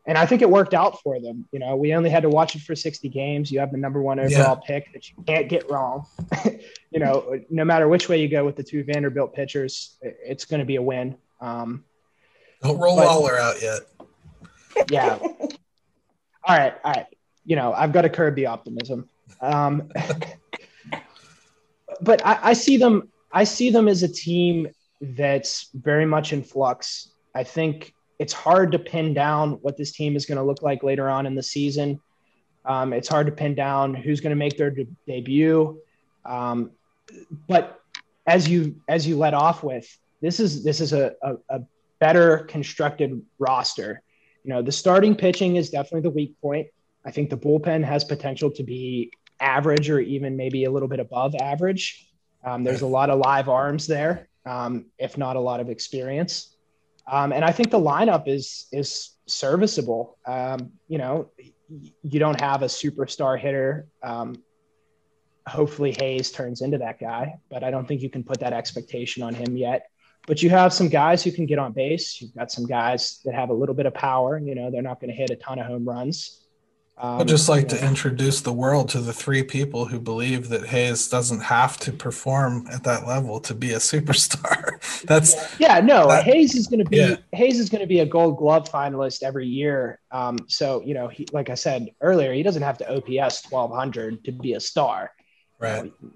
and 0.05 0.17
i 0.17 0.25
think 0.25 0.41
it 0.41 0.49
worked 0.49 0.73
out 0.73 1.01
for 1.01 1.19
them 1.19 1.45
you 1.51 1.59
know 1.59 1.75
we 1.75 1.93
only 1.93 2.09
had 2.09 2.23
to 2.23 2.29
watch 2.29 2.55
it 2.55 2.61
for 2.61 2.75
60 2.75 3.09
games 3.09 3.51
you 3.51 3.59
have 3.59 3.71
the 3.71 3.77
number 3.77 4.01
one 4.01 4.19
overall 4.19 4.55
pick 4.57 4.91
that 4.93 5.09
you 5.09 5.15
can't 5.25 5.49
get 5.49 5.69
wrong 5.69 6.05
you 6.91 6.99
know 6.99 7.39
no 7.49 7.63
matter 7.65 7.87
which 7.87 8.09
way 8.09 8.21
you 8.21 8.27
go 8.27 8.43
with 8.45 8.55
the 8.55 8.63
two 8.63 8.83
vanderbilt 8.83 9.33
pitchers 9.33 9.97
it's 10.01 10.45
going 10.45 10.59
to 10.59 10.65
be 10.65 10.75
a 10.75 10.81
win 10.81 11.15
um, 11.41 11.83
Don't 12.61 12.77
roll 12.79 12.95
But- 12.95 13.05
Waller 13.07 13.37
out 13.37 13.61
yet. 13.61 13.81
yeah 14.89 15.17
all 15.21 16.57
right 16.57 16.73
all 16.83 16.91
right 16.93 17.07
you 17.45 17.55
know 17.55 17.73
i've 17.73 17.91
got 17.91 18.01
to 18.03 18.09
curb 18.09 18.35
the 18.35 18.45
optimism 18.47 19.09
um, 19.41 19.89
but 22.01 22.25
I, 22.25 22.39
I 22.43 22.53
see 22.53 22.77
them. 22.77 23.09
I 23.31 23.43
see 23.45 23.69
them 23.69 23.87
as 23.87 24.03
a 24.03 24.07
team 24.07 24.69
that's 25.01 25.69
very 25.73 26.05
much 26.05 26.33
in 26.33 26.43
flux. 26.43 27.09
I 27.35 27.43
think 27.43 27.93
it's 28.19 28.33
hard 28.33 28.71
to 28.71 28.79
pin 28.79 29.13
down 29.13 29.53
what 29.61 29.77
this 29.77 29.91
team 29.91 30.15
is 30.15 30.25
going 30.25 30.37
to 30.37 30.43
look 30.43 30.61
like 30.61 30.83
later 30.83 31.09
on 31.09 31.25
in 31.25 31.35
the 31.35 31.43
season. 31.43 31.99
Um, 32.65 32.93
it's 32.93 33.07
hard 33.07 33.25
to 33.25 33.31
pin 33.31 33.55
down 33.55 33.93
who's 33.93 34.21
going 34.21 34.31
to 34.31 34.37
make 34.37 34.57
their 34.57 34.71
de- 34.71 34.87
debut. 35.07 35.79
Um, 36.25 36.71
but 37.47 37.81
as 38.25 38.47
you 38.47 38.77
as 38.87 39.05
you 39.05 39.17
let 39.17 39.33
off 39.33 39.63
with, 39.63 39.85
this 40.21 40.39
is 40.39 40.63
this 40.63 40.79
is 40.79 40.93
a, 40.93 41.13
a, 41.21 41.35
a 41.49 41.61
better 41.99 42.39
constructed 42.39 43.21
roster. 43.39 44.01
You 44.43 44.53
know, 44.53 44.61
the 44.61 44.71
starting 44.71 45.15
pitching 45.15 45.57
is 45.57 45.69
definitely 45.69 46.01
the 46.01 46.09
weak 46.09 46.39
point. 46.41 46.67
I 47.05 47.11
think 47.11 47.29
the 47.29 47.37
bullpen 47.37 47.83
has 47.83 48.03
potential 48.03 48.49
to 48.51 48.63
be 48.63 49.11
average 49.39 49.89
or 49.89 49.99
even 49.99 50.37
maybe 50.37 50.63
a 50.63 50.71
little 50.71 50.87
bit 50.87 50.99
above 50.99 51.35
average. 51.35 52.07
Um, 52.45 52.63
there's 52.63 52.81
a 52.81 52.87
lot 52.87 53.09
of 53.09 53.19
live 53.19 53.49
arms 53.49 53.87
there, 53.87 54.27
um, 54.45 54.85
if 54.97 55.17
not 55.17 55.35
a 55.35 55.39
lot 55.39 55.59
of 55.59 55.69
experience. 55.69 56.52
Um, 57.07 57.33
and 57.33 57.43
I 57.43 57.51
think 57.51 57.69
the 57.69 57.79
lineup 57.79 58.27
is 58.27 58.67
is 58.71 59.11
serviceable. 59.25 60.17
Um, 60.25 60.71
you 60.87 60.97
know, 60.97 61.29
you 61.69 62.19
don't 62.19 62.39
have 62.39 62.61
a 62.61 62.67
superstar 62.67 63.39
hitter. 63.39 63.87
Um, 64.01 64.35
hopefully 65.47 65.95
Hayes 65.99 66.31
turns 66.31 66.61
into 66.61 66.77
that 66.77 66.99
guy, 66.99 67.35
but 67.49 67.63
I 67.63 67.71
don't 67.71 67.87
think 67.87 68.01
you 68.01 68.09
can 68.09 68.23
put 68.23 68.39
that 68.39 68.53
expectation 68.53 69.23
on 69.23 69.33
him 69.33 69.57
yet. 69.57 69.89
But 70.25 70.41
you 70.41 70.49
have 70.51 70.71
some 70.73 70.87
guys 70.87 71.21
who 71.21 71.31
can 71.31 71.45
get 71.45 71.59
on 71.59 71.73
base. 71.73 72.21
You've 72.21 72.33
got 72.33 72.49
some 72.49 72.65
guys 72.65 73.19
that 73.25 73.35
have 73.35 73.49
a 73.49 73.53
little 73.53 73.75
bit 73.75 73.85
of 73.85 73.93
power. 73.93 74.37
You 74.37 74.55
know, 74.55 74.71
they're 74.71 74.81
not 74.81 75.01
going 75.01 75.09
to 75.09 75.15
hit 75.15 75.31
a 75.31 75.35
ton 75.35 75.59
of 75.59 75.65
home 75.65 75.83
runs. 75.83 76.42
Um, 76.95 77.21
I'd 77.21 77.27
just 77.27 77.49
like 77.49 77.67
to 77.69 77.85
introduce 77.85 78.41
the 78.41 78.53
world 78.53 78.89
to 78.89 79.01
the 79.01 79.13
three 79.13 79.41
people 79.41 79.85
who 79.85 79.99
believe 79.99 80.49
that 80.49 80.67
Hayes 80.67 81.09
doesn't 81.09 81.41
have 81.41 81.77
to 81.79 81.91
perform 81.91 82.67
at 82.71 82.83
that 82.83 83.07
level 83.07 83.39
to 83.41 83.55
be 83.55 83.71
a 83.73 83.77
superstar. 83.79 84.79
That's 85.05 85.35
yeah, 85.59 85.79
no. 85.79 86.07
That, 86.07 86.23
Hayes 86.23 86.55
is 86.55 86.67
going 86.67 86.83
to 86.83 86.89
be 86.89 86.97
yeah. 86.97 87.15
Hayes 87.31 87.59
is 87.59 87.69
going 87.69 87.81
to 87.81 87.87
be 87.87 87.99
a 87.99 88.05
Gold 88.05 88.37
Glove 88.37 88.69
finalist 88.69 89.23
every 89.23 89.47
year. 89.47 89.99
Um, 90.11 90.37
so 90.47 90.83
you 90.85 90.93
know, 90.93 91.07
he, 91.07 91.25
like 91.33 91.49
I 91.49 91.55
said 91.55 91.89
earlier, 92.01 92.31
he 92.31 92.43
doesn't 92.43 92.63
have 92.63 92.77
to 92.77 92.95
OPS 92.95 93.41
twelve 93.41 93.71
hundred 93.71 94.23
to 94.25 94.31
be 94.31 94.53
a 94.53 94.59
star. 94.59 95.11
Right. 95.59 95.85
You, 95.85 95.93
know, 96.01 96.11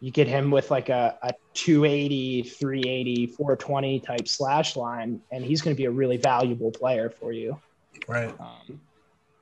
you 0.00 0.10
get 0.10 0.28
him 0.28 0.50
with 0.50 0.70
like 0.70 0.90
a, 0.90 1.16
a 1.22 1.32
280, 1.54 2.42
380, 2.42 3.26
420 3.28 4.00
type 4.00 4.28
slash 4.28 4.76
line, 4.76 5.22
and 5.32 5.42
he's 5.42 5.62
going 5.62 5.74
to 5.74 5.78
be 5.78 5.86
a 5.86 5.90
really 5.90 6.18
valuable 6.18 6.70
player 6.70 7.08
for 7.08 7.32
you. 7.32 7.58
Right. 8.06 8.28
Um, 8.38 8.80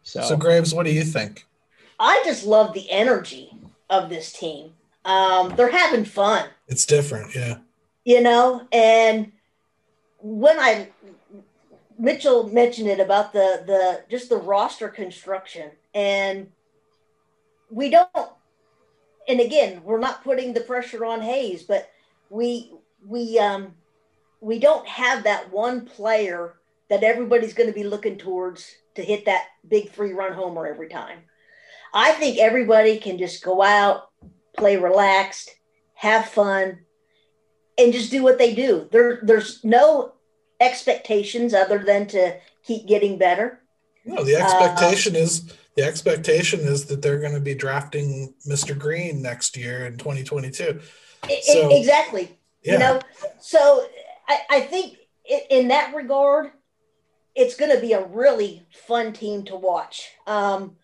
so, 0.02 0.22
so 0.22 0.36
Graves, 0.36 0.74
what 0.74 0.86
do 0.86 0.92
you 0.92 1.04
think? 1.04 1.46
I 1.98 2.22
just 2.24 2.44
love 2.44 2.74
the 2.74 2.90
energy 2.90 3.52
of 3.88 4.08
this 4.08 4.32
team. 4.32 4.72
Um, 5.04 5.54
they're 5.56 5.70
having 5.70 6.04
fun. 6.04 6.48
It's 6.68 6.86
different, 6.86 7.34
yeah. 7.34 7.58
You 8.04 8.20
know, 8.20 8.66
and 8.72 9.32
when 10.20 10.58
I 10.58 10.88
Mitchell 11.98 12.48
mentioned 12.48 12.88
it 12.88 13.00
about 13.00 13.32
the 13.32 13.62
the 13.66 14.04
just 14.10 14.28
the 14.28 14.36
roster 14.36 14.88
construction, 14.88 15.70
and 15.94 16.50
we 17.70 17.90
don't. 17.90 18.08
And 19.28 19.38
again, 19.38 19.82
we're 19.84 20.00
not 20.00 20.24
putting 20.24 20.52
the 20.52 20.62
pressure 20.62 21.04
on 21.04 21.20
Hayes, 21.20 21.62
but 21.62 21.90
we 22.28 22.72
we 23.06 23.38
um 23.38 23.74
we 24.40 24.58
don't 24.58 24.86
have 24.88 25.22
that 25.24 25.52
one 25.52 25.84
player 25.84 26.54
that 26.92 27.02
everybody's 27.02 27.54
going 27.54 27.70
to 27.70 27.74
be 27.74 27.84
looking 27.84 28.18
towards 28.18 28.70
to 28.94 29.02
hit 29.02 29.24
that 29.24 29.46
big 29.66 29.90
three 29.90 30.12
run 30.12 30.34
homer 30.34 30.66
every 30.66 30.90
time. 30.90 31.20
I 31.94 32.12
think 32.12 32.38
everybody 32.38 32.98
can 32.98 33.16
just 33.16 33.42
go 33.42 33.62
out, 33.62 34.10
play 34.58 34.76
relaxed, 34.76 35.50
have 35.94 36.26
fun, 36.28 36.80
and 37.78 37.94
just 37.94 38.10
do 38.10 38.22
what 38.22 38.36
they 38.36 38.54
do. 38.54 38.88
There, 38.92 39.20
there's 39.22 39.64
no 39.64 40.12
expectations 40.60 41.54
other 41.54 41.78
than 41.78 42.08
to 42.08 42.36
keep 42.62 42.86
getting 42.86 43.16
better. 43.16 43.62
No, 44.04 44.22
the 44.22 44.36
expectation 44.36 45.16
uh, 45.16 45.20
is 45.20 45.50
the 45.76 45.84
expectation 45.84 46.60
is 46.60 46.84
that 46.86 47.00
they're 47.00 47.20
going 47.20 47.32
to 47.32 47.40
be 47.40 47.54
drafting 47.54 48.34
Mr. 48.46 48.78
Green 48.78 49.22
next 49.22 49.56
year 49.56 49.86
in 49.86 49.96
2022. 49.96 50.78
So, 51.40 51.74
exactly. 51.74 52.38
Yeah. 52.62 52.72
You 52.74 52.78
know, 52.78 53.00
so 53.40 53.86
I, 54.28 54.40
I 54.50 54.60
think 54.60 54.98
in 55.48 55.68
that 55.68 55.94
regard, 55.94 56.50
it's 57.34 57.56
going 57.56 57.74
to 57.74 57.80
be 57.80 57.92
a 57.92 58.04
really 58.04 58.66
fun 58.86 59.12
team 59.12 59.44
to 59.44 59.56
watch. 59.56 60.10
Um, 60.26 60.76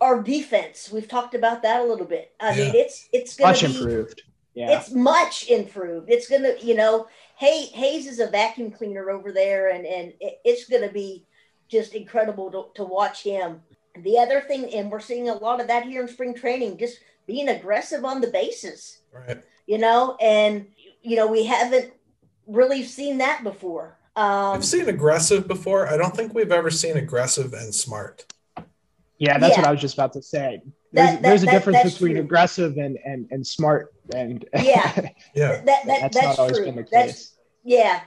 our 0.00 0.22
defense, 0.22 0.90
we've 0.92 1.08
talked 1.08 1.34
about 1.34 1.62
that 1.62 1.80
a 1.80 1.84
little 1.84 2.06
bit. 2.06 2.32
I 2.40 2.54
yeah. 2.54 2.64
mean, 2.64 2.74
it's 2.74 3.08
it's 3.12 3.36
going 3.36 3.54
to 3.54 3.68
be 3.68 3.74
improved. 3.74 4.22
Yeah. 4.54 4.78
It's 4.78 4.90
much 4.92 5.48
improved. 5.48 6.10
It's 6.10 6.28
going 6.28 6.42
to, 6.42 6.56
you 6.64 6.74
know, 6.74 7.06
hey, 7.36 7.66
Hayes 7.66 8.06
is 8.06 8.18
a 8.18 8.26
vacuum 8.26 8.70
cleaner 8.70 9.10
over 9.10 9.32
there, 9.32 9.70
and 9.70 9.86
and 9.86 10.12
it's 10.20 10.66
going 10.66 10.86
to 10.86 10.92
be 10.92 11.26
just 11.68 11.94
incredible 11.94 12.50
to, 12.50 12.82
to 12.82 12.84
watch 12.84 13.22
him. 13.22 13.62
The 14.02 14.18
other 14.18 14.40
thing, 14.40 14.72
and 14.74 14.90
we're 14.90 15.00
seeing 15.00 15.28
a 15.28 15.34
lot 15.34 15.60
of 15.60 15.66
that 15.68 15.84
here 15.84 16.02
in 16.02 16.08
spring 16.08 16.34
training, 16.34 16.78
just 16.78 16.98
being 17.26 17.48
aggressive 17.48 18.04
on 18.04 18.20
the 18.20 18.28
bases. 18.28 19.02
Right. 19.12 19.42
You 19.66 19.78
know, 19.78 20.16
and 20.20 20.66
you 21.02 21.16
know 21.16 21.26
we 21.26 21.44
haven't 21.44 21.92
really 22.46 22.84
seen 22.84 23.18
that 23.18 23.44
before. 23.44 23.98
Um, 24.18 24.56
I've 24.56 24.64
seen 24.64 24.88
aggressive 24.88 25.46
before. 25.46 25.86
I 25.86 25.96
don't 25.96 26.14
think 26.14 26.34
we've 26.34 26.50
ever 26.50 26.72
seen 26.72 26.96
aggressive 26.96 27.52
and 27.52 27.72
smart. 27.72 28.26
Yeah, 29.18 29.38
that's 29.38 29.54
yeah. 29.54 29.60
what 29.60 29.68
I 29.68 29.70
was 29.70 29.80
just 29.80 29.94
about 29.94 30.12
to 30.14 30.22
say. 30.22 30.60
There's, 30.92 31.06
that, 31.06 31.22
that, 31.22 31.22
there's 31.22 31.42
a 31.44 31.46
that, 31.46 31.52
difference 31.52 31.92
between 31.92 32.14
true. 32.14 32.22
aggressive 32.22 32.78
and, 32.78 32.98
and, 33.04 33.28
and 33.30 33.46
smart 33.46 33.94
and 34.12 34.44
yeah, 34.54 35.10
yeah. 35.34 35.60
That, 35.60 35.86
that's, 35.86 36.16
that's 36.16 36.16
not 36.16 36.38
always 36.40 36.56
true. 36.56 36.66
been 36.66 36.74
the 36.74 36.86
that's, 36.90 37.12
case. 37.12 37.36
Yeah. 37.62 38.00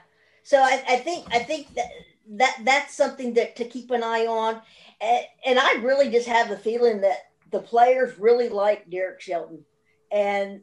So 0.43 0.57
I, 0.57 0.83
I 0.85 0.97
think 0.97 1.27
I 1.31 1.39
think 1.39 1.73
that, 1.75 1.87
that 2.31 2.57
that's 2.65 2.93
something 2.93 3.33
that 3.35 3.55
to 3.55 3.63
keep 3.63 3.89
an 3.91 4.03
eye 4.03 4.25
on, 4.25 4.61
and, 4.99 5.25
and 5.45 5.59
I 5.59 5.75
really 5.75 6.09
just 6.09 6.27
have 6.27 6.49
the 6.49 6.57
feeling 6.57 6.99
that 7.01 7.19
the 7.51 7.59
players 7.59 8.19
really 8.19 8.49
like 8.49 8.89
Derek 8.89 9.21
Shelton, 9.21 9.63
and 10.11 10.59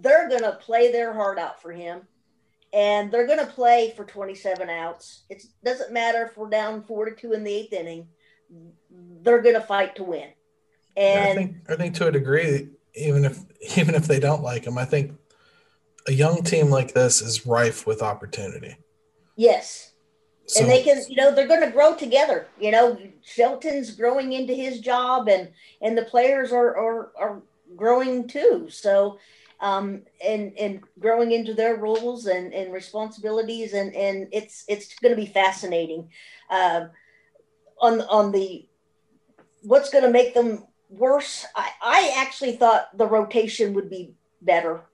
they're 0.00 0.28
going 0.28 0.42
to 0.42 0.52
play 0.52 0.92
their 0.92 1.12
heart 1.12 1.38
out 1.38 1.60
for 1.60 1.72
him 1.72 2.02
and 2.74 3.10
they're 3.12 3.26
going 3.26 3.38
to 3.38 3.46
play 3.46 3.94
for 3.96 4.04
27 4.04 4.68
outs. 4.68 5.22
It 5.30 5.44
doesn't 5.64 5.92
matter 5.92 6.24
if 6.24 6.36
we're 6.36 6.50
down 6.50 6.82
four 6.82 7.08
to 7.08 7.14
two 7.14 7.32
in 7.32 7.44
the 7.44 7.54
eighth 7.54 7.72
inning; 7.72 8.08
they're 9.22 9.42
going 9.42 9.54
to 9.54 9.60
fight 9.60 9.96
to 9.96 10.04
win. 10.04 10.30
And 10.96 11.28
I 11.30 11.34
think, 11.34 11.56
I 11.70 11.76
think 11.76 11.94
to 11.96 12.08
a 12.08 12.12
degree, 12.12 12.68
even 12.94 13.24
if 13.24 13.38
even 13.78 13.94
if 13.94 14.06
they 14.06 14.18
don't 14.18 14.42
like 14.42 14.64
him, 14.64 14.76
I 14.76 14.84
think 14.84 15.12
a 16.06 16.12
young 16.12 16.42
team 16.42 16.68
like 16.68 16.92
this 16.92 17.22
is 17.22 17.46
rife 17.46 17.86
with 17.86 18.02
opportunity. 18.02 18.76
Yes. 19.36 19.92
So, 20.46 20.60
and 20.60 20.70
they 20.70 20.82
can, 20.82 21.00
you 21.08 21.16
know, 21.16 21.34
they're 21.34 21.48
going 21.48 21.62
to 21.62 21.70
grow 21.70 21.96
together. 21.96 22.48
You 22.60 22.70
know, 22.70 22.98
Shelton's 23.22 23.92
growing 23.92 24.34
into 24.34 24.52
his 24.52 24.80
job, 24.80 25.28
and 25.28 25.48
and 25.80 25.96
the 25.96 26.04
players 26.04 26.52
are 26.52 26.76
are, 26.76 27.12
are 27.16 27.42
growing 27.76 28.28
too. 28.28 28.68
So 28.68 29.18
um, 29.60 30.02
and 30.24 30.56
and 30.58 30.80
growing 30.98 31.32
into 31.32 31.54
their 31.54 31.76
roles 31.76 32.26
and, 32.26 32.52
and 32.52 32.72
responsibilities 32.72 33.72
and 33.72 33.94
and 33.94 34.28
it's 34.32 34.64
it's 34.68 34.94
going 34.98 35.14
to 35.14 35.20
be 35.20 35.26
fascinating. 35.26 36.08
Uh, 36.50 36.86
on 37.80 38.00
on 38.02 38.32
the 38.32 38.68
what's 39.62 39.90
going 39.90 40.04
to 40.04 40.10
make 40.10 40.34
them 40.34 40.64
worse 40.90 41.46
I, 41.56 41.70
I 41.82 42.14
actually 42.18 42.56
thought 42.56 42.96
the 42.96 43.06
rotation 43.06 43.74
would 43.74 43.90
be 43.90 44.14
better. 44.42 44.84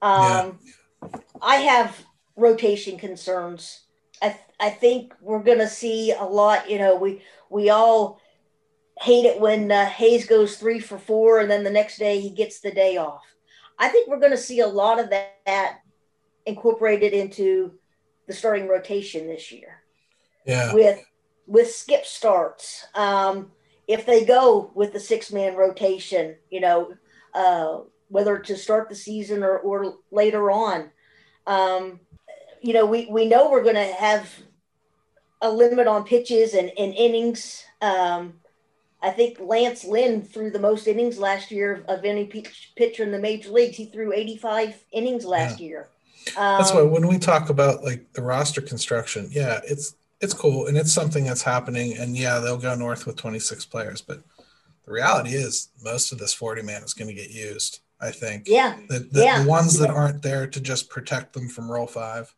Um, 0.00 0.58
yeah. 1.02 1.20
i 1.42 1.56
have 1.56 2.04
rotation 2.36 2.98
concerns. 2.98 3.80
I 4.22 4.28
th- 4.28 4.40
i 4.60 4.70
think 4.70 5.14
we're 5.20 5.42
going 5.42 5.58
to 5.58 5.68
see 5.68 6.12
a 6.12 6.24
lot 6.24 6.70
you 6.70 6.78
know 6.78 6.96
we 6.96 7.22
we 7.50 7.70
all 7.70 8.20
hate 9.00 9.24
it 9.24 9.40
when 9.40 9.70
uh, 9.70 9.86
Hayes 9.86 10.26
goes 10.26 10.56
three 10.56 10.80
for 10.80 10.98
four 10.98 11.38
and 11.40 11.50
then 11.50 11.62
the 11.64 11.70
next 11.70 11.98
day 11.98 12.20
he 12.20 12.30
gets 12.30 12.60
the 12.60 12.72
day 12.72 12.96
off 12.96 13.22
I 13.78 13.88
think 13.88 14.08
we're 14.08 14.18
going 14.18 14.32
to 14.32 14.36
see 14.36 14.60
a 14.60 14.66
lot 14.66 14.98
of 14.98 15.10
that 15.10 15.80
incorporated 16.46 17.12
into 17.12 17.74
the 18.26 18.32
starting 18.32 18.68
rotation 18.68 19.26
this 19.26 19.52
year. 19.52 19.82
Yeah. 20.46 20.72
With 20.74 21.04
with 21.46 21.70
skip 21.70 22.04
starts, 22.04 22.86
um, 22.94 23.50
if 23.86 24.04
they 24.04 24.24
go 24.24 24.70
with 24.74 24.92
the 24.92 25.00
six 25.00 25.32
man 25.32 25.56
rotation, 25.56 26.36
you 26.50 26.60
know, 26.60 26.94
uh, 27.34 27.78
whether 28.08 28.38
to 28.38 28.56
start 28.56 28.88
the 28.88 28.94
season 28.94 29.42
or, 29.42 29.58
or 29.58 29.94
later 30.10 30.50
on, 30.50 30.90
um, 31.46 32.00
you 32.60 32.74
know, 32.74 32.84
we, 32.84 33.06
we 33.06 33.26
know 33.26 33.50
we're 33.50 33.62
going 33.62 33.74
to 33.74 33.94
have 33.94 34.30
a 35.40 35.50
limit 35.50 35.86
on 35.86 36.04
pitches 36.04 36.54
and, 36.54 36.70
and 36.78 36.92
innings. 36.94 37.64
Um, 37.80 38.34
I 39.00 39.10
think 39.10 39.38
Lance 39.40 39.84
Lynn 39.84 40.22
threw 40.22 40.50
the 40.50 40.58
most 40.58 40.88
innings 40.88 41.18
last 41.18 41.50
year 41.50 41.84
of 41.88 42.04
any 42.04 42.24
pitcher 42.76 43.04
in 43.04 43.12
the 43.12 43.18
major 43.18 43.50
leagues. 43.50 43.76
He 43.76 43.86
threw 43.86 44.12
85 44.12 44.74
innings 44.92 45.24
last 45.24 45.60
yeah. 45.60 45.66
year. 45.66 45.88
Um, 46.36 46.58
that's 46.58 46.72
why 46.72 46.82
when 46.82 47.06
we 47.06 47.18
talk 47.18 47.48
about 47.48 47.84
like 47.84 48.12
the 48.12 48.22
roster 48.22 48.60
construction, 48.60 49.28
yeah, 49.30 49.60
it's 49.64 49.94
it's 50.20 50.34
cool 50.34 50.66
and 50.66 50.76
it's 50.76 50.92
something 50.92 51.24
that's 51.24 51.42
happening. 51.42 51.96
And 51.96 52.16
yeah, 52.16 52.40
they'll 52.40 52.58
go 52.58 52.74
north 52.74 53.06
with 53.06 53.16
26 53.16 53.66
players, 53.66 54.00
but 54.00 54.22
the 54.84 54.92
reality 54.92 55.30
is 55.30 55.68
most 55.82 56.10
of 56.10 56.18
this 56.18 56.34
40 56.34 56.62
man 56.62 56.82
is 56.82 56.94
going 56.94 57.08
to 57.08 57.14
get 57.14 57.30
used. 57.30 57.80
I 58.00 58.10
think. 58.12 58.44
Yeah. 58.46 58.78
The, 58.88 59.00
the, 59.00 59.24
yeah. 59.24 59.42
the 59.42 59.48
ones 59.48 59.78
that 59.78 59.90
aren't 59.90 60.22
there 60.22 60.46
to 60.46 60.60
just 60.60 60.88
protect 60.88 61.32
them 61.32 61.48
from 61.48 61.70
Rule 61.70 61.86
Five, 61.86 62.32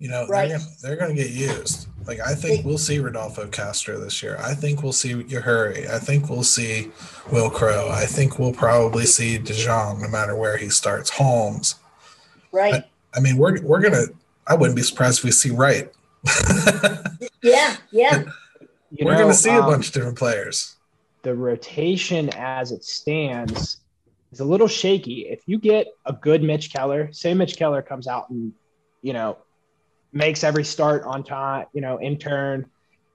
you 0.00 0.08
know, 0.08 0.26
Right. 0.26 0.48
they're, 0.48 0.58
gonna, 0.58 0.70
they're 0.82 0.96
going 0.96 1.14
to 1.16 1.22
get 1.22 1.30
used. 1.30 1.86
Like, 2.06 2.18
I 2.20 2.34
think 2.34 2.64
we'll 2.64 2.78
see 2.78 2.98
Rodolfo 2.98 3.46
Castro 3.48 4.00
this 4.00 4.22
year. 4.22 4.36
I 4.40 4.54
think 4.54 4.82
we'll 4.82 4.92
see 4.92 5.10
Yajure. 5.14 5.88
I 5.88 5.98
think 6.00 6.28
we'll 6.28 6.42
see 6.42 6.90
Wil 7.30 7.50
Crowe. 7.50 7.88
I 7.90 8.06
think 8.06 8.38
we'll 8.38 8.52
probably 8.54 9.04
see 9.06 9.38
DeJong 9.38 10.00
no 10.00 10.08
matter 10.08 10.34
where 10.34 10.56
he 10.56 10.70
starts. 10.70 11.10
Holmes. 11.10 11.76
Right. 12.50 12.82
I 13.14 13.20
mean, 13.20 13.36
we're, 13.36 13.60
we're 13.62 13.80
going 13.80 13.92
to, 13.92 14.06
I 14.46 14.54
wouldn't 14.54 14.74
be 14.74 14.82
surprised 14.82 15.18
if 15.18 15.24
we 15.24 15.30
see 15.30 15.50
Wright. 15.50 15.92
Yeah. 17.42 17.76
Yeah. 17.90 18.24
You 18.90 19.06
we're 19.06 19.12
know, 19.12 19.18
going 19.18 19.30
to 19.30 19.34
see 19.34 19.50
a 19.50 19.60
um, 19.60 19.70
bunch 19.70 19.88
of 19.88 19.94
different 19.94 20.18
players. 20.18 20.76
the 21.22 21.34
rotation 21.34 22.28
as 22.34 22.70
it 22.72 22.84
stands 22.84 23.78
is 24.32 24.40
a 24.40 24.44
little 24.44 24.68
shaky. 24.68 25.26
If 25.28 25.42
you 25.46 25.58
get 25.58 25.86
a 26.06 26.12
good 26.12 26.42
Mitch 26.42 26.72
Keller, 26.72 27.10
say 27.12 27.32
Mitch 27.34 27.56
Keller 27.56 27.80
comes 27.82 28.06
out 28.06 28.28
and, 28.30 28.52
you 29.02 29.12
know, 29.14 29.38
makes 30.12 30.44
every 30.44 30.64
start 30.64 31.04
on 31.04 31.22
time, 31.24 31.66
you 31.72 31.80
know, 31.80 31.98
in 31.98 32.18
turn, 32.18 32.66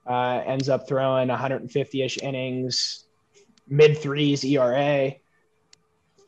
uh, 0.08 0.42
ends 0.46 0.68
up 0.68 0.88
throwing 0.88 1.28
150 1.28 2.02
ish 2.02 2.18
innings, 2.18 3.04
mid 3.68 3.98
threes 3.98 4.44
ERA, 4.44 5.14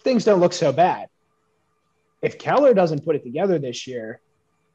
things 0.02 0.24
don't 0.24 0.40
look 0.40 0.52
so 0.52 0.72
bad. 0.72 1.08
If 2.22 2.38
Keller 2.38 2.74
doesn't 2.74 3.04
put 3.04 3.16
it 3.16 3.22
together 3.22 3.58
this 3.58 3.86
year, 3.86 4.20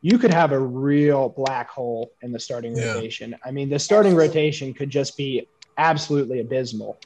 you 0.01 0.17
could 0.17 0.33
have 0.33 0.51
a 0.51 0.59
real 0.59 1.29
black 1.29 1.69
hole 1.69 2.11
in 2.21 2.31
the 2.31 2.39
starting 2.39 2.75
Yeah. 2.75 2.93
rotation. 2.93 3.35
I 3.43 3.51
mean, 3.51 3.69
the 3.69 3.79
starting 3.79 4.15
rotation 4.15 4.73
could 4.73 4.89
just 4.89 5.17
be 5.17 5.47
absolutely 5.77 6.39
abysmal. 6.39 6.97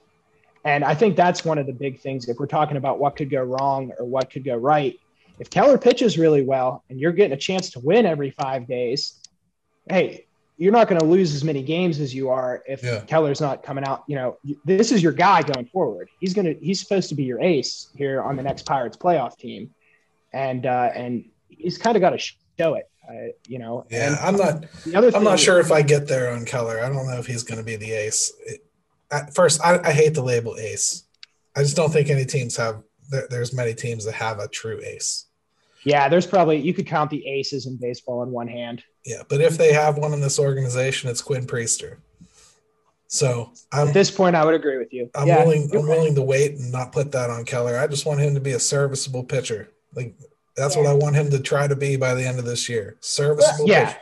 And 0.65 0.83
I 0.83 0.95
think 0.95 1.15
that's 1.15 1.45
one 1.45 1.57
of 1.57 1.67
the 1.67 1.73
big 1.73 2.01
things. 2.01 2.27
If 2.27 2.37
we're 2.39 2.47
talking 2.47 2.77
about 2.77 2.99
what 2.99 3.15
could 3.15 3.29
go 3.29 3.41
wrong 3.41 3.91
or 3.97 4.05
what 4.05 4.29
could 4.29 4.43
go 4.43 4.55
right, 4.55 4.99
if 5.39 5.49
Keller 5.49 5.77
pitches 5.77 6.17
really 6.17 6.41
well 6.41 6.83
and 6.89 6.99
you're 6.99 7.11
getting 7.11 7.33
a 7.33 7.37
chance 7.39 7.69
to 7.71 7.79
win 7.79 8.05
every 8.05 8.31
five 8.31 8.67
days, 8.67 9.19
hey, 9.89 10.25
you're 10.57 10.71
not 10.71 10.87
going 10.87 10.99
to 10.99 11.05
lose 11.05 11.35
as 11.35 11.43
many 11.43 11.61
games 11.61 11.99
as 11.99 12.15
you 12.15 12.29
are 12.29 12.63
if 12.67 12.81
Yeah. 12.83 13.01
Keller's 13.01 13.39
not 13.39 13.61
coming 13.61 13.83
out. 13.83 14.03
You 14.07 14.15
know, 14.15 14.37
this 14.65 14.91
is 14.91 15.03
your 15.03 15.11
guy 15.11 15.43
going 15.43 15.67
forward. 15.67 16.09
He's 16.19 16.33
going 16.33 16.45
to 16.45 16.53
he's 16.65 16.79
supposed 16.79 17.09
to 17.09 17.15
be 17.15 17.23
your 17.23 17.39
ace 17.41 17.89
here 17.95 18.21
on 18.23 18.35
the 18.35 18.43
next 18.43 18.65
Pirates 18.65 18.97
playoff 18.97 19.37
team, 19.37 19.69
and 20.33 20.65
uh, 20.65 20.89
and 20.95 21.25
he's 21.49 21.77
kind 21.77 21.95
of 21.95 22.01
got 22.01 22.11
to 22.11 22.17
show 22.17 22.73
it. 22.73 22.89
Uh, 23.07 23.31
you 23.47 23.59
know, 23.59 23.85
Yeah, 23.91 24.07
and 24.07 24.15
I'm 24.17 24.35
not. 24.35 24.65
the 24.83 24.95
other 24.97 25.15
I'm 25.15 25.23
not 25.23 25.39
sure 25.39 25.59
if 25.59 25.71
I 25.71 25.81
get 25.83 26.07
there 26.07 26.31
on 26.33 26.43
Keller. 26.43 26.81
I 26.83 26.89
don't 26.89 27.07
know 27.07 27.19
if 27.19 27.27
he's 27.27 27.43
going 27.43 27.59
to 27.59 27.63
be 27.63 27.75
the 27.75 27.91
ace. 27.91 28.33
It, 28.45 28.65
at 29.11 29.33
first, 29.35 29.61
I, 29.63 29.79
I 29.81 29.91
hate 29.93 30.13
the 30.15 30.23
label 30.23 30.57
ace. 30.57 31.03
I 31.55 31.61
just 31.61 31.75
don't 31.77 31.93
think 31.93 32.09
any 32.09 32.25
teams 32.25 32.57
have. 32.57 32.81
There, 33.09 33.27
there's 33.29 33.53
many 33.53 33.73
teams 33.73 34.03
that 34.05 34.15
have 34.15 34.39
a 34.39 34.47
true 34.49 34.81
ace. 34.83 35.26
Yeah, 35.87 36.09
there's 36.09 36.25
probably 36.27 36.57
you 36.57 36.73
could 36.73 36.85
count 36.85 37.09
the 37.09 37.25
aces 37.25 37.65
in 37.65 37.77
baseball 37.77 38.21
in 38.23 38.29
one 38.29 38.49
hand. 38.49 38.83
Yeah, 39.05 39.21
but 39.29 39.39
if 39.39 39.57
they 39.57 39.71
have 39.71 39.97
one 39.97 40.11
in 40.13 40.19
this 40.19 40.37
organization, 40.37 41.09
it's 41.09 41.21
Quinn 41.21 41.47
Priester. 41.47 41.95
So 43.07 43.53
I'm 43.71 43.87
At 43.87 43.93
this 43.93 44.11
point, 44.11 44.35
I 44.35 44.43
would 44.43 44.53
agree 44.53 44.77
with 44.77 44.91
you. 44.91 45.09
I'm 45.15 45.27
yeah, 45.27 45.45
willing 45.45 45.69
I'm 45.71 45.85
right. 45.85 45.97
willing 45.97 46.15
to 46.15 46.21
wait 46.21 46.55
and 46.55 46.73
not 46.73 46.91
put 46.91 47.13
that 47.13 47.29
on 47.29 47.45
Keller. 47.45 47.77
I 47.77 47.87
just 47.87 48.05
want 48.05 48.19
him 48.19 48.33
to 48.33 48.41
be 48.41 48.51
a 48.51 48.59
serviceable 48.59 49.23
pitcher. 49.23 49.69
Like 49.95 50.13
that's 50.57 50.75
Yeah. 50.75 50.81
what 50.81 50.89
I 50.89 50.93
want 50.93 51.15
him 51.15 51.29
to 51.29 51.39
try 51.39 51.67
to 51.67 51.75
be 51.75 51.95
by 51.95 52.13
the 52.15 52.27
end 52.27 52.37
of 52.37 52.43
this 52.43 52.67
year. 52.67 52.97
Serviceable 52.99 53.69
Yeah. 53.69 53.85
pitcher. 53.85 53.99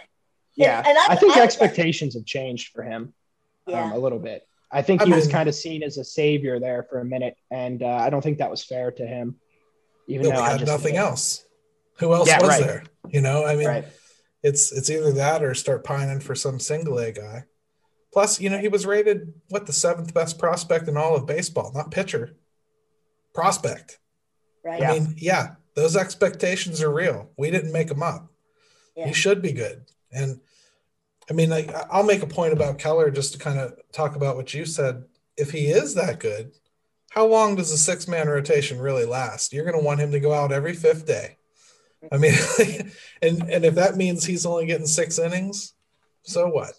Yeah, 0.56 0.84
And 0.88 0.98
I- 0.98 1.08
I, 1.10 1.16
think 1.18 1.38
I- 1.38 1.44
expectations 1.44 2.16
have 2.16 2.26
changed 2.26 2.72
for 2.74 2.82
him 2.82 3.14
um, 3.68 3.92
a 3.92 3.98
little 4.00 4.18
bit. 4.20 4.48
I 4.72 4.82
think 4.82 5.04
I 5.04 5.06
he 5.06 5.12
was 5.12 5.28
kind 5.28 5.48
of 5.48 5.54
seen 5.54 5.84
as 5.84 5.98
a 6.00 6.04
savior 6.04 6.60
there 6.60 6.82
for 6.90 7.00
a 7.00 7.06
minute, 7.06 7.36
and 7.52 7.84
uh, 7.84 7.88
I 7.88 8.10
don't 8.10 8.22
think 8.24 8.40
that 8.40 8.50
was 8.50 8.64
fair 8.64 8.90
to 8.92 9.06
him. 9.06 9.36
Even 10.08 10.30
But 10.30 10.36
though 10.36 10.42
I 10.44 10.50
had 10.52 10.60
just 10.62 10.72
nothing 10.72 10.98
else. 10.98 11.45
Who 12.00 12.14
else 12.14 12.28
Yeah, 12.28 12.40
was 12.42 12.50
right. 12.50 12.64
there? 12.64 12.84
You 13.10 13.22
know, 13.22 13.46
I 13.46 13.56
mean, 13.56 13.68
Right. 13.68 13.86
it's 14.44 14.72
it's 14.72 14.90
either 14.90 15.12
that 15.14 15.44
or 15.44 15.54
start 15.54 15.84
pining 15.84 16.20
for 16.20 16.36
some 16.36 16.60
single 16.60 16.98
A 17.00 17.12
guy. 17.12 17.46
Plus, 18.12 18.40
you 18.40 18.50
know, 18.50 18.58
he 18.58 18.68
was 18.70 18.86
rated 18.86 19.34
what 19.50 19.66
the 19.66 19.74
seventh 19.74 20.14
best 20.14 20.40
prospect 20.40 20.88
in 20.88 20.96
all 20.98 21.16
of 21.16 21.26
baseball, 21.26 21.72
not 21.74 21.92
pitcher, 21.92 22.36
prospect. 23.34 24.00
Right. 24.64 24.80
Yeah. 24.80 24.92
I 24.92 25.00
mean, 25.00 25.16
yeah, 25.18 25.56
those 25.76 25.96
expectations 25.96 26.82
are 26.82 26.92
real. 26.92 27.30
We 27.38 27.52
didn't 27.52 27.72
make 27.74 27.88
them 27.90 28.02
up. 28.04 28.32
Yeah. 28.96 29.08
He 29.08 29.14
should 29.14 29.42
be 29.42 29.52
good. 29.52 29.86
And 30.12 30.40
I 31.30 31.34
mean, 31.34 31.50
like, 31.50 31.70
I'll 31.92 32.04
make 32.04 32.22
a 32.22 32.28
point 32.28 32.54
about 32.54 32.80
Keller 32.80 33.12
just 33.12 33.34
to 33.34 33.40
kind 33.40 33.60
of 33.60 33.74
talk 33.92 34.16
about 34.16 34.36
what 34.38 34.54
you 34.54 34.66
said. 34.66 35.04
If 35.38 35.52
he 35.52 35.68
is 35.68 35.96
that 35.96 36.20
good, 36.20 36.54
how 37.12 37.26
long 37.26 37.56
does 37.56 37.72
a 37.72 37.78
six 37.78 38.08
man 38.08 38.28
rotation 38.30 38.80
really 38.80 39.06
last? 39.06 39.52
You're 39.52 39.66
going 39.66 39.78
to 39.78 39.84
want 39.86 40.00
him 40.00 40.12
to 40.12 40.20
go 40.20 40.34
out 40.34 40.52
every 40.54 40.74
fifth 40.74 41.06
day. 41.06 41.38
I 42.12 42.18
mean, 42.18 42.34
and 43.22 43.42
and 43.50 43.66
if 43.66 43.76
that 43.76 43.96
means 43.98 44.26
he's 44.26 44.46
only 44.46 44.66
getting 44.66 44.88
six 44.88 45.18
innings, 45.20 45.74
so 46.24 46.48
what? 46.48 46.74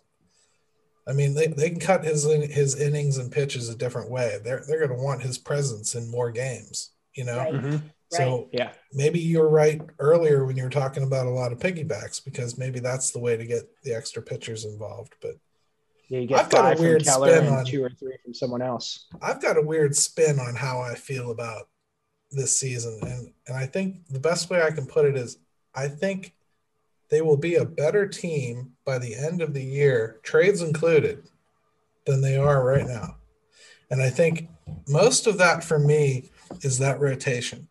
I 1.08 1.12
mean, 1.12 1.34
they, 1.34 1.46
they 1.46 1.70
can 1.70 1.78
cut 1.80 2.04
his 2.04 2.24
his 2.24 2.80
innings 2.80 3.18
and 3.18 3.30
pitches 3.30 3.68
a 3.68 3.76
different 3.76 4.10
way. 4.10 4.38
They're 4.42 4.64
they're 4.66 4.86
going 4.86 4.96
to 4.98 5.04
want 5.04 5.22
his 5.22 5.38
presence 5.38 5.94
in 5.94 6.10
more 6.10 6.30
games, 6.30 6.90
you 7.14 7.24
know. 7.24 7.38
Right. 7.38 7.54
Mhm. 7.54 7.82
So 8.10 8.48
Yeah. 8.52 8.70
maybe 8.92 9.18
you 9.18 9.40
were 9.40 9.48
right 9.48 9.80
earlier 9.98 10.44
when 10.44 10.56
you 10.56 10.62
were 10.62 10.70
talking 10.70 11.02
about 11.02 11.26
a 11.26 11.30
lot 11.30 11.50
of 11.52 11.58
piggybacks 11.58 12.24
because 12.24 12.56
maybe 12.56 12.78
that's 12.78 13.10
the 13.10 13.18
way 13.18 13.36
to 13.36 13.44
get 13.44 13.64
the 13.82 13.94
extra 13.94 14.22
pitchers 14.22 14.64
involved. 14.64 15.14
But 15.20 15.34
Yeah, 16.08 16.20
you 16.20 16.26
get 16.28 16.38
I've 16.38 16.50
got 16.50 16.58
a 16.60 16.62
five 16.68 16.76
from 16.76 16.86
weird 16.86 17.04
Keller 17.04 17.28
spin 17.32 17.46
and 17.46 17.56
on- 17.56 17.64
two 17.64 17.82
or 17.82 17.90
three 17.90 18.16
from 18.22 18.32
someone 18.32 18.62
else. 18.62 19.06
I've 19.20 19.42
got 19.42 19.56
a 19.56 19.62
weird 19.62 19.96
spin 19.96 20.38
on 20.38 20.54
how 20.54 20.80
I 20.80 20.94
feel 20.94 21.32
about 21.32 21.68
this 22.36 22.58
season. 22.58 22.98
And, 23.02 23.32
and 23.46 23.56
I 23.56 23.66
think 23.66 24.06
the 24.08 24.20
best 24.20 24.50
way 24.50 24.62
I 24.62 24.70
can 24.70 24.86
put 24.86 25.06
it 25.06 25.16
is 25.16 25.38
I 25.74 25.88
think 25.88 26.34
they 27.10 27.22
will 27.22 27.36
be 27.36 27.56
a 27.56 27.64
better 27.64 28.06
team 28.06 28.72
by 28.84 28.98
the 28.98 29.14
end 29.14 29.40
of 29.40 29.54
the 29.54 29.64
year, 29.64 30.20
trades 30.22 30.62
included, 30.62 31.28
than 32.04 32.20
they 32.20 32.36
are 32.36 32.64
right 32.64 32.86
now. 32.86 33.16
And 33.90 34.02
I 34.02 34.10
think 34.10 34.48
most 34.88 35.26
of 35.26 35.38
that 35.38 35.62
for 35.62 35.78
me 35.78 36.30
is 36.62 36.78
that 36.78 37.00
rotation. 37.00 37.68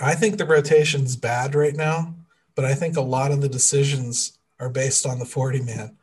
I 0.00 0.14
think 0.14 0.38
the 0.38 0.46
rotation's 0.46 1.16
bad 1.16 1.54
right 1.54 1.74
now, 1.74 2.14
but 2.54 2.64
I 2.64 2.74
think 2.74 2.96
a 2.96 3.02
lot 3.02 3.32
of 3.32 3.40
the 3.40 3.48
decisions 3.48 4.38
are 4.60 4.68
based 4.68 5.06
on 5.06 5.18
the 5.18 5.24
40 5.24 5.62
man. 5.62 5.96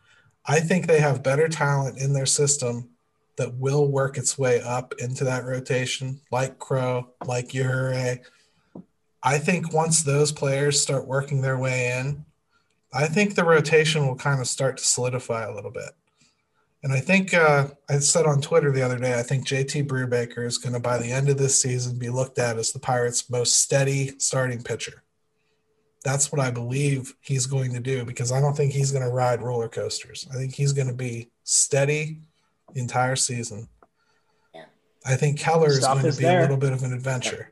I 0.46 0.60
think 0.60 0.88
they 0.88 1.00
have 1.00 1.24
better 1.24 1.48
talent 1.48 1.98
in 1.98 2.14
their 2.14 2.26
system 2.26 2.90
that 3.38 3.56
will 3.56 3.88
work 3.88 4.18
its 4.18 4.38
way 4.38 4.62
up 4.62 4.94
into 5.00 5.24
that 5.24 5.46
rotation, 5.46 6.22
like 6.32 6.60
Crowe, 6.60 7.10
like 7.26 7.50
Yajure. 7.50 8.20
I 9.24 9.38
think 9.38 9.74
once 9.74 10.04
those 10.04 10.32
players 10.32 10.82
start 10.82 11.08
working 11.08 11.42
their 11.42 11.58
way 11.58 11.98
in, 12.00 12.26
I 12.94 13.08
think 13.08 13.36
the 13.36 13.46
rotation 13.46 14.06
will 14.06 14.16
kind 14.16 14.42
of 14.42 14.48
start 14.48 14.78
to 14.78 14.86
solidify 14.86 15.46
a 15.46 15.54
little 15.54 15.72
bit. 15.72 15.92
And 16.84 16.92
I 16.92 17.00
think 17.00 17.34
uh, 17.34 17.68
I 17.90 18.00
said 18.00 18.26
on 18.26 18.42
Twitter 18.42 18.72
the 18.72 18.82
other 18.82 18.98
day, 18.98 19.18
I 19.18 19.22
think 19.22 19.48
JT 19.48 19.88
Brubaker 19.88 20.46
is 20.46 20.58
going 20.58 20.74
to, 20.74 20.80
by 20.80 20.98
the 20.98 21.12
end 21.12 21.30
of 21.30 21.38
this 21.38 21.62
season, 21.62 22.00
be 22.00 22.10
looked 22.10 22.40
at 22.40 22.58
as 22.58 22.72
the 22.72 22.80
Pirates' 22.80 23.30
most 23.30 23.60
steady 23.60 24.14
starting 24.18 24.64
pitcher. 24.64 25.04
That's 26.04 26.32
what 26.32 26.42
I 26.42 26.50
believe 26.50 27.14
he's 27.22 27.46
going 27.46 27.74
to 27.74 27.80
do 27.80 28.04
because 28.04 28.32
I 28.32 28.42
don't 28.42 28.58
think 28.58 28.74
he's 28.74 28.92
going 28.92 29.04
to 29.04 29.12
ride 29.12 29.44
roller 29.44 29.70
coasters. 29.70 30.28
I 30.32 30.36
think 30.36 30.56
he's 30.56 30.74
going 30.74 30.88
to 30.88 30.94
be 30.94 31.30
steady 31.44 32.18
the 32.74 32.80
entire 32.80 33.16
season. 33.16 33.68
Yeah. 34.54 34.66
I 35.06 35.16
think 35.16 35.40
Keller 35.40 35.70
is 35.70 35.80
going 35.80 36.06
is 36.06 36.16
to 36.16 36.22
be 36.22 36.26
there. 36.26 36.40
a 36.40 36.42
little 36.42 36.58
bit 36.58 36.74
of 36.74 36.84
an 36.84 36.94
adventure. 36.94 37.52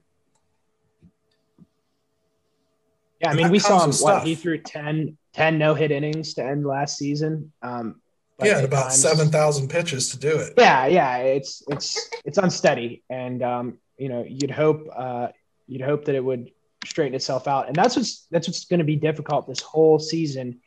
Yeah, 3.21 3.31
I 3.31 3.33
mean, 3.33 3.49
we 3.49 3.59
saw 3.59 3.83
him. 3.83 3.91
What 3.91 4.23
he 4.23 4.33
threw 4.35 4.57
10, 4.57 5.17
10 5.33 5.57
no 5.57 5.73
hit 5.73 5.91
innings 5.91 6.35
to 6.35 6.43
end 6.43 6.65
last 6.65 6.97
season. 6.97 7.51
Um, 7.61 8.01
but 8.37 8.47
yeah, 8.47 8.59
at 8.59 8.63
about 8.63 8.83
times- 8.83 9.01
seven 9.01 9.29
thousand 9.29 9.67
pitches 9.69 10.09
to 10.11 10.17
do 10.17 10.37
it. 10.37 10.53
Yeah, 10.57 10.87
yeah, 10.87 11.17
it's 11.17 11.61
it's 11.67 12.09
it's 12.23 12.37
unsteady, 12.37 13.03
and 13.09 13.43
um, 13.43 13.77
you 13.97 14.07
know, 14.07 14.25
you'd 14.25 14.51
hope 14.51 14.87
uh, 14.95 15.27
you'd 15.67 15.81
hope 15.81 16.05
that 16.05 16.15
it 16.15 16.23
would 16.23 16.51
straighten 16.85 17.15
itself 17.15 17.49
out, 17.49 17.67
and 17.67 17.75
that's 17.75 17.97
what's 17.97 18.27
that's 18.31 18.47
what's 18.47 18.63
going 18.63 18.79
to 18.79 18.85
be 18.85 18.95
difficult 18.95 19.45
this 19.45 19.59
whole 19.59 19.99
season. 19.99 20.61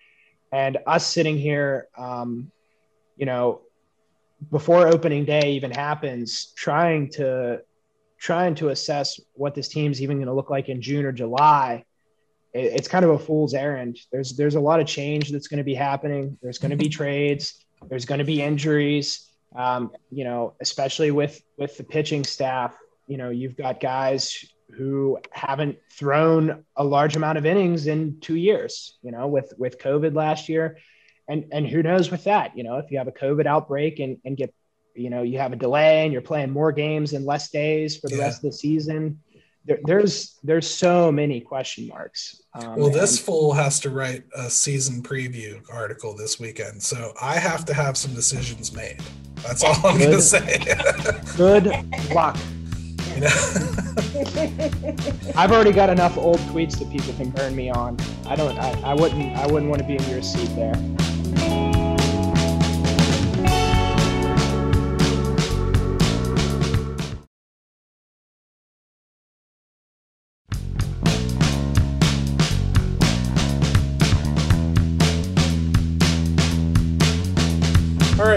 And 0.52 0.76
us 0.86 1.06
sitting 1.06 1.38
here, 1.38 1.88
um, 1.96 2.52
you 3.16 3.24
know, 3.24 3.62
before 4.50 4.88
opening 4.88 5.24
day 5.24 5.52
even 5.52 5.70
happens, 5.70 6.52
trying 6.56 7.10
to 7.12 7.62
trying 8.18 8.54
to 8.54 8.68
assess 8.68 9.18
what 9.34 9.54
this 9.54 9.68
team's 9.68 10.00
even 10.00 10.16
going 10.18 10.28
to 10.28 10.32
look 10.32 10.48
like 10.50 10.68
in 10.68 10.80
June 10.80 11.04
or 11.04 11.12
July. 11.12 11.84
it- 12.54 12.72
It's 12.76 12.88
kind 12.88 13.04
of 13.04 13.10
a 13.12 13.18
fool's 13.18 13.54
errand. 13.54 13.98
There's 14.12 14.36
there's 14.36 14.54
a 14.54 14.60
lot 14.60 14.80
of 14.80 14.86
change 14.86 15.30
that's 15.30 15.48
going 15.48 15.58
to 15.58 15.64
be 15.64 15.74
happening. 15.74 16.38
There's 16.42 16.58
going 16.58 16.70
to 16.70 16.76
be 16.76 16.88
trades. 16.88 17.64
There's 17.88 18.04
going 18.04 18.18
to 18.20 18.24
be 18.24 18.40
injuries. 18.42 19.28
Um, 19.54 19.90
you 20.10 20.24
know, 20.24 20.54
especially 20.60 21.10
with 21.10 21.42
with 21.58 21.76
the 21.76 21.84
pitching 21.84 22.24
staff. 22.24 22.76
You 23.08 23.16
know, 23.18 23.30
you've 23.30 23.56
got 23.56 23.80
guys 23.80 24.44
who 24.70 25.18
haven't 25.32 25.76
thrown 25.90 26.64
a 26.76 26.84
large 26.84 27.16
amount 27.16 27.36
of 27.36 27.44
innings 27.44 27.86
in 27.86 28.20
two 28.20 28.36
years. 28.36 28.96
You 29.02 29.10
know, 29.12 29.26
with 29.26 29.52
with 29.58 29.78
COVID 29.78 30.14
last 30.14 30.48
year, 30.48 30.78
and 31.32 31.44
and 31.52 31.66
who 31.66 31.82
knows 31.82 32.10
with 32.10 32.24
that? 32.24 32.56
You 32.56 32.64
know, 32.64 32.76
if 32.78 32.90
you 32.90 32.98
have 32.98 33.08
a 33.08 33.12
COVID 33.12 33.46
outbreak 33.46 33.98
and 34.00 34.18
and 34.24 34.36
get, 34.36 34.52
you 34.94 35.10
know, 35.10 35.22
you 35.22 35.38
have 35.38 35.52
a 35.52 35.56
delay 35.56 36.04
and 36.04 36.12
you're 36.12 36.22
playing 36.32 36.50
more 36.50 36.72
games 36.72 37.12
in 37.12 37.24
less 37.24 37.50
days 37.50 37.96
for 37.98 38.08
the 38.08 38.16
Yeah. 38.16 38.24
rest 38.24 38.38
of 38.44 38.50
the 38.50 38.56
season. 38.56 39.02
there, 39.64 39.78
there's 39.84 40.38
there's 40.42 40.68
so 40.68 41.12
many 41.12 41.40
question 41.40 41.86
marks. 41.86 42.42
Um, 42.54 42.76
well, 42.76 42.90
this 42.90 43.16
and- 43.16 43.24
fool 43.26 43.52
has 43.52 43.78
to 43.80 43.90
write 43.90 44.24
a 44.36 44.50
season 44.50 45.02
preview 45.02 45.62
article 45.72 46.16
this 46.16 46.40
weekend, 46.40 46.82
so 46.82 46.98
I 47.20 47.34
have 47.38 47.64
to 47.66 47.74
have 47.74 47.96
some 47.96 48.12
decisions 48.14 48.72
made. 48.82 48.98
That's 49.46 49.62
all 49.64 49.76
I'm 49.86 49.98
gonna 50.00 50.20
say. 50.20 50.58
good 51.36 51.66
luck. 52.18 52.36
you 53.14 53.20
know? 53.26 53.30
I've 55.36 55.52
already 55.52 55.72
got 55.72 55.90
enough 55.90 56.16
old 56.16 56.38
tweets 56.50 56.78
that 56.80 56.90
people 56.90 57.12
can 57.14 57.30
burn 57.30 57.54
me 57.54 57.70
on. 57.70 57.96
I 58.26 58.34
don't. 58.36 58.58
I, 58.58 58.70
I 58.90 58.94
wouldn't. 58.94 59.36
I 59.36 59.46
wouldn't 59.46 59.70
want 59.70 59.80
to 59.82 59.86
be 59.88 59.96
in 59.96 60.04
your 60.08 60.22
seat 60.22 60.50
there. 60.56 60.74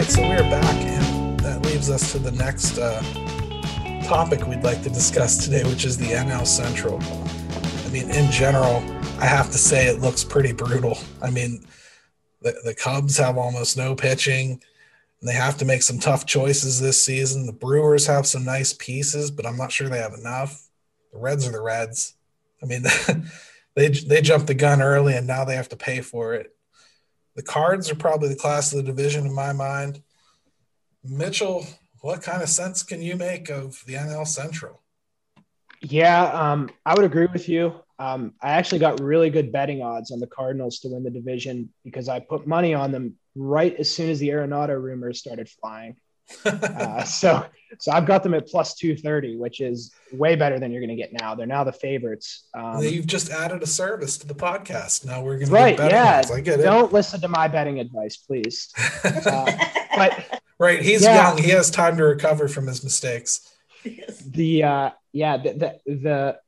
Right, 0.06 0.12
so 0.12 0.22
we're 0.22 0.50
back, 0.52 0.76
and 0.76 1.40
that 1.40 1.66
leaves 1.66 1.90
us 1.90 2.12
to 2.12 2.20
the 2.20 2.32
next 2.32 2.78
uh, 2.78 3.02
topic 4.04 4.46
we'd 4.46 4.64
like 4.64 4.84
to 4.84 4.90
discuss 4.90 5.44
today, 5.44 5.64
which 5.64 5.84
is 5.84 5.98
the 5.98 6.08
NL 6.08 6.46
Central. 6.46 7.00
I 7.02 7.90
mean, 7.90 8.12
in 8.12 8.30
general, 8.32 8.84
I 9.20 9.26
have 9.26 9.50
to 9.52 9.58
say 9.58 9.88
it 9.88 10.02
looks 10.02 10.24
pretty 10.24 10.52
brutal. 10.52 10.98
I 11.22 11.32
mean, 11.32 11.66
the, 12.42 12.56
the 12.64 12.76
Cubs 12.76 13.18
have 13.18 13.38
almost 13.38 13.78
no 13.78 13.96
pitching, 13.96 14.62
and 15.22 15.30
they 15.30 15.34
have 15.34 15.58
to 15.58 15.66
make 15.66 15.82
some 15.82 15.98
tough 15.98 16.26
choices 16.26 16.80
this 16.80 17.02
season. 17.02 17.48
The 17.48 17.54
Brewers 17.54 18.06
have 18.06 18.28
some 18.28 18.46
nice 18.46 18.74
pieces, 18.74 19.32
but 19.32 19.46
I'm 19.46 19.58
not 19.58 19.72
sure 19.72 19.90
they 19.90 19.98
have 19.98 20.14
enough. 20.14 20.70
The 21.14 21.18
Reds 21.18 21.48
are 21.48 21.52
the 21.52 21.62
Reds. 21.62 22.14
I 22.62 22.68
mean, 22.68 22.84
they 23.76 23.90
they 23.90 24.22
jumped 24.22 24.48
the 24.48 24.54
gun 24.54 24.82
early, 24.82 25.16
and 25.16 25.26
now 25.26 25.46
they 25.46 25.56
have 25.56 25.70
to 25.70 25.78
pay 25.78 26.02
for 26.02 26.36
it. 26.36 26.55
The 27.36 27.44
Cards 27.44 27.92
are 27.92 27.96
probably 27.96 28.30
the 28.30 28.36
class 28.36 28.72
of 28.72 28.78
the 28.78 28.84
division 28.84 29.26
in 29.26 29.34
my 29.34 29.52
mind. 29.52 30.02
Mitchell, 31.04 31.66
what 32.02 32.22
kind 32.22 32.42
of 32.42 32.50
sense 32.50 32.82
can 32.82 33.02
you 33.02 33.16
make 33.16 33.50
of 33.50 33.84
the 33.86 33.94
NL 33.96 34.28
Central? 34.28 34.82
Yeah, 35.82 36.24
um, 36.24 36.70
I 36.86 36.94
would 36.94 37.04
agree 37.04 37.28
with 37.32 37.50
you. 37.50 37.74
Um, 38.00 38.34
I 38.42 38.52
actually 38.52 38.80
got 38.80 39.02
really 39.02 39.30
good 39.30 39.52
betting 39.52 39.82
odds 39.82 40.12
on 40.12 40.20
the 40.20 40.28
Cardinals 40.28 40.80
to 40.80 40.90
win 40.90 41.04
the 41.04 41.10
division 41.10 41.74
because 41.84 42.10
I 42.10 42.20
put 42.20 42.48
money 42.48 42.74
on 42.74 42.92
them 42.92 43.16
right 43.36 43.76
as 43.76 43.94
soon 43.94 44.10
as 44.10 44.20
the 44.20 44.30
Arenado 44.30 44.82
rumors 44.82 45.20
started 45.20 45.50
flying. 45.50 45.96
Uh, 46.46 47.04
so, 47.04 47.46
so 47.80 47.92
I've 47.92 48.06
got 48.06 48.24
them 48.24 48.34
at 48.34 48.48
plus 48.48 48.76
two 48.76 48.96
thirty, 48.96 49.36
which 49.38 49.62
is 49.62 49.92
way 50.14 50.36
better 50.36 50.60
than 50.60 50.72
you're 50.72 50.82
going 50.82 50.96
to 50.96 51.02
get 51.02 51.14
now. 51.14 51.36
They're 51.36 51.46
now 51.48 51.64
the 51.64 51.74
favorites. 51.74 52.46
Um, 52.54 52.82
You've 52.82 53.08
just 53.08 53.30
added 53.32 53.62
a 53.64 53.68
service 53.68 54.18
to 54.20 54.28
the 54.28 54.34
podcast. 54.36 55.06
Now 55.06 55.22
we're 55.22 55.36
going 55.36 55.48
to 55.48 55.54
right? 55.54 55.78
bet 55.78 55.92
Yeah. 55.92 56.22
I 56.34 56.40
get 56.42 56.60
it. 56.60 56.64
Don't 56.64 56.92
listen 56.94 57.22
to 57.22 57.28
my 57.28 57.48
betting 57.48 57.80
advice, 57.80 58.18
please. 58.18 58.74
Uh, 59.06 59.52
but 59.96 60.42
right. 60.60 60.82
He's 60.82 61.04
Yeah. 61.04 61.30
young. 61.30 61.38
He 61.42 61.50
has 61.52 61.70
time 61.72 61.96
to 61.98 62.04
recover 62.04 62.48
from 62.48 62.68
his 62.68 62.84
mistakes. 62.84 63.54
the 64.26 64.64
uh, 64.64 64.90
yeah 65.14 65.38
the, 65.38 65.54
the 65.86 65.94
the 65.94 66.40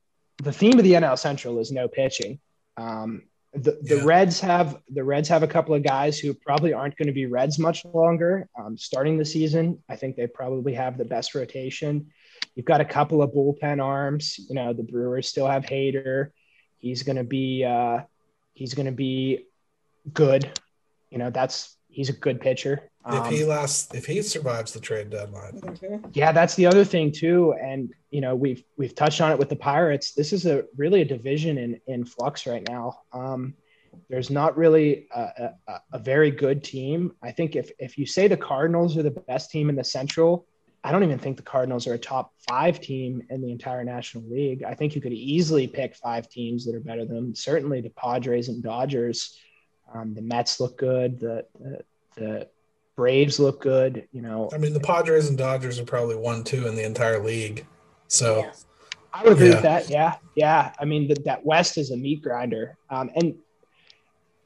the 0.42 0.52
theme 0.52 0.78
of 0.78 0.84
the 0.84 0.92
NL 0.94 1.18
Central 1.18 1.58
is 1.60 1.70
no 1.72 1.88
pitching. 1.88 2.40
Um, 2.76 3.22
the 3.54 3.78
the 3.82 3.96
Yeah. 3.96 4.04
Reds 4.04 4.40
have 4.40 4.80
the 4.88 5.02
Reds 5.02 5.28
have 5.28 5.42
a 5.42 5.48
couple 5.48 5.74
of 5.74 5.82
guys 5.82 6.18
who 6.18 6.34
probably 6.34 6.72
aren't 6.72 6.96
going 6.96 7.06
to 7.06 7.12
be 7.12 7.26
Reds 7.26 7.58
much 7.58 7.84
longer. 7.84 8.48
Um, 8.58 8.76
starting 8.76 9.16
the 9.16 9.24
season, 9.24 9.82
I 9.88 9.96
think 9.96 10.16
they 10.16 10.26
probably 10.26 10.74
have 10.74 10.98
the 10.98 11.04
best 11.04 11.34
rotation. 11.34 12.08
You've 12.54 12.66
got 12.66 12.80
a 12.80 12.84
couple 12.84 13.22
of 13.22 13.32
bullpen 13.32 13.82
arms. 13.82 14.38
You 14.38 14.54
know 14.54 14.72
the 14.72 14.82
Brewers 14.82 15.28
still 15.28 15.46
have 15.46 15.64
Hader. 15.64 16.30
He's 16.78 17.02
going 17.02 17.16
to 17.16 17.24
be 17.24 17.64
uh, 17.64 18.00
he's 18.54 18.74
going 18.74 18.86
to 18.86 18.92
be 18.92 19.46
good. 20.12 20.58
You 21.10 21.18
know 21.18 21.30
that's 21.30 21.76
he's 21.88 22.10
a 22.10 22.14
good 22.14 22.40
pitcher. 22.40 22.90
If 23.08 23.14
Um, 23.14 23.32
he 23.32 23.44
lasts, 23.44 23.94
if 23.94 24.06
he 24.06 24.20
survives 24.22 24.72
the 24.72 24.80
trade 24.80 25.10
deadline, 25.10 25.60
Mhm. 25.60 26.10
yeah, 26.14 26.32
that's 26.32 26.54
the 26.54 26.66
other 26.66 26.84
thing 26.84 27.10
too, 27.10 27.54
and 27.54 27.92
you 28.10 28.20
know 28.20 28.34
we've 28.34 28.62
we've 28.76 28.94
touched 28.94 29.20
on 29.20 29.32
it 29.32 29.38
with 29.38 29.48
the 29.48 29.56
Pirates. 29.56 30.12
This 30.12 30.32
is 30.32 30.46
a 30.46 30.64
really 30.76 31.00
a 31.02 31.04
division 31.04 31.58
in 31.58 31.80
in 31.86 32.04
flux 32.04 32.46
right 32.46 32.66
now. 32.68 33.00
Um, 33.12 33.54
there's 34.10 34.30
not 34.30 34.56
really 34.56 35.06
a, 35.14 35.52
a, 35.66 35.80
a 35.94 35.98
very 35.98 36.30
good 36.30 36.62
team. 36.62 37.12
I 37.22 37.32
think 37.32 37.56
if 37.56 37.70
if 37.78 37.96
you 37.98 38.06
say 38.06 38.28
the 38.28 38.36
Cardinals 38.36 38.96
are 38.98 39.02
the 39.02 39.10
best 39.10 39.50
team 39.50 39.68
in 39.70 39.76
the 39.76 39.84
Central, 39.84 40.46
I 40.84 40.92
don't 40.92 41.02
even 41.02 41.18
think 41.18 41.36
the 41.36 41.42
Cardinals 41.42 41.86
are 41.86 41.94
a 41.94 41.98
top 41.98 42.32
five 42.48 42.80
team 42.80 43.22
in 43.30 43.40
the 43.40 43.50
entire 43.50 43.84
National 43.84 44.24
League. 44.24 44.62
I 44.64 44.74
think 44.74 44.94
you 44.94 45.00
could 45.00 45.12
easily 45.14 45.66
pick 45.66 45.96
five 45.96 46.28
teams 46.28 46.64
that 46.66 46.74
are 46.74 46.80
better 46.80 47.04
than 47.06 47.14
them. 47.16 47.34
Certainly 47.34 47.80
the 47.80 47.90
Padres 47.90 48.48
and 48.48 48.62
Dodgers. 48.62 49.38
Um, 49.92 50.14
the 50.14 50.20
Mets 50.22 50.60
look 50.60 50.76
good. 50.76 51.18
The, 51.18 51.46
the 51.58 51.84
the 52.16 52.48
Braves 52.98 53.38
look 53.38 53.60
good. 53.62 54.08
You 54.10 54.22
know, 54.22 54.50
I 54.52 54.58
mean, 54.58 54.72
the 54.72 54.80
Padres 54.80 55.28
and 55.28 55.38
Dodgers 55.38 55.78
are 55.78 55.84
probably 55.84 56.16
one, 56.16 56.42
two 56.42 56.66
in 56.66 56.74
the 56.74 56.84
entire 56.84 57.22
league. 57.22 57.64
So 58.08 58.38
Yes. 58.38 58.66
I 59.14 59.22
would 59.22 59.34
agree 59.34 59.50
Yeah. 59.50 59.54
with 59.54 59.62
that. 59.62 59.88
Yeah, 59.88 60.16
yeah. 60.34 60.72
I 60.80 60.84
mean, 60.84 61.06
that 61.06 61.24
that 61.24 61.46
West 61.46 61.78
is 61.78 61.92
a 61.92 61.96
meat 61.96 62.22
grinder. 62.22 62.76
Um, 62.90 63.08
and 63.14 63.36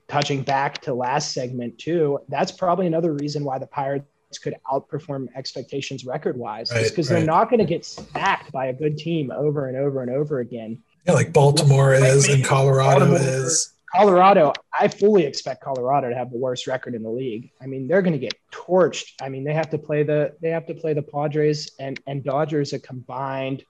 touching 0.07 0.43
back 0.43 0.83
to 0.83 0.93
last 0.93 1.33
segment 1.33 1.79
too, 1.79 2.19
that's 2.29 2.53
probably 2.53 2.87
another 2.87 3.15
reason 3.15 3.43
why 3.43 3.59
the 3.59 3.67
Pirates 3.67 4.05
could 4.43 4.55
outperform 4.71 5.29
expectations 5.35 6.05
record 6.05 6.37
wise, 6.37 6.71
Right, 6.73 6.85
because 6.85 7.11
right. 7.11 7.17
they're 7.17 7.27
not 7.27 7.49
going 7.49 7.61
to 7.61 7.65
get 7.65 7.87
smacked 7.87 8.53
by 8.53 8.67
a 8.67 8.75
good 8.75 8.99
team 8.99 9.31
over 9.31 9.67
and 9.69 9.79
over 9.79 10.03
and 10.03 10.11
over 10.11 10.41
again. 10.41 10.79
yeah, 11.07 11.15
like 11.15 11.33
Baltimore 11.33 11.95
is 11.95 12.29
and 12.29 12.45
Colorado 12.45 13.07
Baltimore. 13.07 13.19
is. 13.47 13.73
Colorado, 13.95 14.53
I 14.79 14.89
fully 14.89 15.25
expect 15.25 15.63
Colorado 15.63 16.09
to 16.09 16.15
have 16.15 16.31
the 16.31 16.39
worst 16.39 16.67
record 16.67 16.95
in 16.95 17.03
the 17.03 17.11
league. 17.11 17.51
I 17.61 17.67
mean, 17.67 17.87
they're 17.87 18.01
going 18.03 18.15
to 18.15 18.19
get 18.19 18.35
torched. 18.51 19.13
I 19.21 19.29
mean, 19.29 19.45
they 19.45 19.53
have 19.53 19.69
to 19.71 19.79
play 19.79 20.03
the 20.03 20.35
they 20.41 20.49
have 20.51 20.67
to 20.67 20.75
play 20.75 20.95
the 20.95 21.03
Padres 21.03 21.73
and 21.79 22.01
and 22.07 22.25
Dodgers 22.25 22.73
a 22.73 22.79
combined 22.79 23.65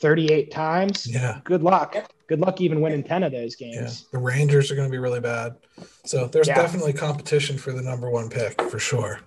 38 0.00 0.50
times. 0.50 1.06
Yeah. 1.06 1.40
Good 1.44 1.62
luck. 1.62 1.96
Good 2.28 2.40
luck 2.40 2.60
even 2.60 2.80
winning 2.80 3.02
10 3.02 3.24
of 3.24 3.32
those 3.32 3.56
games. 3.56 3.74
Yeah, 4.12 4.18
the 4.18 4.24
Rangers 4.24 4.70
are 4.70 4.74
going 4.74 4.88
to 4.88 4.92
be 4.92 4.98
really 4.98 5.20
bad. 5.20 5.56
So 6.04 6.26
there's 6.26 6.48
Yeah. 6.48 6.54
definitely 6.54 6.92
competition 6.92 7.58
for 7.58 7.72
the 7.72 7.82
number 7.82 8.10
one 8.10 8.30
pick 8.30 8.60
for 8.62 8.78
sure. 8.78 9.20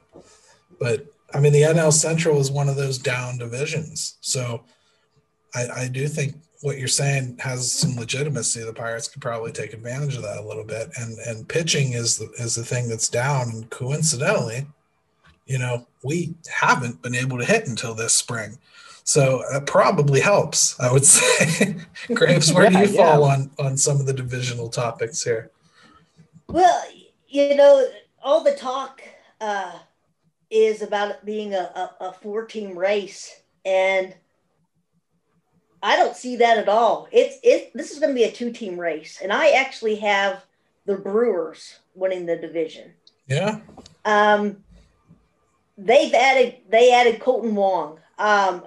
But 0.80 1.06
I 1.34 1.40
mean, 1.40 1.54
the 1.54 1.62
NL 1.64 1.94
Central 1.94 2.40
is 2.40 2.52
one 2.52 2.68
of 2.70 2.76
those 2.76 2.98
down 2.98 3.38
divisions. 3.38 4.18
So 4.22 4.64
I, 5.54 5.68
I 5.68 5.88
do 5.88 6.08
think 6.08 6.36
what 6.62 6.78
you're 6.78 6.88
saying 6.88 7.38
has 7.40 7.72
some 7.72 7.96
legitimacy. 7.96 8.64
The 8.64 8.74
Pirates 8.74 9.08
could 9.08 9.22
probably 9.22 9.52
take 9.52 9.74
advantage 9.74 10.16
of 10.16 10.24
that 10.24 10.38
a 10.38 10.48
little 10.48 10.64
bit. 10.64 10.90
And 10.98 11.18
and 11.20 11.48
pitching 11.48 11.94
is 11.94 12.18
the, 12.18 12.30
is 12.38 12.56
the 12.56 12.64
thing 12.64 12.88
that's 12.88 13.10
down. 13.10 13.50
And 13.50 13.70
coincidentally, 13.70 14.68
you 15.46 15.58
know, 15.58 15.88
we 16.04 16.36
haven't 16.50 17.02
been 17.02 17.16
able 17.16 17.38
to 17.40 17.46
hit 17.46 17.68
until 17.68 17.94
this 17.94 18.14
spring. 18.14 18.58
So 19.04 19.44
that 19.52 19.66
probably 19.66 20.22
helps, 20.22 20.80
I 20.80 20.92
would 20.92 21.06
say. 21.18 21.78
Graves, 22.14 22.54
where 22.54 22.72
Yeah, 22.72 22.86
do 22.86 22.92
you 22.92 22.98
fall 22.98 23.24
on 23.24 23.52
on 23.60 23.76
some 23.76 24.00
of 24.00 24.06
the 24.06 24.14
divisional 24.14 24.70
topics 24.70 25.24
here? 25.24 25.52
Well, 26.48 26.84
you 27.28 27.56
know, 27.56 27.88
all 28.22 28.44
the 28.44 28.56
talk 28.56 29.02
uh, 29.40 29.80
is 30.52 30.82
about 30.82 31.12
it 31.12 31.26
being 31.26 31.54
a, 31.54 31.72
a, 31.76 32.06
a 32.10 32.14
four 32.14 32.46
team 32.46 32.78
race. 32.78 33.42
And 33.66 34.14
I 35.84 35.96
don't 35.96 36.16
see 36.16 36.36
that 36.38 36.58
at 36.58 36.70
all. 36.70 37.08
It's 37.12 37.38
it 37.44 37.72
this 37.74 37.92
is 37.92 38.00
going 38.00 38.12
to 38.12 38.16
be 38.16 38.26
a 38.26 38.32
two 38.32 38.52
team 38.52 38.80
race. 38.80 39.20
And 39.22 39.32
I 39.32 39.52
actually 39.52 39.96
have 39.96 40.44
the 40.86 40.96
Brewers 40.96 41.80
winning 41.96 42.26
the 42.26 42.36
division. 42.36 42.94
Yeah. 43.28 43.60
Um, 44.06 44.64
they've 45.78 46.14
added 46.14 46.58
they 46.70 46.94
added 46.94 47.20
Kolten 47.20 47.54
Wong. 47.54 48.00
Um, 48.18 48.64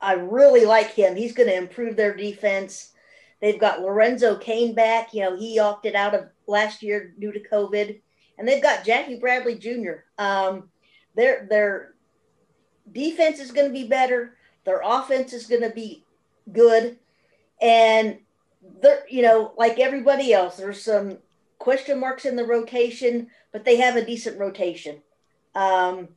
I 0.00 0.14
really 0.14 0.64
like 0.64 0.92
him. 0.92 1.16
He's 1.16 1.32
going 1.32 1.48
to 1.48 1.56
improve 1.56 1.96
their 1.96 2.14
defense. 2.14 2.92
They've 3.40 3.58
got 3.58 3.80
Lorenzo 3.80 4.36
Cain 4.36 4.74
back. 4.74 5.14
You 5.14 5.22
know, 5.22 5.36
he 5.36 5.58
opted 5.58 5.94
out 5.94 6.14
of 6.14 6.28
last 6.46 6.82
year 6.82 7.14
due 7.18 7.32
to 7.32 7.40
COVID, 7.40 8.00
and 8.36 8.46
they've 8.46 8.62
got 8.62 8.84
Jackie 8.84 9.18
Bradley 9.18 9.56
Jr. 9.56 10.04
Um, 10.18 10.68
their 11.14 11.46
their 11.48 11.94
defense 12.90 13.38
is 13.38 13.52
going 13.52 13.68
to 13.68 13.72
be 13.72 13.86
better. 13.86 14.34
Their 14.64 14.80
offense 14.84 15.32
is 15.32 15.46
going 15.46 15.62
to 15.62 15.70
be 15.70 16.04
good, 16.52 16.96
and 17.60 18.18
they're 18.82 19.04
you 19.08 19.22
know 19.22 19.52
like 19.56 19.78
everybody 19.78 20.32
else. 20.32 20.56
There's 20.56 20.82
some 20.82 21.18
question 21.58 21.98
marks 21.98 22.24
in 22.24 22.36
the 22.36 22.44
rotation, 22.44 23.28
but 23.52 23.64
they 23.64 23.76
have 23.76 23.96
a 23.96 24.04
decent 24.04 24.38
rotation. 24.38 25.02
Um, 25.54 26.08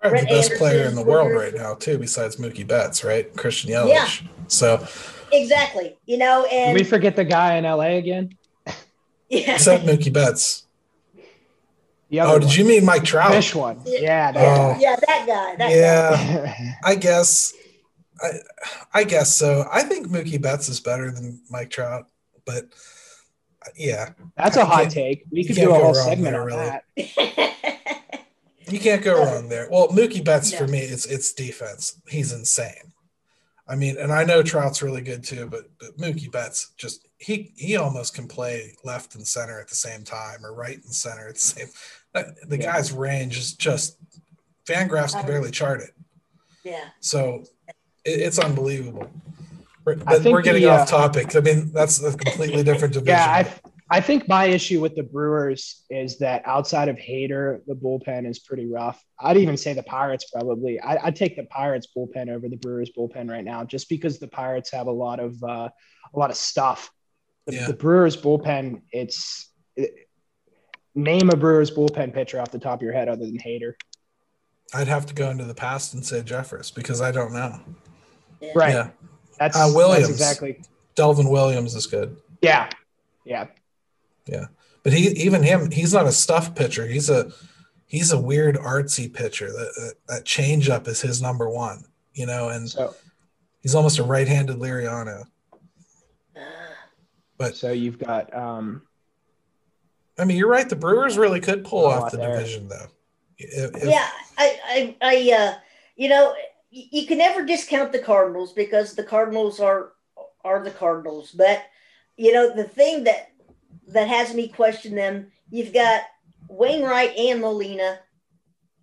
Probably 0.00 0.20
Brett 0.20 0.28
the 0.28 0.34
best 0.34 0.52
player 0.54 0.72
in 0.72 0.78
Anderson, 0.78 0.96
the 1.04 1.10
world 1.10 1.32
right 1.32 1.54
now, 1.54 1.74
too, 1.74 1.98
besides 1.98 2.36
Mookie 2.36 2.66
Betts, 2.66 3.04
right? 3.04 3.34
Christian 3.36 3.70
Yelich. 3.70 3.88
Yeah. 3.88 4.08
So 4.48 4.86
exactly, 5.32 5.96
you 6.06 6.16
know, 6.16 6.46
Did 6.48 6.52
and 6.52 6.74
we 6.74 6.84
forget 6.84 7.16
the 7.16 7.24
guy 7.24 7.56
in 7.56 7.64
LA 7.64 7.96
again? 7.98 8.36
yeah, 9.28 9.54
except 9.54 9.84
Mookie 9.84 10.12
Betts. 10.12 10.64
The 12.08 12.20
other 12.20 12.34
Oh, 12.34 12.38
did 12.38 12.56
you 12.56 12.64
mean 12.64 12.84
Mike 12.84 13.04
Trout? 13.04 13.30
Fish 13.32 13.54
one? 13.54 13.80
Yeah. 13.84 14.00
yeah, 14.00 14.32
that 14.32 14.58
Oh. 14.58 14.76
yeah, 14.80 14.96
that 14.96 15.26
guy, 15.26 15.56
that. 15.56 15.70
Yeah, 15.70 16.44
guy. 16.46 16.74
I 16.84 16.94
guess. 16.96 17.54
I, 18.22 18.30
I 18.94 19.04
guess 19.04 19.34
so. 19.34 19.66
I 19.72 19.82
think 19.82 20.08
Mookie 20.08 20.40
Betts 20.40 20.68
is 20.68 20.80
better 20.80 21.10
than 21.10 21.40
Mike 21.50 21.70
Trout, 21.70 22.06
but 22.44 22.66
yeah, 23.76 24.10
That's 24.36 24.56
a 24.56 24.64
hot 24.64 24.90
take. 24.90 25.24
We 25.30 25.44
could 25.44 25.56
do 25.56 25.70
a 25.70 25.74
whole 25.78 25.94
segment 25.94 26.32
there, 26.32 26.40
on 26.42 26.46
really. 26.46 26.66
that. 26.66 28.24
you 28.68 28.78
can't 28.80 29.02
go 29.02 29.22
wrong 29.24 29.48
there. 29.48 29.68
Well, 29.70 29.88
Mookie 29.88 30.24
Betts 30.24 30.52
for 30.52 30.66
me, 30.66 30.78
it's 30.80 31.06
it's 31.06 31.32
defense. 31.32 32.00
He's 32.08 32.32
insane. 32.32 32.92
I 33.68 33.76
mean, 33.76 33.96
and 33.98 34.12
I 34.12 34.24
know 34.24 34.42
Trout's 34.42 34.82
really 34.82 35.00
good 35.00 35.22
too, 35.22 35.46
but, 35.48 35.66
but 35.78 35.96
Mookie 35.96 36.30
Betts 36.32 36.72
just 36.76 37.06
he 37.18 37.52
he 37.56 37.76
almost 37.76 38.14
can 38.14 38.26
play 38.26 38.74
left 38.84 39.14
and 39.14 39.26
center 39.26 39.60
at 39.60 39.68
the 39.68 39.76
same 39.76 40.02
time 40.02 40.44
or 40.44 40.54
right 40.54 40.76
and 40.82 40.92
center 40.94 41.28
at 41.28 41.34
the 41.34 41.40
same. 41.40 41.66
that- 42.14 42.48
The 42.48 42.58
Yeah. 42.58 42.72
guy's 42.72 42.92
range 42.92 43.36
is 43.38 43.52
just 43.54 43.96
Fangraphs 44.66 45.12
can 45.12 45.26
barely 45.26 45.50
chart 45.50 45.80
it. 45.80 45.90
yeah. 46.64 46.88
So 47.00 47.34
it, 47.40 47.48
it's 48.04 48.38
unbelievable. 48.38 49.10
We're, 49.84 49.96
but 49.96 50.24
we're 50.24 50.42
getting 50.42 50.62
the, 50.62 50.70
off 50.70 50.92
uh, 50.92 51.08
topic. 51.08 51.34
I 51.34 51.40
mean, 51.40 51.72
that's 51.72 52.02
a 52.02 52.16
completely 52.16 52.62
different 52.62 52.94
division. 52.94 53.16
Yeah, 53.16 53.26
I 53.26 53.70
I 53.92 54.00
think 54.00 54.28
my 54.28 54.44
issue 54.44 54.80
with 54.80 54.94
the 54.94 55.02
Brewers 55.02 55.84
is 55.90 56.18
that 56.18 56.42
outside 56.46 56.88
of 56.88 56.96
Hader, 56.96 57.60
the 57.66 57.74
bullpen 57.74 58.28
is 58.28 58.38
pretty 58.38 58.66
rough. 58.66 59.02
I'd 59.18 59.36
even 59.36 59.56
say 59.56 59.72
the 59.72 59.82
Pirates 59.82 60.30
probably. 60.30 60.80
I, 60.80 61.06
I'd 61.06 61.16
take 61.16 61.34
the 61.34 61.42
Pirates 61.44 61.88
bullpen 61.96 62.30
over 62.30 62.48
the 62.48 62.56
Brewers 62.56 62.90
bullpen 62.96 63.28
right 63.28 63.44
now, 63.44 63.64
just 63.64 63.88
because 63.88 64.20
the 64.20 64.28
Pirates 64.28 64.70
have 64.70 64.86
a 64.86 64.92
lot 64.92 65.18
of 65.18 65.42
uh, 65.42 65.68
a 66.14 66.18
lot 66.18 66.30
of 66.30 66.36
stuff. 66.36 66.90
The, 67.46 67.54
Yeah. 67.54 67.66
the 67.66 67.74
Brewers 67.74 68.16
bullpen, 68.16 68.82
it's 68.92 69.50
it, 69.74 69.92
name 70.94 71.28
a 71.30 71.36
Brewers 71.36 71.72
bullpen 71.72 72.14
pitcher 72.14 72.40
off 72.40 72.52
the 72.52 72.60
top 72.60 72.78
of 72.78 72.82
your 72.82 72.92
head 72.92 73.08
other 73.08 73.24
than 73.24 73.38
Hader. 73.38 73.72
I'd 74.72 74.86
have 74.86 75.06
to 75.06 75.14
go 75.14 75.30
into 75.30 75.44
the 75.44 75.54
past 75.54 75.94
and 75.94 76.06
say 76.06 76.22
Jeffress 76.22 76.72
because 76.72 77.00
I 77.00 77.10
don't 77.10 77.32
know. 77.32 77.58
Yeah. 78.40 78.52
Right. 78.54 78.74
Yeah, 78.74 78.90
That's, 79.38 79.56
Uh, 79.56 79.70
Williams. 79.74 80.08
that's 80.08 80.20
exactly. 80.20 80.62
Devin 80.94 81.28
Williams 81.28 81.74
is 81.74 81.86
good, 81.86 82.16
Yeah. 82.42 82.68
Yeah. 83.24 83.46
Yeah. 84.26 84.46
But 84.82 84.92
he 84.92 85.08
even 85.10 85.42
him 85.42 85.70
he's 85.70 85.92
not 85.92 86.06
a 86.06 86.12
stuff 86.12 86.54
pitcher. 86.54 86.86
He's 86.86 87.10
a 87.10 87.30
he's 87.86 88.12
a 88.12 88.20
weird 88.20 88.56
artsy 88.56 89.12
pitcher. 89.12 89.50
That 89.52 89.72
that, 89.76 89.94
that 90.08 90.24
change 90.24 90.68
up 90.70 90.88
is 90.88 91.00
his 91.00 91.20
number 91.20 91.48
one. 91.50 91.84
You 92.14 92.26
know, 92.26 92.48
and 92.48 92.68
So 92.68 92.94
he's 93.60 93.74
almost 93.74 93.98
a 93.98 94.02
right-handed 94.02 94.56
Liriano. 94.56 95.24
But 97.38 97.56
so 97.56 97.72
you've 97.72 97.98
got 97.98 98.34
um 98.34 98.82
I 100.18 100.24
mean, 100.26 100.36
you're 100.36 100.48
right. 100.50 100.68
The 100.68 100.76
Brewers 100.76 101.16
really 101.16 101.40
could 101.40 101.64
pull 101.64 101.86
off 101.86 102.10
the 102.10 102.18
there. 102.18 102.36
division, 102.36 102.68
though. 102.68 102.86
If- 103.38 103.74
if- 103.76 103.88
yeah, 103.88 104.10
I, 104.36 104.58
I, 104.66 104.96
I, 105.00 105.32
uh, 105.32 105.54
you 105.96 106.10
know, 106.10 106.34
y- 106.36 106.42
you 106.70 107.06
can 107.06 107.18
never 107.18 107.44
discount 107.44 107.92
the 107.92 107.98
Cardinals 107.98 108.52
because 108.52 108.94
the 108.94 109.02
Cardinals 109.04 109.60
are 109.60 109.92
are 110.44 110.62
the 110.62 110.70
Cardinals. 110.70 111.32
But 111.32 111.64
you 112.16 112.32
know, 112.32 112.54
the 112.54 112.64
thing 112.64 113.04
that 113.04 113.32
that 113.88 114.08
has 114.08 114.34
me 114.34 114.48
question 114.48 114.94
them, 114.94 115.32
you've 115.50 115.72
got 115.72 116.02
Wainwright 116.48 117.16
and 117.16 117.40
Molina. 117.40 117.98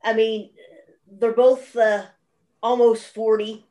I 0.03 0.13
mean, 0.13 0.51
they're 1.09 1.31
both 1.31 1.75
uh, 1.75 2.05
almost 2.61 3.13
forty. 3.13 3.65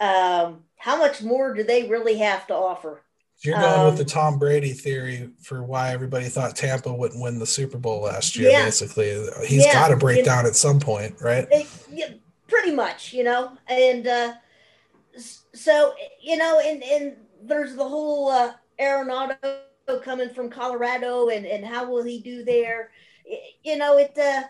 Um, 0.00 0.64
how 0.76 0.96
much 0.96 1.22
more 1.22 1.54
do 1.54 1.64
they 1.64 1.88
really 1.88 2.18
have 2.18 2.46
to 2.48 2.54
offer? 2.54 3.02
You're 3.40 3.56
going 3.58 3.84
with 3.84 3.92
Um, 3.92 3.96
the 3.98 4.04
Tom 4.04 4.38
Brady 4.38 4.72
theory 4.72 5.30
for 5.42 5.62
why 5.62 5.92
everybody 5.92 6.26
thought 6.28 6.56
Tampa 6.56 6.92
wouldn't 6.92 7.22
win 7.22 7.38
the 7.38 7.46
Super 7.46 7.78
Bowl 7.78 8.02
last 8.02 8.36
year. 8.36 8.50
Yeah. 8.50 8.64
Basically, 8.64 9.10
he's 9.46 9.64
Yeah. 9.64 9.74
got 9.74 9.88
to 9.88 9.96
break 9.96 10.24
down 10.24 10.44
at 10.44 10.56
some 10.56 10.80
point, 10.80 11.16
right? 11.20 11.46
It- 11.50 12.20
pretty 12.48 12.72
much, 12.72 13.12
you 13.12 13.24
know, 13.24 13.56
and 13.68 14.06
uh, 14.06 14.34
so 15.54 15.94
you 16.22 16.36
know, 16.36 16.60
and 16.64 16.82
and 16.82 17.16
there's 17.42 17.74
the 17.74 17.88
whole 17.88 18.28
uh, 18.30 18.52
Arenado 18.80 19.36
coming 20.02 20.30
from 20.30 20.50
Colorado, 20.50 21.28
and 21.28 21.46
and 21.46 21.64
how 21.64 21.90
will 21.90 22.02
he 22.02 22.20
do 22.20 22.44
there? 22.44 22.90
You 23.62 23.76
know, 23.76 23.98
it. 23.98 24.16
Uh, 24.16 24.42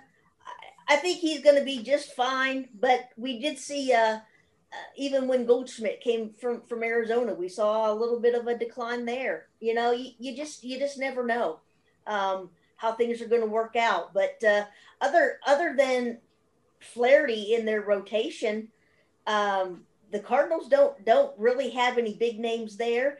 I- 0.88 0.96
think 0.96 1.18
he's 1.18 1.42
going 1.42 1.56
to 1.56 1.64
be 1.64 1.82
just 1.82 2.12
fine, 2.14 2.68
but 2.78 3.10
we 3.16 3.38
did 3.40 3.58
see. 3.58 3.92
Uh, 3.92 4.18
uh, 4.70 4.76
even 4.96 5.26
when 5.28 5.46
Goldschmidt 5.46 6.00
came 6.02 6.32
from 6.40 6.62
from 6.62 6.82
Arizona, 6.82 7.34
we 7.34 7.48
saw 7.48 7.90
a 7.90 7.94
little 7.94 8.20
bit 8.20 8.34
of 8.34 8.46
a 8.46 8.58
decline 8.58 9.04
there. 9.06 9.46
You 9.60 9.74
know, 9.74 9.92
you, 9.92 10.10
you 10.18 10.36
just 10.36 10.62
you 10.64 10.78
just 10.78 10.98
never 10.98 11.24
know 11.24 11.60
um, 12.06 12.50
how 12.76 12.92
things 12.92 13.22
are 13.22 13.28
going 13.28 13.40
to 13.42 13.46
work 13.46 13.76
out. 13.76 14.12
But 14.14 14.42
uh, 14.46 14.64
other 15.00 15.38
other 15.46 15.74
than 15.76 16.18
Flaherty 16.80 17.54
in 17.54 17.64
their 17.64 17.80
rotation, 17.82 18.68
um, 19.26 19.82
the 20.10 20.20
Cardinals 20.20 20.68
don't 20.68 21.04
don't 21.04 21.32
really 21.38 21.70
have 21.70 21.98
any 21.98 22.14
big 22.14 22.38
names 22.38 22.76
there. 22.76 23.18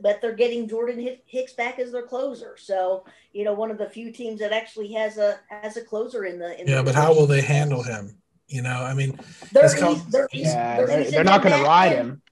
But 0.00 0.22
they're 0.22 0.32
getting 0.34 0.66
Jordan 0.66 1.18
Hicks 1.26 1.52
back 1.52 1.78
as 1.78 1.92
their 1.92 2.06
closer, 2.06 2.56
so 2.58 3.04
you 3.34 3.44
know 3.44 3.52
one 3.52 3.70
of 3.70 3.76
the 3.76 3.90
few 3.90 4.10
teams 4.10 4.40
that 4.40 4.50
actually 4.50 4.90
has 4.94 5.18
a 5.18 5.38
has 5.48 5.76
a 5.76 5.82
closer 5.84 6.24
in 6.24 6.38
the. 6.38 6.58
In 6.58 6.66
Yeah, 6.66 6.76
the 6.78 6.84
but 6.84 6.94
how 6.94 7.12
will 7.12 7.26
they 7.26 7.42
handle 7.42 7.82
him? 7.82 8.16
You 8.48 8.62
know, 8.62 8.70
I 8.82 8.94
mean, 8.94 9.18
They're, 9.52 9.64
It's 9.66 9.74
called- 9.78 9.98
eas- 9.98 10.06
they're, 10.06 10.28
eas- 10.32 10.46
yeah, 10.46 10.76
they're 10.78 10.86
they're, 10.86 11.10
they're 11.10 11.24
not 11.24 11.42
going 11.42 11.58
to 11.58 11.62
ride 11.64 11.92
him. 11.92 12.22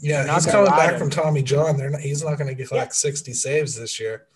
yeah, 0.00 0.22
They're 0.22 0.34
he's 0.34 0.46
coming 0.46 0.70
back 0.70 0.92
him. 0.92 0.98
from 1.00 1.10
Tommy 1.10 1.42
John. 1.42 1.76
They're 1.76 1.90
not, 1.90 2.02
he's 2.02 2.22
not 2.22 2.36
going 2.38 2.48
to 2.48 2.54
get 2.54 2.70
Yeah. 2.70 2.78
like 2.78 2.94
60 2.94 3.32
saves 3.32 3.74
this 3.74 3.98
year. 3.98 4.26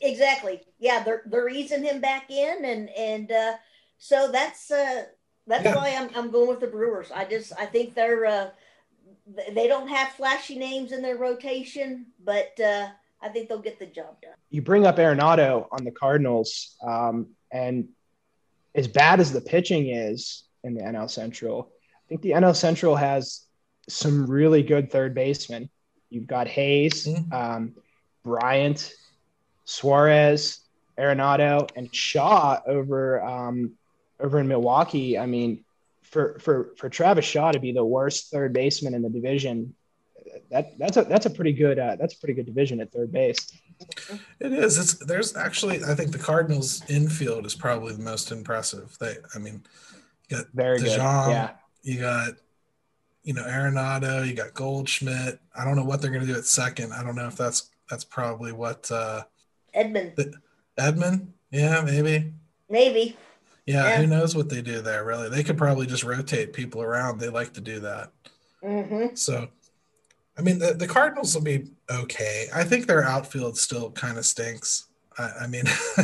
Exactly. 0.00 0.62
Yeah, 0.80 1.04
they're 1.04 1.22
they're 1.26 1.48
easing 1.48 1.84
him 1.84 2.00
back 2.00 2.28
in, 2.30 2.64
and 2.64 2.88
and 2.90 3.30
uh, 3.30 3.52
so 3.98 4.32
that's 4.32 4.70
uh, 4.72 5.04
that's 5.50 5.64
Yeah. 5.64 5.74
why 5.76 5.94
I'm 5.98 6.08
I'm 6.16 6.30
going 6.30 6.48
with 6.48 6.60
the 6.60 6.66
Brewers. 6.68 7.10
I 7.10 7.24
just 7.24 7.52
I 7.58 7.66
think 7.66 7.94
they're 7.94 8.24
uh, 8.26 8.50
they 9.52 9.66
don't 9.68 9.88
have 9.88 10.08
flashy 10.12 10.56
names 10.58 10.92
in 10.92 11.02
their 11.02 11.16
rotation, 11.16 12.06
but 12.24 12.58
uh, 12.60 12.88
I 13.22 13.28
think 13.28 13.48
they'll 13.48 13.58
get 13.60 13.78
the 13.78 13.86
job 13.86 14.20
done. 14.22 14.32
you 14.50 14.62
bring 14.62 14.86
up 14.86 14.96
Arenado 14.96 15.66
on 15.70 15.84
the 15.84 15.90
Cardinals, 15.90 16.76
um, 16.82 17.28
and 17.52 17.88
as 18.74 18.88
bad 18.88 19.20
as 19.20 19.32
the 19.32 19.40
pitching 19.40 19.90
is 19.90 20.44
in 20.64 20.74
the 20.74 20.80
NL 20.82 21.10
Central, 21.10 21.70
I 21.72 22.02
think 22.08 22.22
the 22.22 22.30
NL 22.30 22.54
Central 22.56 22.96
has 22.96 23.42
some 23.88 24.26
really 24.26 24.62
good 24.62 24.90
third 24.90 25.14
basemen. 25.14 25.68
You've 26.10 26.26
got 26.26 26.46
Hayes, 26.48 27.06
Mhm. 27.06 27.32
um, 27.32 27.74
Bryant, 28.24 28.92
Suarez, 29.64 30.60
Arenado, 30.98 31.68
and 31.76 31.94
Shaw 31.94 32.60
over 32.66 33.22
um, 33.22 33.72
over 34.22 34.38
in 34.38 34.48
Milwaukee. 34.48 35.18
I 35.18 35.26
mean, 35.26 35.64
for 36.02 36.38
for 36.40 36.70
for 36.76 36.88
Travis 36.88 37.24
Shaw 37.24 37.52
to 37.52 37.60
be 37.60 37.72
the 37.72 37.84
worst 37.84 38.30
third 38.30 38.52
baseman 38.52 38.94
in 38.94 39.02
the 39.02 39.10
division, 39.10 39.74
that 40.50 40.78
that's 40.78 40.96
a 40.96 41.04
that's 41.04 41.26
a 41.26 41.30
pretty 41.30 41.52
good 41.52 41.78
uh, 41.78 41.96
that's 41.96 42.14
a 42.14 42.18
pretty 42.18 42.34
good 42.34 42.46
division 42.46 42.80
at 42.80 42.92
third 42.92 43.12
base. 43.12 43.52
It 44.40 44.52
is. 44.52 44.78
It's 44.78 44.94
there's 45.06 45.36
actually 45.36 45.82
I 45.84 45.94
think 45.94 46.12
the 46.12 46.18
Cardinals 46.18 46.82
infield 46.88 47.46
is 47.46 47.54
probably 47.54 47.94
the 47.94 48.02
most 48.02 48.32
impressive. 48.32 48.96
They 49.00 49.16
I 49.34 49.38
mean, 49.38 49.62
you 50.28 50.36
got 50.36 50.46
Very 50.52 50.78
good. 50.78 50.98
Yeah. 50.98 51.50
you 51.82 52.00
got 52.00 52.34
you 53.22 53.34
know 53.34 53.44
Arenado, 53.44 54.26
you 54.26 54.34
got 54.34 54.54
Goldschmidt. 54.54 55.40
I 55.56 55.64
don't 55.64 55.76
know 55.76 55.84
what 55.84 56.02
they're 56.02 56.10
going 56.10 56.26
to 56.26 56.32
do 56.32 56.38
at 56.38 56.44
second. 56.44 56.92
I 56.92 57.02
don't 57.02 57.16
know 57.16 57.26
if 57.26 57.36
that's 57.36 57.70
that's 57.88 58.04
probably 58.04 58.52
what 58.52 58.90
uh 58.90 59.22
Edman, 59.74 60.14
Edman. 60.78 61.28
Yeah, 61.50 61.82
maybe. 61.82 62.32
maybe. 62.68 63.16
Yeah, 63.70 63.84
Yeah. 63.84 63.96
who 63.98 64.06
knows 64.06 64.34
what 64.34 64.48
they 64.48 64.62
do 64.62 64.80
there? 64.80 65.04
Really, 65.04 65.28
they 65.28 65.44
could 65.44 65.56
probably 65.56 65.86
just 65.86 66.02
rotate 66.04 66.52
people 66.52 66.82
around. 66.82 67.20
They 67.20 67.28
like 67.28 67.52
to 67.54 67.60
do 67.60 67.78
that. 67.80 68.10
hmm 68.62 69.06
So, 69.14 69.48
I 70.36 70.42
mean, 70.42 70.58
the, 70.58 70.74
the 70.74 70.88
Cardinals 70.88 71.34
will 71.34 71.42
be 71.42 71.70
okay. 71.88 72.48
I 72.52 72.64
think 72.64 72.86
their 72.86 73.04
outfield 73.04 73.56
still 73.56 73.90
kind 73.92 74.18
of 74.18 74.26
stinks. 74.26 74.88
I, 75.18 75.30
I 75.42 75.46
mean, 75.46 75.64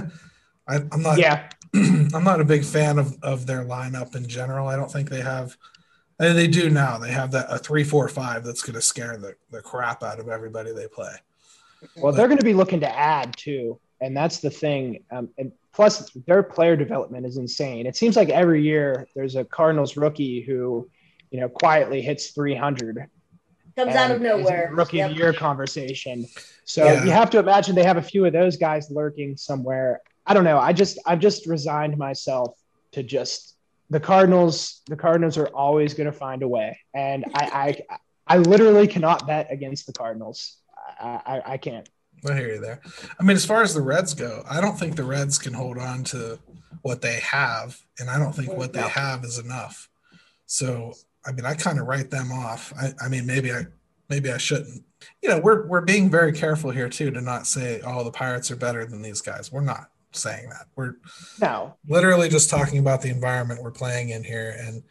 I, 0.68 0.76
I'm 0.92 1.02
not. 1.02 1.18
Yeah. 1.18 1.48
I'm 1.74 2.24
not 2.24 2.40
a 2.40 2.44
big 2.44 2.64
fan 2.64 2.98
of, 2.98 3.16
of 3.22 3.46
their 3.46 3.64
lineup 3.64 4.14
in 4.14 4.28
general. 4.28 4.68
I 4.68 4.76
don't 4.76 4.90
think 4.90 5.10
they 5.10 5.20
have. 5.22 5.56
I 6.20 6.28
mean, 6.28 6.36
they 6.36 6.46
do 6.46 6.70
now. 6.70 6.96
They 6.98 7.10
have 7.10 7.32
that 7.32 7.46
a 7.50 7.58
three, 7.58 7.84
four, 7.84 8.08
five 8.08 8.44
that's 8.44 8.62
going 8.62 8.74
to 8.74 8.80
scare 8.80 9.16
the, 9.16 9.34
the 9.50 9.60
crap 9.60 10.02
out 10.02 10.20
of 10.20 10.28
everybody 10.28 10.72
they 10.72 10.86
play. 10.88 11.12
Well, 11.96 12.12
they're 12.12 12.28
going 12.28 12.38
to 12.38 12.44
be 12.44 12.54
looking 12.54 12.80
to 12.80 12.98
add 12.98 13.36
too, 13.36 13.78
and 14.00 14.16
that's 14.16 14.38
the 14.40 14.50
thing. 14.50 15.04
Um, 15.10 15.28
and 15.38 15.52
plus, 15.72 16.10
their 16.26 16.42
player 16.42 16.76
development 16.76 17.26
is 17.26 17.36
insane. 17.36 17.86
It 17.86 17.96
seems 17.96 18.16
like 18.16 18.28
every 18.28 18.62
year 18.62 19.06
there's 19.14 19.36
a 19.36 19.44
Cardinals 19.44 19.96
rookie 19.96 20.42
who, 20.42 20.88
you 21.30 21.40
know, 21.40 21.48
quietly 21.48 22.02
hits 22.02 22.30
300. 22.30 23.08
Comes 23.76 23.94
out 23.94 24.10
of 24.10 24.16
and 24.16 24.24
is 24.24 24.30
in 24.30 24.36
the 24.36 24.42
nowhere. 24.42 24.70
Rookie 24.72 25.00
of 25.00 25.08
Yep. 25.08 25.10
the 25.10 25.16
year 25.16 25.32
conversation. 25.32 26.26
So 26.64 26.84
Yeah. 26.84 27.04
you 27.04 27.10
have 27.10 27.30
to 27.30 27.38
imagine 27.38 27.74
they 27.74 27.84
have 27.84 27.98
a 27.98 28.02
few 28.02 28.24
of 28.24 28.32
those 28.32 28.56
guys 28.56 28.90
lurking 28.90 29.36
somewhere. 29.36 30.00
I 30.26 30.34
don't 30.34 30.44
know. 30.44 30.58
I 30.58 30.72
just 30.72 30.98
I've 31.06 31.20
just 31.20 31.46
resigned 31.46 31.96
myself 31.98 32.56
to 32.92 33.02
just 33.02 33.56
the 33.90 34.00
Cardinals. 34.00 34.82
The 34.88 34.96
Cardinals 34.96 35.36
are 35.38 35.46
always 35.48 35.94
going 35.94 36.06
to 36.10 36.12
find 36.12 36.42
a 36.42 36.48
way, 36.48 36.78
and 36.94 37.24
I 37.34 37.76
I 38.26 38.34
I 38.34 38.38
literally 38.38 38.88
cannot 38.88 39.26
bet 39.26 39.46
against 39.52 39.86
the 39.86 39.92
Cardinals. 39.92 40.56
I, 40.98 41.20
I, 41.26 41.42
I 41.52 41.56
can't. 41.58 41.88
I 42.28 42.34
hear 42.34 42.54
you 42.54 42.60
there. 42.60 42.80
I 43.18 43.22
mean, 43.22 43.36
as 43.36 43.44
far 43.44 43.62
as 43.62 43.74
the 43.74 43.82
Reds 43.82 44.14
go, 44.14 44.44
I 44.48 44.60
don't 44.60 44.78
think 44.78 44.96
the 44.96 45.04
Reds 45.04 45.38
can 45.38 45.52
hold 45.52 45.78
on 45.78 46.04
to 46.04 46.38
what 46.82 47.02
they 47.02 47.20
have, 47.20 47.78
and 47.98 48.08
I 48.08 48.18
don't 48.18 48.32
think 48.32 48.52
what 48.52 48.72
they 48.72 48.80
have 48.82 49.24
is 49.24 49.38
enough. 49.38 49.88
So 50.46 50.94
I 51.26 51.32
mean, 51.32 51.44
I 51.44 51.54
kind 51.54 51.78
of 51.78 51.86
write 51.86 52.10
them 52.10 52.30
off. 52.30 52.72
I, 52.80 52.92
I 53.04 53.08
mean, 53.08 53.26
maybe 53.26 53.52
I 53.52 53.66
maybe 54.08 54.30
I 54.30 54.38
shouldn't. 54.38 54.84
You 55.22 55.28
know, 55.28 55.40
we're 55.40 55.66
we're 55.66 55.80
being 55.80 56.08
very 56.08 56.32
careful 56.32 56.70
here 56.70 56.88
too 56.88 57.10
to 57.10 57.20
not 57.20 57.46
say, 57.46 57.80
oh, 57.84 58.04
the 58.04 58.12
Pirates 58.12 58.50
are 58.50 58.56
better 58.56 58.86
than 58.86 59.02
these 59.02 59.20
guys. 59.20 59.52
We're 59.52 59.60
not 59.60 59.90
saying 60.12 60.48
that. 60.50 60.66
We're 60.76 60.94
no 61.40 61.74
literally 61.88 62.28
just 62.28 62.48
talking 62.48 62.78
about 62.78 63.02
the 63.02 63.10
environment 63.10 63.62
we're 63.62 63.72
playing 63.72 64.10
in 64.10 64.24
here. 64.24 64.56
And 64.58 64.82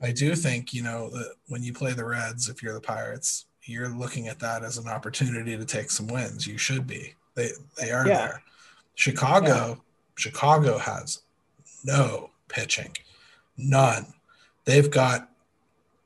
I 0.00 0.12
do 0.12 0.34
think, 0.34 0.74
you 0.74 0.82
know, 0.82 1.10
that 1.10 1.34
when 1.46 1.62
you 1.62 1.72
play 1.72 1.92
the 1.92 2.04
Reds, 2.04 2.48
if 2.48 2.62
you're 2.62 2.74
the 2.74 2.80
Pirates, 2.80 3.46
you're 3.68 3.88
looking 3.88 4.28
at 4.28 4.38
that 4.40 4.62
as 4.64 4.78
an 4.78 4.88
opportunity 4.88 5.56
to 5.56 5.64
take 5.64 5.90
some 5.90 6.06
wins. 6.08 6.46
You 6.46 6.58
should 6.58 6.86
be. 6.86 7.14
They 7.34 7.50
they 7.76 7.90
are 7.90 8.06
Yeah. 8.06 8.16
there. 8.26 8.42
Chicago, 8.94 9.82
Chicago 10.16 10.78
has 10.78 11.20
no 11.84 12.30
pitching. 12.48 12.92
None. 13.56 14.06
They've 14.64 14.90
got 14.90 15.30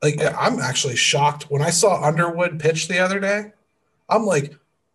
like 0.03 0.21
I'm 0.21 0.59
actually 0.61 0.97
shocked 0.97 1.45
when 1.45 1.63
I 1.63 1.71
saw 1.71 2.03
Underwood 2.03 2.59
pitch 2.59 2.89
the 2.89 2.99
other 2.99 3.21
day. 3.21 3.53
I'm 4.09 4.27
like, 4.27 4.55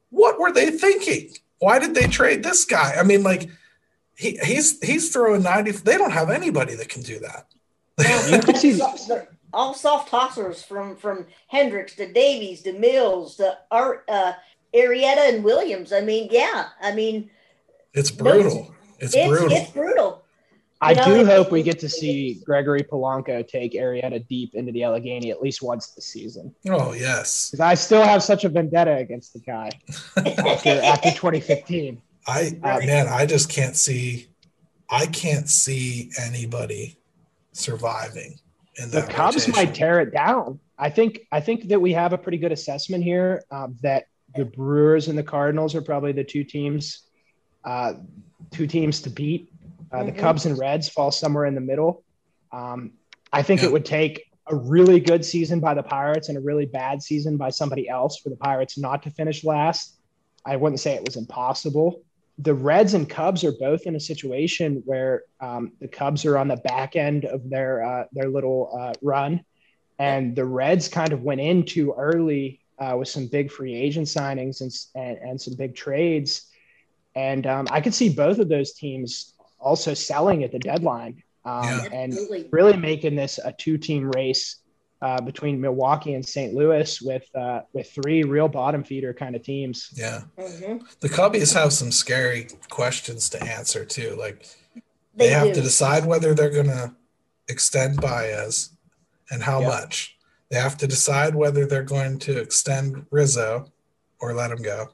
what 0.10 0.40
were 0.40 0.52
they 0.52 0.70
thinking? 0.72 1.32
Why 1.60 1.80
did 1.80 1.96
they 1.96 2.08
trade 2.08 2.44
this 2.44 2.66
guy? 2.66 2.94
I 3.00 3.04
mean, 3.04 3.24
like 3.24 3.50
he, 4.16 4.38
he's 4.44 4.80
he's 4.86 5.12
throwing 5.12 5.44
90. 5.44 5.72
They 5.72 5.98
don't 5.98 6.12
have 6.12 6.30
anybody 6.30 6.76
that 6.76 6.90
can 6.90 7.02
do 7.02 7.20
that. 7.20 7.48
You 8.32 8.40
can 8.42 8.56
see- 8.56 8.74
They're 9.08 9.28
all 9.54 9.74
soft 9.74 10.10
tossers 10.10 10.64
from 10.64 10.96
from 10.96 11.26
Hendricks 11.48 11.96
to 11.96 12.12
Davies 12.12 12.62
to 12.64 12.74
Mills 12.74 13.38
to 13.38 13.58
Art, 13.72 14.04
uh, 14.08 14.34
Arrieta 14.74 15.34
and 15.34 15.44
Williams. 15.44 15.94
I 15.94 16.02
mean, 16.02 16.30
yeah, 16.32 16.68
I 16.82 16.94
mean, 16.94 17.30
It's 17.94 18.12
brutal. 18.12 18.74
It's, 19.00 19.16
it's 19.16 19.28
brutal. 19.28 19.58
it's 19.58 19.72
brutal. 19.72 20.24
I 20.80 20.92
You 20.92 20.96
know, 20.98 21.06
do 21.06 21.26
hope 21.26 21.52
we 21.52 21.64
get 21.64 21.80
to 21.80 21.90
see 21.90 22.40
Gregory 22.46 22.82
Polanco 22.82 23.48
take 23.48 23.74
Arrieta 23.74 24.28
deep 24.28 24.54
into 24.54 24.72
the 24.72 24.84
Allegheny 24.84 25.32
at 25.32 25.42
least 25.42 25.64
once 25.64 25.88
this 25.88 26.06
season. 26.06 26.54
oh 26.70 26.94
yes. 26.94 27.50
Because 27.50 27.62
I 27.62 27.74
still 27.74 28.04
have 28.04 28.22
such 28.22 28.44
a 28.46 28.50
vendetta 28.50 28.96
against 28.96 29.34
the 29.34 29.40
guy 29.40 29.72
after, 30.16 30.70
after 30.84 31.10
2015. 31.10 32.00
I 32.28 32.60
Uh, 32.62 32.80
man, 32.86 33.08
I 33.08 33.26
just 33.26 33.50
can't 33.50 33.76
see. 33.76 34.28
I 34.90 35.08
can't 35.08 35.50
see 35.50 36.12
anybody 36.22 36.98
surviving 37.54 38.34
in 38.34 38.38
The 38.78 38.86
that. 39.02 39.10
Cubs 39.10 39.36
rotation. 39.48 39.54
might 39.56 39.76
tear 39.76 40.00
it 40.02 40.12
down. 40.12 40.60
I 40.78 40.90
think 40.90 41.22
I 41.32 41.42
think 41.42 41.68
that 41.70 41.80
we 41.82 41.94
have 41.94 42.14
a 42.14 42.18
pretty 42.18 42.38
good 42.38 42.52
assessment 42.52 43.04
here 43.04 43.44
um, 43.52 43.78
that 43.82 44.06
the 44.36 44.46
Brewers 44.46 45.08
and 45.08 45.18
the 45.18 45.24
Cardinals 45.24 45.74
are 45.74 45.82
probably 45.82 46.12
the 46.12 46.24
two 46.24 46.44
teams, 46.44 47.02
uh, 47.66 47.94
two 48.52 48.68
teams 48.68 49.02
to 49.02 49.10
beat. 49.10 49.52
Uh, 49.92 50.04
The 50.04 50.12
Mhm. 50.12 50.18
Cubs 50.20 50.46
and 50.46 50.58
Reds 50.60 50.90
fall 50.90 51.12
somewhere 51.12 51.46
in 51.46 51.56
the 51.56 51.62
middle. 51.62 52.04
Um, 52.52 52.94
I 53.34 53.42
think 53.42 53.62
Yeah. 53.62 53.68
it 53.68 53.72
would 53.74 53.86
take 53.86 54.26
a 54.48 54.56
really 54.56 55.00
good 55.00 55.26
season 55.26 55.60
by 55.60 55.74
the 55.74 55.84
Pirates 55.84 56.30
and 56.30 56.38
a 56.38 56.42
really 56.42 56.66
bad 56.66 57.02
season 57.02 57.36
by 57.38 57.50
somebody 57.50 57.90
else 57.90 58.20
for 58.20 58.30
the 58.30 58.36
Pirates 58.38 58.78
not 58.78 59.02
to 59.04 59.10
finish 59.12 59.44
last. 59.44 59.96
I 60.46 60.56
wouldn't 60.56 60.80
say 60.80 60.94
it 60.94 61.04
was 61.06 61.16
impossible. 61.18 62.04
The 62.40 62.54
Reds 62.54 62.94
and 62.94 63.10
Cubs 63.10 63.44
are 63.44 63.52
both 63.52 63.84
in 63.88 63.96
a 63.96 64.00
situation 64.00 64.84
where 64.86 65.24
um, 65.40 65.72
the 65.82 65.88
Cubs 65.88 66.24
are 66.26 66.38
on 66.38 66.48
the 66.48 66.58
back 66.58 66.96
end 66.96 67.26
of 67.26 67.50
their 67.50 67.84
uh, 67.84 68.04
their 68.12 68.30
little 68.30 68.70
uh, 68.80 68.94
run, 69.02 69.44
and 69.98 70.36
the 70.36 70.46
Reds 70.46 70.88
kind 70.88 71.14
of 71.14 71.24
went 71.24 71.42
in 71.42 71.66
too 71.66 71.94
early 71.98 72.60
uh, 72.78 72.96
with 72.98 73.08
some 73.08 73.26
big 73.28 73.52
free 73.52 73.74
agent 73.76 74.08
signings 74.08 74.62
and 74.62 74.72
and, 74.96 75.18
and 75.30 75.42
some 75.42 75.56
big 75.56 75.76
trades, 75.76 76.48
and 77.16 77.48
um, 77.48 77.68
I 77.72 77.82
could 77.82 77.94
see 77.96 78.10
both 78.10 78.38
of 78.38 78.50
those 78.50 78.74
teams 78.74 79.34
also 79.60 79.96
selling 79.96 80.44
at 80.44 80.52
the 80.52 80.60
deadline 80.60 81.24
um, 81.44 81.64
Yeah. 81.64 81.90
and 81.92 82.18
really 82.52 82.78
making 82.78 83.16
this 83.16 83.40
a 83.44 83.52
two-team 83.52 84.12
race 84.12 84.58
uh, 85.02 85.22
between 85.22 85.62
Milwaukee 85.62 86.14
and 86.16 86.26
St. 86.26 86.54
Louis 86.54 87.02
with 87.02 87.24
uh, 87.36 87.62
with 87.74 87.92
three 87.92 88.24
real 88.24 88.48
bottom 88.48 88.84
feeder 88.84 89.14
kind 89.14 89.36
of 89.36 89.44
teams. 89.44 89.90
Yeah, 89.96 90.22
Mhm. 90.38 90.82
the 91.00 91.10
Cubbies 91.10 91.54
have 91.54 91.72
some 91.74 91.92
scary 91.92 92.48
questions 92.70 93.30
to 93.30 93.44
answer 93.44 93.86
too. 93.86 94.16
Like 94.18 94.46
they, 94.74 94.82
They, 95.16 95.30
have 95.30 95.48
do. 95.50 95.54
to 95.56 95.62
decide 95.62 96.06
whether 96.06 96.34
they're 96.34 96.50
going 96.50 96.68
to 96.68 96.94
extend 97.48 98.02
Baez 98.02 98.72
and 99.32 99.44
how 99.44 99.62
Yeah. 99.62 99.68
much. 99.68 100.18
They 100.50 100.58
have 100.58 100.78
to 100.78 100.88
decide 100.88 101.36
whether 101.36 101.66
they're 101.66 101.84
going 101.84 102.20
to 102.20 102.40
extend 102.40 103.06
Rizzo 103.12 103.72
or 104.20 104.34
let 104.34 104.50
him 104.52 104.62
go, 104.62 104.88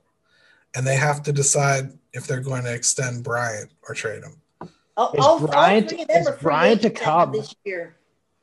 and 0.76 0.86
they 0.86 0.96
have 0.96 1.22
to 1.24 1.32
decide 1.32 1.98
if 2.12 2.28
they're 2.28 2.42
going 2.42 2.64
to 2.64 2.74
extend 2.74 3.24
Bryant 3.24 3.72
or 3.88 3.96
trade 3.96 4.24
him. 4.24 4.42
Oh, 4.98 5.12
Is 5.14 5.20
all, 5.26 5.40
all 5.40 5.48
Bryant- 5.48 5.90
three 5.90 6.02
of 6.04 6.10
is 6.10 6.30
Bryant 6.42 6.84
a 6.84 6.88
agents 6.88 7.02
Cub? 7.02 7.34
this 7.34 7.56
year. 7.64 7.96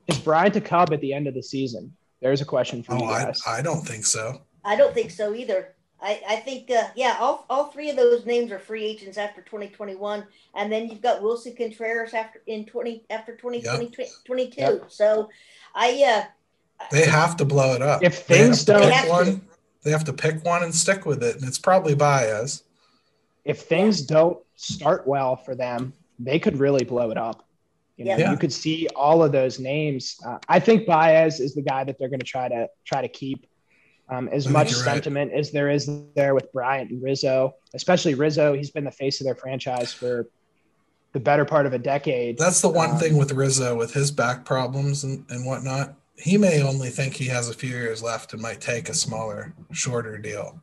Is 0.07 0.18
Bryant 0.18 0.55
to 0.55 0.61
Cub 0.61 0.92
at 0.92 1.01
the 1.01 1.12
end 1.12 1.26
of 1.26 1.34
the 1.34 1.42
season? 1.42 1.94
There's 2.20 2.40
a 2.40 2.44
question 2.44 2.82
for 2.82 2.94
Oh, 2.94 2.98
you 2.98 3.05
I, 3.05 3.24
guys. 3.24 3.42
I 3.46 3.62
don't 3.62 3.80
think 3.86 4.05
so. 4.05 4.42
I 4.64 4.76
don't 4.76 4.92
think 4.94 5.11
so 5.11 5.34
either. 5.34 5.74
I, 6.03 6.20
I 6.28 6.36
think 6.36 6.70
uh, 6.70 6.88
yeah, 6.96 7.16
all, 7.20 7.44
all 7.51 7.66
three 7.66 7.90
of 7.90 7.96
those 7.96 8.24
names 8.24 8.51
are 8.53 8.59
free 8.59 8.84
agents 8.84 9.18
after 9.18 9.42
2021, 9.42 10.26
and 10.55 10.72
then 10.72 10.88
you've 10.88 11.03
got 11.03 11.22
Willson 11.22 11.55
Contreras 11.57 12.14
after 12.14 12.40
in 12.46 12.64
20 12.64 13.05
after 13.11 13.36
2020 13.36 14.09
22. 14.24 14.61
Yep. 14.61 14.84
So 14.88 15.28
I 15.74 16.03
uh, 16.80 16.84
They 16.90 17.05
have 17.05 17.36
to 17.36 17.44
blow 17.44 17.74
it 17.74 17.82
up. 17.82 18.03
If 18.03 18.20
things 18.22 18.64
to 18.64 18.72
don't- 18.72 18.80
pick 18.82 18.88
They 18.90 18.94
have 18.94 19.05
to. 19.05 19.11
one, 19.11 19.42
they 19.82 19.90
have 19.90 20.05
to 20.05 20.12
pick 20.14 20.42
one 20.44 20.62
and 20.62 20.74
stick 20.74 21.05
with 21.07 21.22
it, 21.22 21.36
and 21.36 21.44
it's 21.44 21.59
probably 21.59 21.94
Baez. 21.94 22.64
if 23.44 23.62
things 23.62 24.01
don't 24.03 24.38
start 24.57 25.07
well 25.07 25.36
for 25.36 25.55
them, 25.55 25.92
they 26.18 26.38
could 26.38 26.59
really 26.59 26.84
blow 26.84 27.11
it 27.11 27.18
up. 27.18 27.44
You 28.01 28.07
know, 28.07 28.16
Yeah. 28.16 28.30
you 28.30 28.38
could 28.38 28.53
see 28.53 28.88
all 28.96 29.22
of 29.22 29.30
those 29.30 29.59
names. 29.61 30.16
Uh, 30.24 30.38
I 30.48 30.59
think 30.59 30.86
Baez 30.86 31.38
is 31.38 31.55
the 31.55 31.61
guy 31.61 31.84
that 31.84 31.98
they're 31.98 32.09
going 32.09 32.20
to 32.20 32.24
try 32.26 32.48
to 32.48 32.66
try 32.86 33.03
to 33.03 33.09
keep. 33.09 33.46
Um, 34.09 34.26
as 34.32 34.46
I 34.46 34.51
much 34.51 34.70
you're 34.72 34.80
right. 34.80 34.94
sentiment 34.94 35.32
as 35.34 35.51
there 35.53 35.68
is 35.70 35.88
there 36.16 36.34
with 36.34 36.51
Bryant 36.51 36.90
and 36.90 37.03
Rizzo, 37.03 37.55
especially 37.74 38.14
Rizzo, 38.14 38.55
he's 38.55 38.70
been 38.70 38.84
the 38.84 38.90
face 38.90 39.20
of 39.20 39.26
their 39.26 39.34
franchise 39.36 39.92
for 39.92 40.26
the 41.12 41.20
better 41.20 41.44
part 41.44 41.66
of 41.66 41.74
a 41.74 41.78
decade. 41.78 42.38
That's 42.38 42.62
the 42.62 42.70
one 42.70 42.92
Um, 42.92 42.98
thing 42.98 43.18
with 43.18 43.32
Rizzo 43.32 43.76
with 43.76 43.92
his 43.92 44.11
back 44.11 44.46
problems 44.46 45.05
and, 45.05 45.24
and 45.28 45.44
whatnot. 45.44 45.94
He 46.16 46.38
may 46.38 46.62
only 46.62 46.88
think 46.88 47.14
he 47.14 47.26
has 47.26 47.51
a 47.51 47.55
few 47.55 47.68
years 47.70 48.03
left 48.03 48.32
and 48.32 48.40
might 48.40 48.61
take 48.62 48.88
a 48.88 48.94
smaller, 48.94 49.53
shorter 49.72 50.16
deal. 50.16 50.59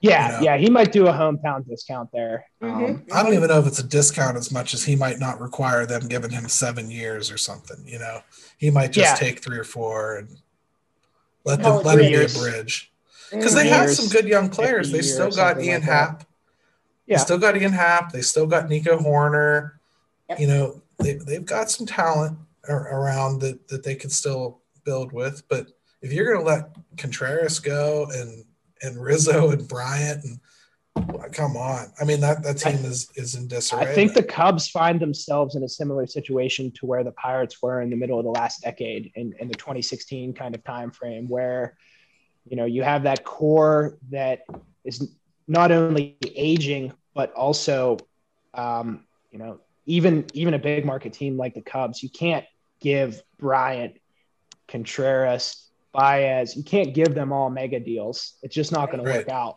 Yeah, 0.00 0.26
you 0.26 0.32
know. 0.36 0.42
yeah, 0.42 0.56
he 0.58 0.70
might 0.70 0.92
do 0.92 1.06
a 1.06 1.12
hometown 1.12 1.66
discount 1.66 2.10
there. 2.12 2.44
Um, 2.62 2.70
Mhm. 2.70 3.12
I 3.12 3.22
don't 3.22 3.32
even 3.34 3.48
know 3.48 3.58
if 3.58 3.66
it's 3.66 3.78
a 3.78 3.82
discount 3.82 4.36
as 4.36 4.52
much 4.52 4.74
as 4.74 4.84
he 4.84 4.94
might 4.94 5.18
not 5.18 5.40
require 5.40 5.86
them 5.86 6.06
giving 6.06 6.30
him 6.30 6.48
seven 6.48 6.90
years 6.90 7.30
or 7.30 7.38
something. 7.38 7.82
You 7.86 7.98
know, 7.98 8.20
he 8.58 8.70
might 8.70 8.92
just 8.92 9.12
Yeah. 9.20 9.28
take 9.28 9.42
three 9.42 9.58
or 9.58 9.64
four 9.64 10.16
and 10.16 10.28
let 11.44 11.62
them 11.62 11.82
let 11.82 11.98
him 12.00 12.10
be 12.12 12.14
a 12.24 12.28
bridge 12.28 12.92
because 13.30 13.52
Mhm. 13.52 13.56
they 13.56 13.68
have 13.68 13.90
some 13.90 14.08
good 14.08 14.26
young 14.26 14.48
players. 14.50 14.90
They 14.92 15.02
still 15.02 15.30
got 15.30 15.60
Ian 15.60 15.80
like 15.80 15.86
that. 15.86 15.92
Happ. 15.92 16.24
Yeah. 17.06 17.16
They 17.18 17.22
still 17.24 17.38
got 17.38 17.56
Ian 17.56 17.72
Happ. 17.72 18.12
They 18.12 18.22
still 18.22 18.46
got 18.46 18.68
Nico 18.68 18.98
Hoerner. 18.98 19.72
Yep. 20.28 20.40
You 20.40 20.46
know, 20.48 20.82
they, 20.98 21.14
they've 21.14 21.44
got 21.46 21.70
some 21.70 21.86
talent 21.86 22.36
ar- 22.68 22.88
around 22.92 23.40
that, 23.40 23.68
that 23.68 23.82
they 23.84 23.94
could 23.94 24.10
still 24.12 24.60
build 24.84 25.12
with. 25.12 25.42
But 25.48 25.68
if 26.02 26.12
you're 26.12 26.32
going 26.32 26.44
to 26.44 26.50
let 26.50 26.70
Contreras 26.96 27.60
go 27.60 28.06
and, 28.12 28.44
and 28.82 29.02
Rizzo 29.02 29.50
and 29.50 29.66
Bryant 29.66 30.24
and 30.24 30.40
come 31.32 31.56
on. 31.56 31.92
I 32.00 32.04
mean, 32.04 32.20
that, 32.20 32.42
that 32.42 32.58
team 32.58 32.84
is, 32.84 33.10
is 33.16 33.34
in 33.34 33.48
disarray. 33.48 33.82
I 33.82 33.94
think 33.94 34.14
the 34.14 34.22
Cubs 34.22 34.68
find 34.68 34.98
themselves 34.98 35.54
in 35.54 35.62
a 35.62 35.68
similar 35.68 36.06
situation 36.06 36.72
to 36.72 36.86
where 36.86 37.04
the 37.04 37.12
Pirates 37.12 37.60
were 37.62 37.82
in 37.82 37.90
the 37.90 37.96
middle 37.96 38.18
of 38.18 38.24
the 38.24 38.30
last 38.30 38.62
decade 38.62 39.12
in, 39.14 39.34
in 39.38 39.48
the 39.48 39.54
2016 39.54 40.32
kind 40.34 40.54
of 40.54 40.64
time 40.64 40.90
frame 40.90 41.28
where 41.28 41.76
you 42.48 42.56
know 42.56 42.64
you 42.64 42.82
have 42.82 43.02
that 43.02 43.24
core 43.24 43.98
that 44.10 44.42
is 44.84 45.12
not 45.48 45.72
only 45.72 46.16
aging 46.22 46.92
but 47.14 47.32
also 47.34 47.98
um, 48.54 49.04
you 49.30 49.38
know 49.38 49.60
even 49.84 50.24
even 50.32 50.54
a 50.54 50.58
big 50.58 50.84
market 50.84 51.12
team 51.12 51.36
like 51.36 51.54
the 51.54 51.60
Cubs 51.60 52.02
you 52.02 52.08
can't 52.08 52.44
give 52.80 53.22
Bryant 53.38 53.96
Contreras 54.68 55.65
Baez 55.96 56.56
you 56.56 56.62
can't 56.62 56.94
give 56.94 57.14
them 57.14 57.32
all 57.32 57.48
mega 57.50 57.80
deals 57.80 58.34
it's 58.42 58.54
just 58.54 58.72
not 58.72 58.90
going 58.90 59.02
to 59.04 59.10
work 59.10 59.28
out 59.28 59.56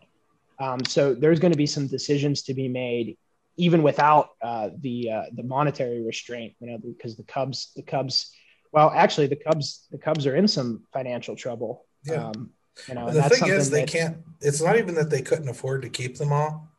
um, 0.59 0.83
so 0.85 1.13
there's 1.13 1.39
going 1.39 1.53
to 1.53 1.57
be 1.57 1.65
some 1.65 1.87
decisions 1.87 2.43
to 2.43 2.53
be 2.53 2.67
made, 2.67 3.17
even 3.55 3.81
without 3.81 4.31
uh, 4.41 4.69
the 4.81 5.09
uh, 5.11 5.23
the 5.33 5.43
monetary 5.43 6.01
restraint. 6.05 6.53
You 6.59 6.71
know, 6.71 6.77
because 6.77 7.15
the 7.15 7.23
Cubs, 7.23 7.71
the 7.75 7.81
Cubs, 7.81 8.33
well, 8.73 8.91
actually, 8.93 9.27
the 9.27 9.37
Cubs, 9.37 9.87
the 9.89 9.97
Cubs 9.97 10.27
are 10.27 10.35
in 10.35 10.47
some 10.47 10.83
financial 10.91 11.35
trouble. 11.35 11.85
Yeah. 12.03 12.27
Um, 12.27 12.51
you 12.87 12.95
know, 12.95 13.07
And 13.07 13.09
and 13.09 13.17
the 13.17 13.21
that's 13.21 13.39
thing 13.39 13.49
is, 13.49 13.69
they 13.69 13.81
that- 13.81 13.89
can't. 13.89 14.17
It's 14.41 14.61
not 14.61 14.77
even 14.77 14.95
that 14.95 15.09
they 15.09 15.21
couldn't 15.21 15.49
afford 15.49 15.81
to 15.83 15.89
keep 15.89 16.17
them 16.17 16.31
all. 16.31 16.69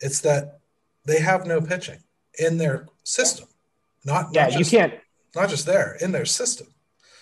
It's 0.00 0.20
that 0.20 0.60
they 1.06 1.20
have 1.20 1.46
no 1.46 1.60
pitching 1.60 2.00
in 2.38 2.58
their 2.58 2.88
system. 3.04 3.48
Not 4.04 4.28
Yeah, 4.34 4.44
not 4.44 4.52
you 4.52 4.58
just, 4.58 4.70
can't 4.70 4.94
not 5.34 5.48
just 5.48 5.64
there 5.64 5.96
in 6.00 6.12
their 6.12 6.24
system. 6.26 6.66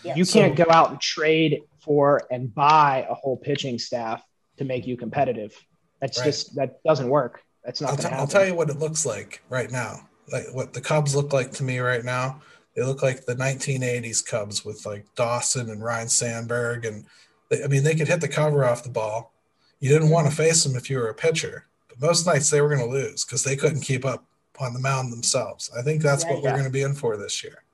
Yeah. 0.02 0.16
you 0.16 0.24
So- 0.24 0.40
can't 0.40 0.56
go 0.56 0.66
out 0.70 0.90
and 0.90 1.00
trade 1.00 1.62
for 1.82 2.22
and 2.30 2.54
buy 2.54 3.06
a 3.08 3.14
whole 3.14 3.36
pitching 3.36 3.78
staff 3.78 4.22
to 4.58 4.64
make 4.64 4.86
you 4.86 4.96
competitive. 4.96 5.54
That's 6.00 6.18
Right. 6.18 6.26
just 6.26 6.54
that 6.56 6.82
doesn't 6.84 7.08
work. 7.08 7.42
That's 7.64 7.80
not 7.80 7.90
I'll, 7.90 7.96
t- 7.96 8.08
I'll 8.08 8.26
tell 8.26 8.46
you 8.46 8.54
what 8.54 8.70
it 8.70 8.78
looks 8.78 9.04
like 9.04 9.42
right 9.50 9.70
now. 9.70 10.08
Like 10.32 10.46
what 10.52 10.72
the 10.72 10.80
Cubs 10.80 11.14
look 11.14 11.32
like 11.32 11.50
to 11.52 11.62
me 11.64 11.78
right 11.78 12.04
now. 12.04 12.40
They 12.76 12.82
look 12.82 13.02
like 13.02 13.26
the 13.26 13.34
1980s 13.34 14.24
Cubs 14.24 14.64
with 14.64 14.86
like 14.86 15.04
Dawson 15.16 15.70
and 15.70 15.82
Ryne 15.82 16.08
Sandberg, 16.08 16.84
and 16.84 17.04
they, 17.50 17.64
I 17.64 17.66
mean 17.66 17.82
they 17.84 17.94
could 17.94 18.08
hit 18.08 18.20
the 18.20 18.28
cover 18.28 18.64
off 18.64 18.84
the 18.84 18.90
ball. 18.90 19.32
You 19.80 19.88
didn't 19.90 20.10
want 20.10 20.28
to 20.28 20.34
face 20.36 20.62
them 20.64 20.76
if 20.76 20.88
you 20.88 20.98
were 20.98 21.08
a 21.08 21.14
pitcher, 21.14 21.66
but 21.88 22.00
most 22.00 22.26
nights 22.26 22.48
they 22.50 22.60
were 22.60 22.68
going 22.68 22.80
to 22.86 22.86
lose 22.86 23.24
because 23.24 23.42
they 23.42 23.56
couldn't 23.56 23.80
keep 23.80 24.04
up 24.04 24.24
on 24.60 24.72
the 24.74 24.78
mound 24.78 25.12
themselves. 25.12 25.70
I 25.76 25.82
think 25.82 26.02
that's 26.02 26.22
Yeah, 26.24 26.34
what 26.34 26.42
we're 26.42 26.50
going 26.52 26.64
to 26.64 26.70
be 26.70 26.82
in 26.82 26.94
for 26.94 27.16
this 27.16 27.42
year. 27.42 27.64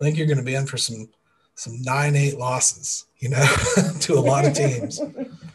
I 0.00 0.04
think 0.04 0.16
you're 0.18 0.26
going 0.26 0.38
to 0.38 0.42
be 0.42 0.54
in 0.54 0.66
for 0.66 0.76
some 0.78 1.08
some 1.56 1.80
nine 1.82 2.14
eight 2.16 2.38
losses, 2.38 3.06
you 3.18 3.28
know, 3.30 3.44
to 4.00 4.14
a 4.14 4.20
lot 4.20 4.44
of 4.46 4.54
teams. 4.54 5.00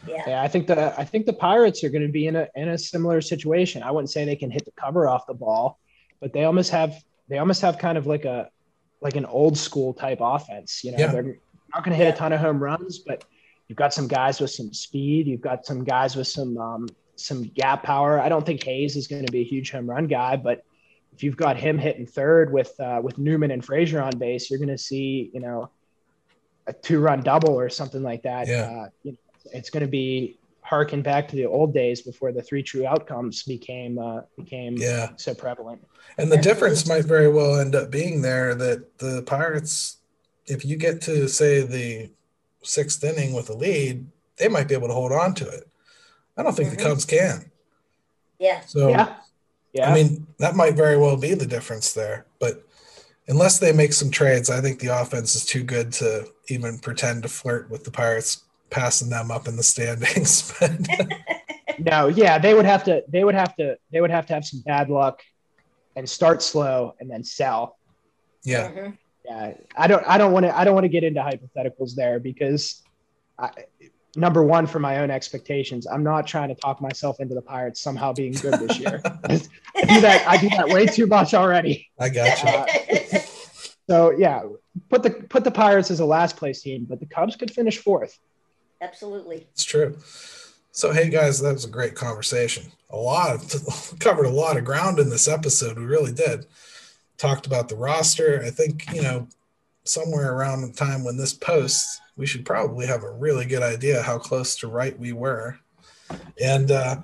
yeah. 0.06 0.22
Yeah, 0.26 0.42
I 0.42 0.48
think 0.48 0.66
the 0.66 0.98
I 1.00 1.04
think 1.04 1.26
the 1.26 1.32
Pirates 1.32 1.82
are 1.84 1.88
going 1.88 2.02
to 2.06 2.12
be 2.12 2.26
in 2.26 2.36
a 2.36 2.46
in 2.54 2.68
a 2.68 2.76
similar 2.78 3.20
situation. 3.20 3.82
I 3.82 3.90
wouldn't 3.90 4.10
say 4.10 4.24
they 4.24 4.36
can 4.36 4.50
hit 4.50 4.64
the 4.64 4.72
cover 4.72 5.08
off 5.08 5.26
the 5.26 5.34
ball, 5.34 5.78
but 6.20 6.32
they 6.32 6.44
almost 6.44 6.70
have 6.70 6.94
they 7.28 7.38
almost 7.38 7.62
have 7.62 7.78
kind 7.78 7.96
of 7.96 8.06
like 8.06 8.24
a 8.24 8.50
like 9.00 9.16
an 9.16 9.24
old 9.26 9.56
school 9.56 9.94
type 9.94 10.18
offense. 10.20 10.84
You 10.84 10.92
know, 10.92 10.98
Yeah. 10.98 11.12
they're 11.12 11.22
not 11.74 11.84
going 11.84 11.90
to 11.90 11.96
hit 11.96 12.04
Yeah. 12.08 12.14
a 12.14 12.16
ton 12.16 12.32
of 12.32 12.40
home 12.40 12.62
runs, 12.62 12.98
but 12.98 13.24
you've 13.68 13.78
got 13.78 13.94
some 13.94 14.06
guys 14.06 14.40
with 14.40 14.50
some 14.50 14.72
speed. 14.72 15.26
You've 15.26 15.40
got 15.40 15.64
some 15.64 15.82
guys 15.84 16.14
with 16.16 16.26
some 16.26 16.58
um, 16.58 16.88
some 17.16 17.44
gap 17.44 17.84
power. 17.84 18.20
I 18.20 18.28
don't 18.28 18.44
think 18.44 18.62
Hayes 18.64 18.96
is 18.96 19.06
going 19.06 19.24
to 19.24 19.32
be 19.32 19.40
a 19.40 19.44
huge 19.44 19.70
home 19.70 19.88
run 19.88 20.08
guy, 20.08 20.36
but 20.36 20.64
if 21.14 21.22
you've 21.22 21.36
got 21.36 21.56
him 21.56 21.78
hitting 21.78 22.06
third 22.06 22.52
with 22.52 22.78
uh, 22.80 23.00
with 23.02 23.18
Newman 23.18 23.50
and 23.52 23.64
Frazier 23.64 24.02
on 24.02 24.18
base, 24.18 24.50
you're 24.50 24.58
going 24.58 24.68
to 24.68 24.78
see 24.78 25.30
you 25.32 25.40
know 25.40 25.70
a 26.66 26.72
two 26.72 27.00
run 27.00 27.22
double 27.22 27.50
or 27.58 27.68
something 27.68 28.02
like 28.02 28.22
that. 28.22 28.46
Yeah. 28.46 28.62
Uh, 28.84 28.88
you 29.02 29.12
know, 29.12 29.18
it's 29.52 29.70
going 29.70 29.82
to 29.82 29.90
be 29.90 30.38
harken 30.60 31.02
back 31.02 31.28
to 31.28 31.36
the 31.36 31.44
old 31.44 31.74
days 31.74 32.00
before 32.02 32.32
the 32.32 32.40
three 32.42 32.62
true 32.62 32.86
outcomes 32.86 33.42
became 33.42 33.98
uh, 33.98 34.22
became 34.38 34.76
Yeah. 34.76 35.10
so 35.16 35.34
prevalent. 35.34 35.80
And 36.18 36.30
the 36.30 36.36
Absolutely. 36.36 36.42
difference 36.42 36.88
might 36.88 37.04
very 37.04 37.28
well 37.28 37.58
end 37.58 37.74
up 37.74 37.90
being 37.90 38.22
there 38.22 38.54
that 38.54 38.98
the 38.98 39.22
Pirates, 39.22 39.98
if 40.46 40.64
you 40.64 40.76
get 40.76 41.00
to 41.02 41.28
say 41.28 41.62
the 41.62 42.10
sixth 42.62 43.02
inning 43.02 43.32
with 43.32 43.50
a 43.50 43.54
lead, 43.54 44.06
they 44.36 44.48
might 44.48 44.68
be 44.68 44.74
able 44.74 44.88
to 44.88 44.94
hold 44.94 45.12
on 45.12 45.34
to 45.34 45.48
it. 45.48 45.66
I 46.36 46.42
don't 46.42 46.54
think 46.56 46.68
Mhm. 46.70 46.76
the 46.76 46.82
Cubs 46.84 47.04
can. 47.04 47.50
Yeah. 48.38 48.60
So 48.66 48.88
yeah, 48.88 49.16
yeah. 49.72 49.90
I 49.90 49.94
mean 49.94 50.26
that 50.38 50.54
might 50.56 50.74
very 50.74 50.96
well 50.96 51.16
be 51.16 51.34
the 51.34 51.46
difference 51.46 51.92
there. 51.92 52.24
But 52.38 52.64
unless 53.28 53.58
they 53.58 53.72
make 53.72 53.92
some 53.92 54.10
trades, 54.10 54.50
I 54.50 54.60
think 54.60 54.78
the 54.80 54.88
offense 55.00 55.34
is 55.34 55.44
too 55.44 55.62
good 55.62 55.92
to 55.94 56.26
even 56.48 56.78
pretend 56.78 57.22
to 57.22 57.28
flirt 57.28 57.70
with 57.70 57.84
the 57.84 57.90
Pirates 57.90 58.44
passing 58.70 59.10
them 59.10 59.30
up 59.30 59.46
in 59.48 59.56
the 59.56 59.62
standings. 59.62 60.52
No, 61.78 62.08
yeah, 62.08 62.38
they 62.38 62.54
would 62.54 62.66
have 62.66 62.84
to 62.84 63.02
they 63.08 63.24
would 63.24 63.34
have 63.34 63.56
to 63.56 63.76
they 63.90 64.00
would 64.00 64.10
have 64.10 64.26
to 64.26 64.34
have 64.34 64.44
some 64.44 64.60
bad 64.60 64.90
luck 64.90 65.20
and 65.96 66.08
start 66.08 66.42
slow 66.42 66.94
and 67.00 67.10
then 67.10 67.24
sell. 67.24 67.78
yeah, 68.44 68.70
Mhm. 68.70 68.98
Yeah, 69.24 69.54
I 69.76 69.86
don't 69.86 70.04
I 70.06 70.18
don't 70.18 70.32
want 70.32 70.44
to 70.46 70.56
I 70.56 70.64
don't 70.64 70.74
want 70.74 70.84
to 70.84 70.90
get 70.90 71.02
into 71.02 71.20
hypotheticals 71.20 71.94
there 71.94 72.20
because 72.20 72.82
I, 73.38 73.50
number 74.16 74.42
one 74.42 74.66
for 74.66 74.78
my 74.78 74.98
own 74.98 75.10
expectations, 75.10 75.86
I'm 75.86 76.02
not 76.02 76.26
trying 76.26 76.48
to 76.48 76.54
talk 76.54 76.80
myself 76.80 77.20
into 77.20 77.34
the 77.34 77.42
Pirates 77.42 77.80
somehow 77.80 78.12
being 78.12 78.32
good 78.32 78.54
this 78.54 78.78
year. 78.78 79.00
I 79.24 79.36
do 79.36 80.00
that 80.00 80.24
I 80.26 80.36
do 80.36 80.48
that 80.50 80.68
way 80.68 80.86
too 80.86 81.06
much 81.06 81.34
already. 81.34 81.88
I 81.98 82.08
got 82.08 82.42
you. 82.42 82.48
Uh, 82.48 83.18
So 83.88 84.12
yeah, 84.12 84.42
put 84.88 85.02
the 85.02 85.10
put 85.10 85.44
the 85.44 85.50
Pirates 85.50 85.90
as 85.90 86.00
a 86.00 86.04
last 86.04 86.36
place 86.36 86.62
team, 86.62 86.86
but 86.88 87.00
the 87.00 87.06
Cubs 87.06 87.36
could 87.36 87.50
finish 87.50 87.78
fourth. 87.78 88.18
Absolutely. 88.80 89.46
It's 89.52 89.64
true. 89.64 89.98
So, 90.70 90.92
hey 90.92 91.10
guys, 91.10 91.40
that 91.40 91.52
was 91.52 91.64
a 91.64 91.70
great 91.70 91.94
conversation. 91.94 92.64
A 92.90 92.96
lot 92.96 93.34
of 93.34 93.94
covered 94.00 94.26
a 94.26 94.30
lot 94.30 94.56
of 94.56 94.64
ground 94.64 94.98
in 94.98 95.10
this 95.10 95.28
episode. 95.28 95.78
We 95.78 95.84
really 95.84 96.12
did. 96.12 96.46
Talked 97.18 97.46
about 97.46 97.68
the 97.68 97.76
roster. 97.76 98.42
I 98.42 98.50
think 98.50 98.92
you 98.94 99.02
know 99.02 99.28
somewhere 99.84 100.32
around 100.32 100.62
the 100.62 100.72
time 100.72 101.04
when 101.04 101.16
this 101.16 101.34
posts, 101.34 102.00
we 102.16 102.26
should 102.26 102.44
probably 102.44 102.86
have 102.86 103.02
a 103.02 103.10
really 103.10 103.46
good 103.46 103.62
idea 103.62 104.02
how 104.02 104.18
close 104.18 104.56
to 104.56 104.68
right 104.68 104.98
we 104.98 105.12
were. 105.12 105.58
And 106.40 106.70
uh, 106.70 106.96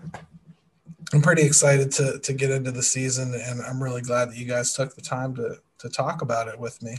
I'm 1.13 1.23
pretty 1.23 1.43
excited 1.43 1.91
to 1.93 2.19
to 2.19 2.33
get 2.33 2.51
into 2.51 2.71
the 2.71 2.83
season, 2.83 3.35
and 3.35 3.63
I'm 3.63 3.83
really 3.83 4.03
glad 4.03 4.31
that 4.31 4.37
you 4.37 4.45
guys 4.45 4.73
took 4.75 4.95
the 4.95 5.01
time 5.01 5.35
to 5.37 5.57
to 5.79 5.89
talk 5.89 6.23
about 6.23 6.49
it 6.49 6.59
with 6.59 6.83
me. 6.83 6.97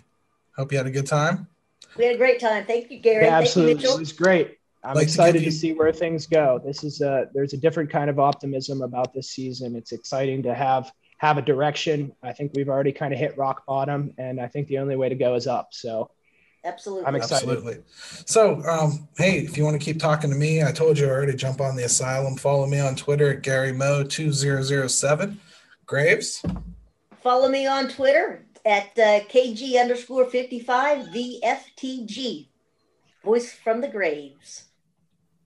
Hope 0.55 0.72
you 0.72 0.78
had 0.78 0.88
a 0.88 0.91
good 0.91 1.05
time. 1.07 1.47
We 1.97 2.05
had 2.05 2.16
a 2.16 2.18
great 2.18 2.39
time. 2.39 2.66
Thank 2.66 2.91
you, 2.91 2.99
Gary. 2.99 3.26
Yeah, 3.26 3.32
Thank 3.32 3.41
you, 3.55 3.62
absolutely, 3.62 3.84
it 3.86 3.99
was 3.99 4.14
great. 4.14 4.57
I'm 4.84 4.95
Like 4.95 5.03
excited 5.03 5.39
to, 5.39 5.45
you- 5.45 5.51
see 5.51 5.74
where 5.74 5.91
things 5.91 6.26
go. 6.26 6.62
This 6.64 6.84
is 6.84 7.01
a 7.01 7.30
there's 7.34 7.53
a 7.53 7.57
different 7.57 7.89
kind 7.89 8.10
of 8.10 8.20
optimism 8.20 8.82
about 8.82 9.14
this 9.14 9.30
season. 9.30 9.76
It's 9.76 9.91
exciting 9.91 10.43
to 10.43 10.53
have 10.55 10.91
have 11.18 11.38
a 11.38 11.41
direction. 11.41 12.14
I 12.24 12.32
think 12.34 12.53
we've 12.55 12.70
already 12.70 12.93
kind 12.93 13.14
of 13.14 13.20
hit 13.20 13.38
rock 13.38 13.66
bottom, 13.68 14.14
and 14.18 14.39
I 14.41 14.47
think 14.47 14.68
the 14.68 14.80
only 14.80 14.95
way 14.95 15.10
to 15.10 15.16
go 15.16 15.36
is 15.36 15.47
up. 15.47 15.70
So 15.74 16.10
Absolutely. 16.66 17.05
I'm 17.05 17.16
excited. 17.16 17.47
Absolutely. 17.49 17.84
So, 18.26 18.62
um, 18.64 19.07
hey, 19.18 19.39
if 19.39 19.57
you 19.57 19.64
want 19.64 19.80
to 19.80 19.84
keep 19.84 19.99
talking 19.99 20.30
to 20.30 20.36
me, 20.36 20.62
I 20.62 20.72
told 20.72 20.97
you 20.99 21.07
already, 21.07 21.34
jump 21.34 21.62
on 21.62 21.76
the 21.76 21.84
asylum. 21.84 22.36
Follow 22.36 22.68
me 22.68 22.80
on 22.80 22.95
Twitter 22.95 23.32
at 23.34 23.43
Gary 23.43 23.72
Mo 23.72 24.03
2007. 24.03 25.39
Graves, 25.86 26.43
Follow 27.24 27.49
me 27.49 27.66
on 27.68 27.89
Twitter 27.89 28.45
at 28.66 28.88
uh, 28.97 29.20
KG 29.28 29.80
underscore 29.80 30.26
55 30.26 31.07
VFTG. 31.07 32.47
Voice 33.24 33.51
from 33.51 33.82
the 33.82 33.88
graves. 33.88 34.66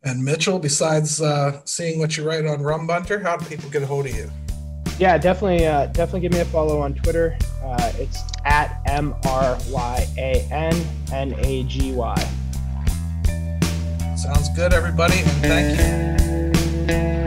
and 0.04 0.24
Mitchell, 0.24 0.60
besides 0.60 1.22
uh, 1.22 1.62
seeing 1.66 1.98
what 2.00 2.18
you 2.18 2.28
write 2.28 2.46
on 2.46 2.62
Rum 2.62 2.86
Bunter, 2.86 3.20
how 3.20 3.38
do 3.38 3.46
people 3.46 3.70
get 3.70 3.82
a 3.82 3.88
hold 3.88 4.06
of 4.06 4.16
you? 4.16 4.30
Yeah, 5.00 5.18
definitely 5.18 5.66
uh, 5.66 5.88
definitely 5.88 6.22
give 6.22 6.32
me 6.32 6.40
a 6.40 6.46
follow 6.46 6.80
on 6.80 6.94
Twitter. 6.94 7.38
Uh, 7.64 7.92
it's 7.96 8.24
at 8.46 8.82
M 8.86 9.16
R 9.26 9.58
Y 9.70 10.08
A 10.18 10.48
N 10.52 10.86
N 11.12 11.36
A 11.40 11.64
G 11.64 11.94
Y. 11.94 12.16
Sounds 14.16 14.50
good, 14.56 14.74
everybody, 14.74 15.20
and 15.20 15.42
thank 15.42 17.18
you. 17.20 17.23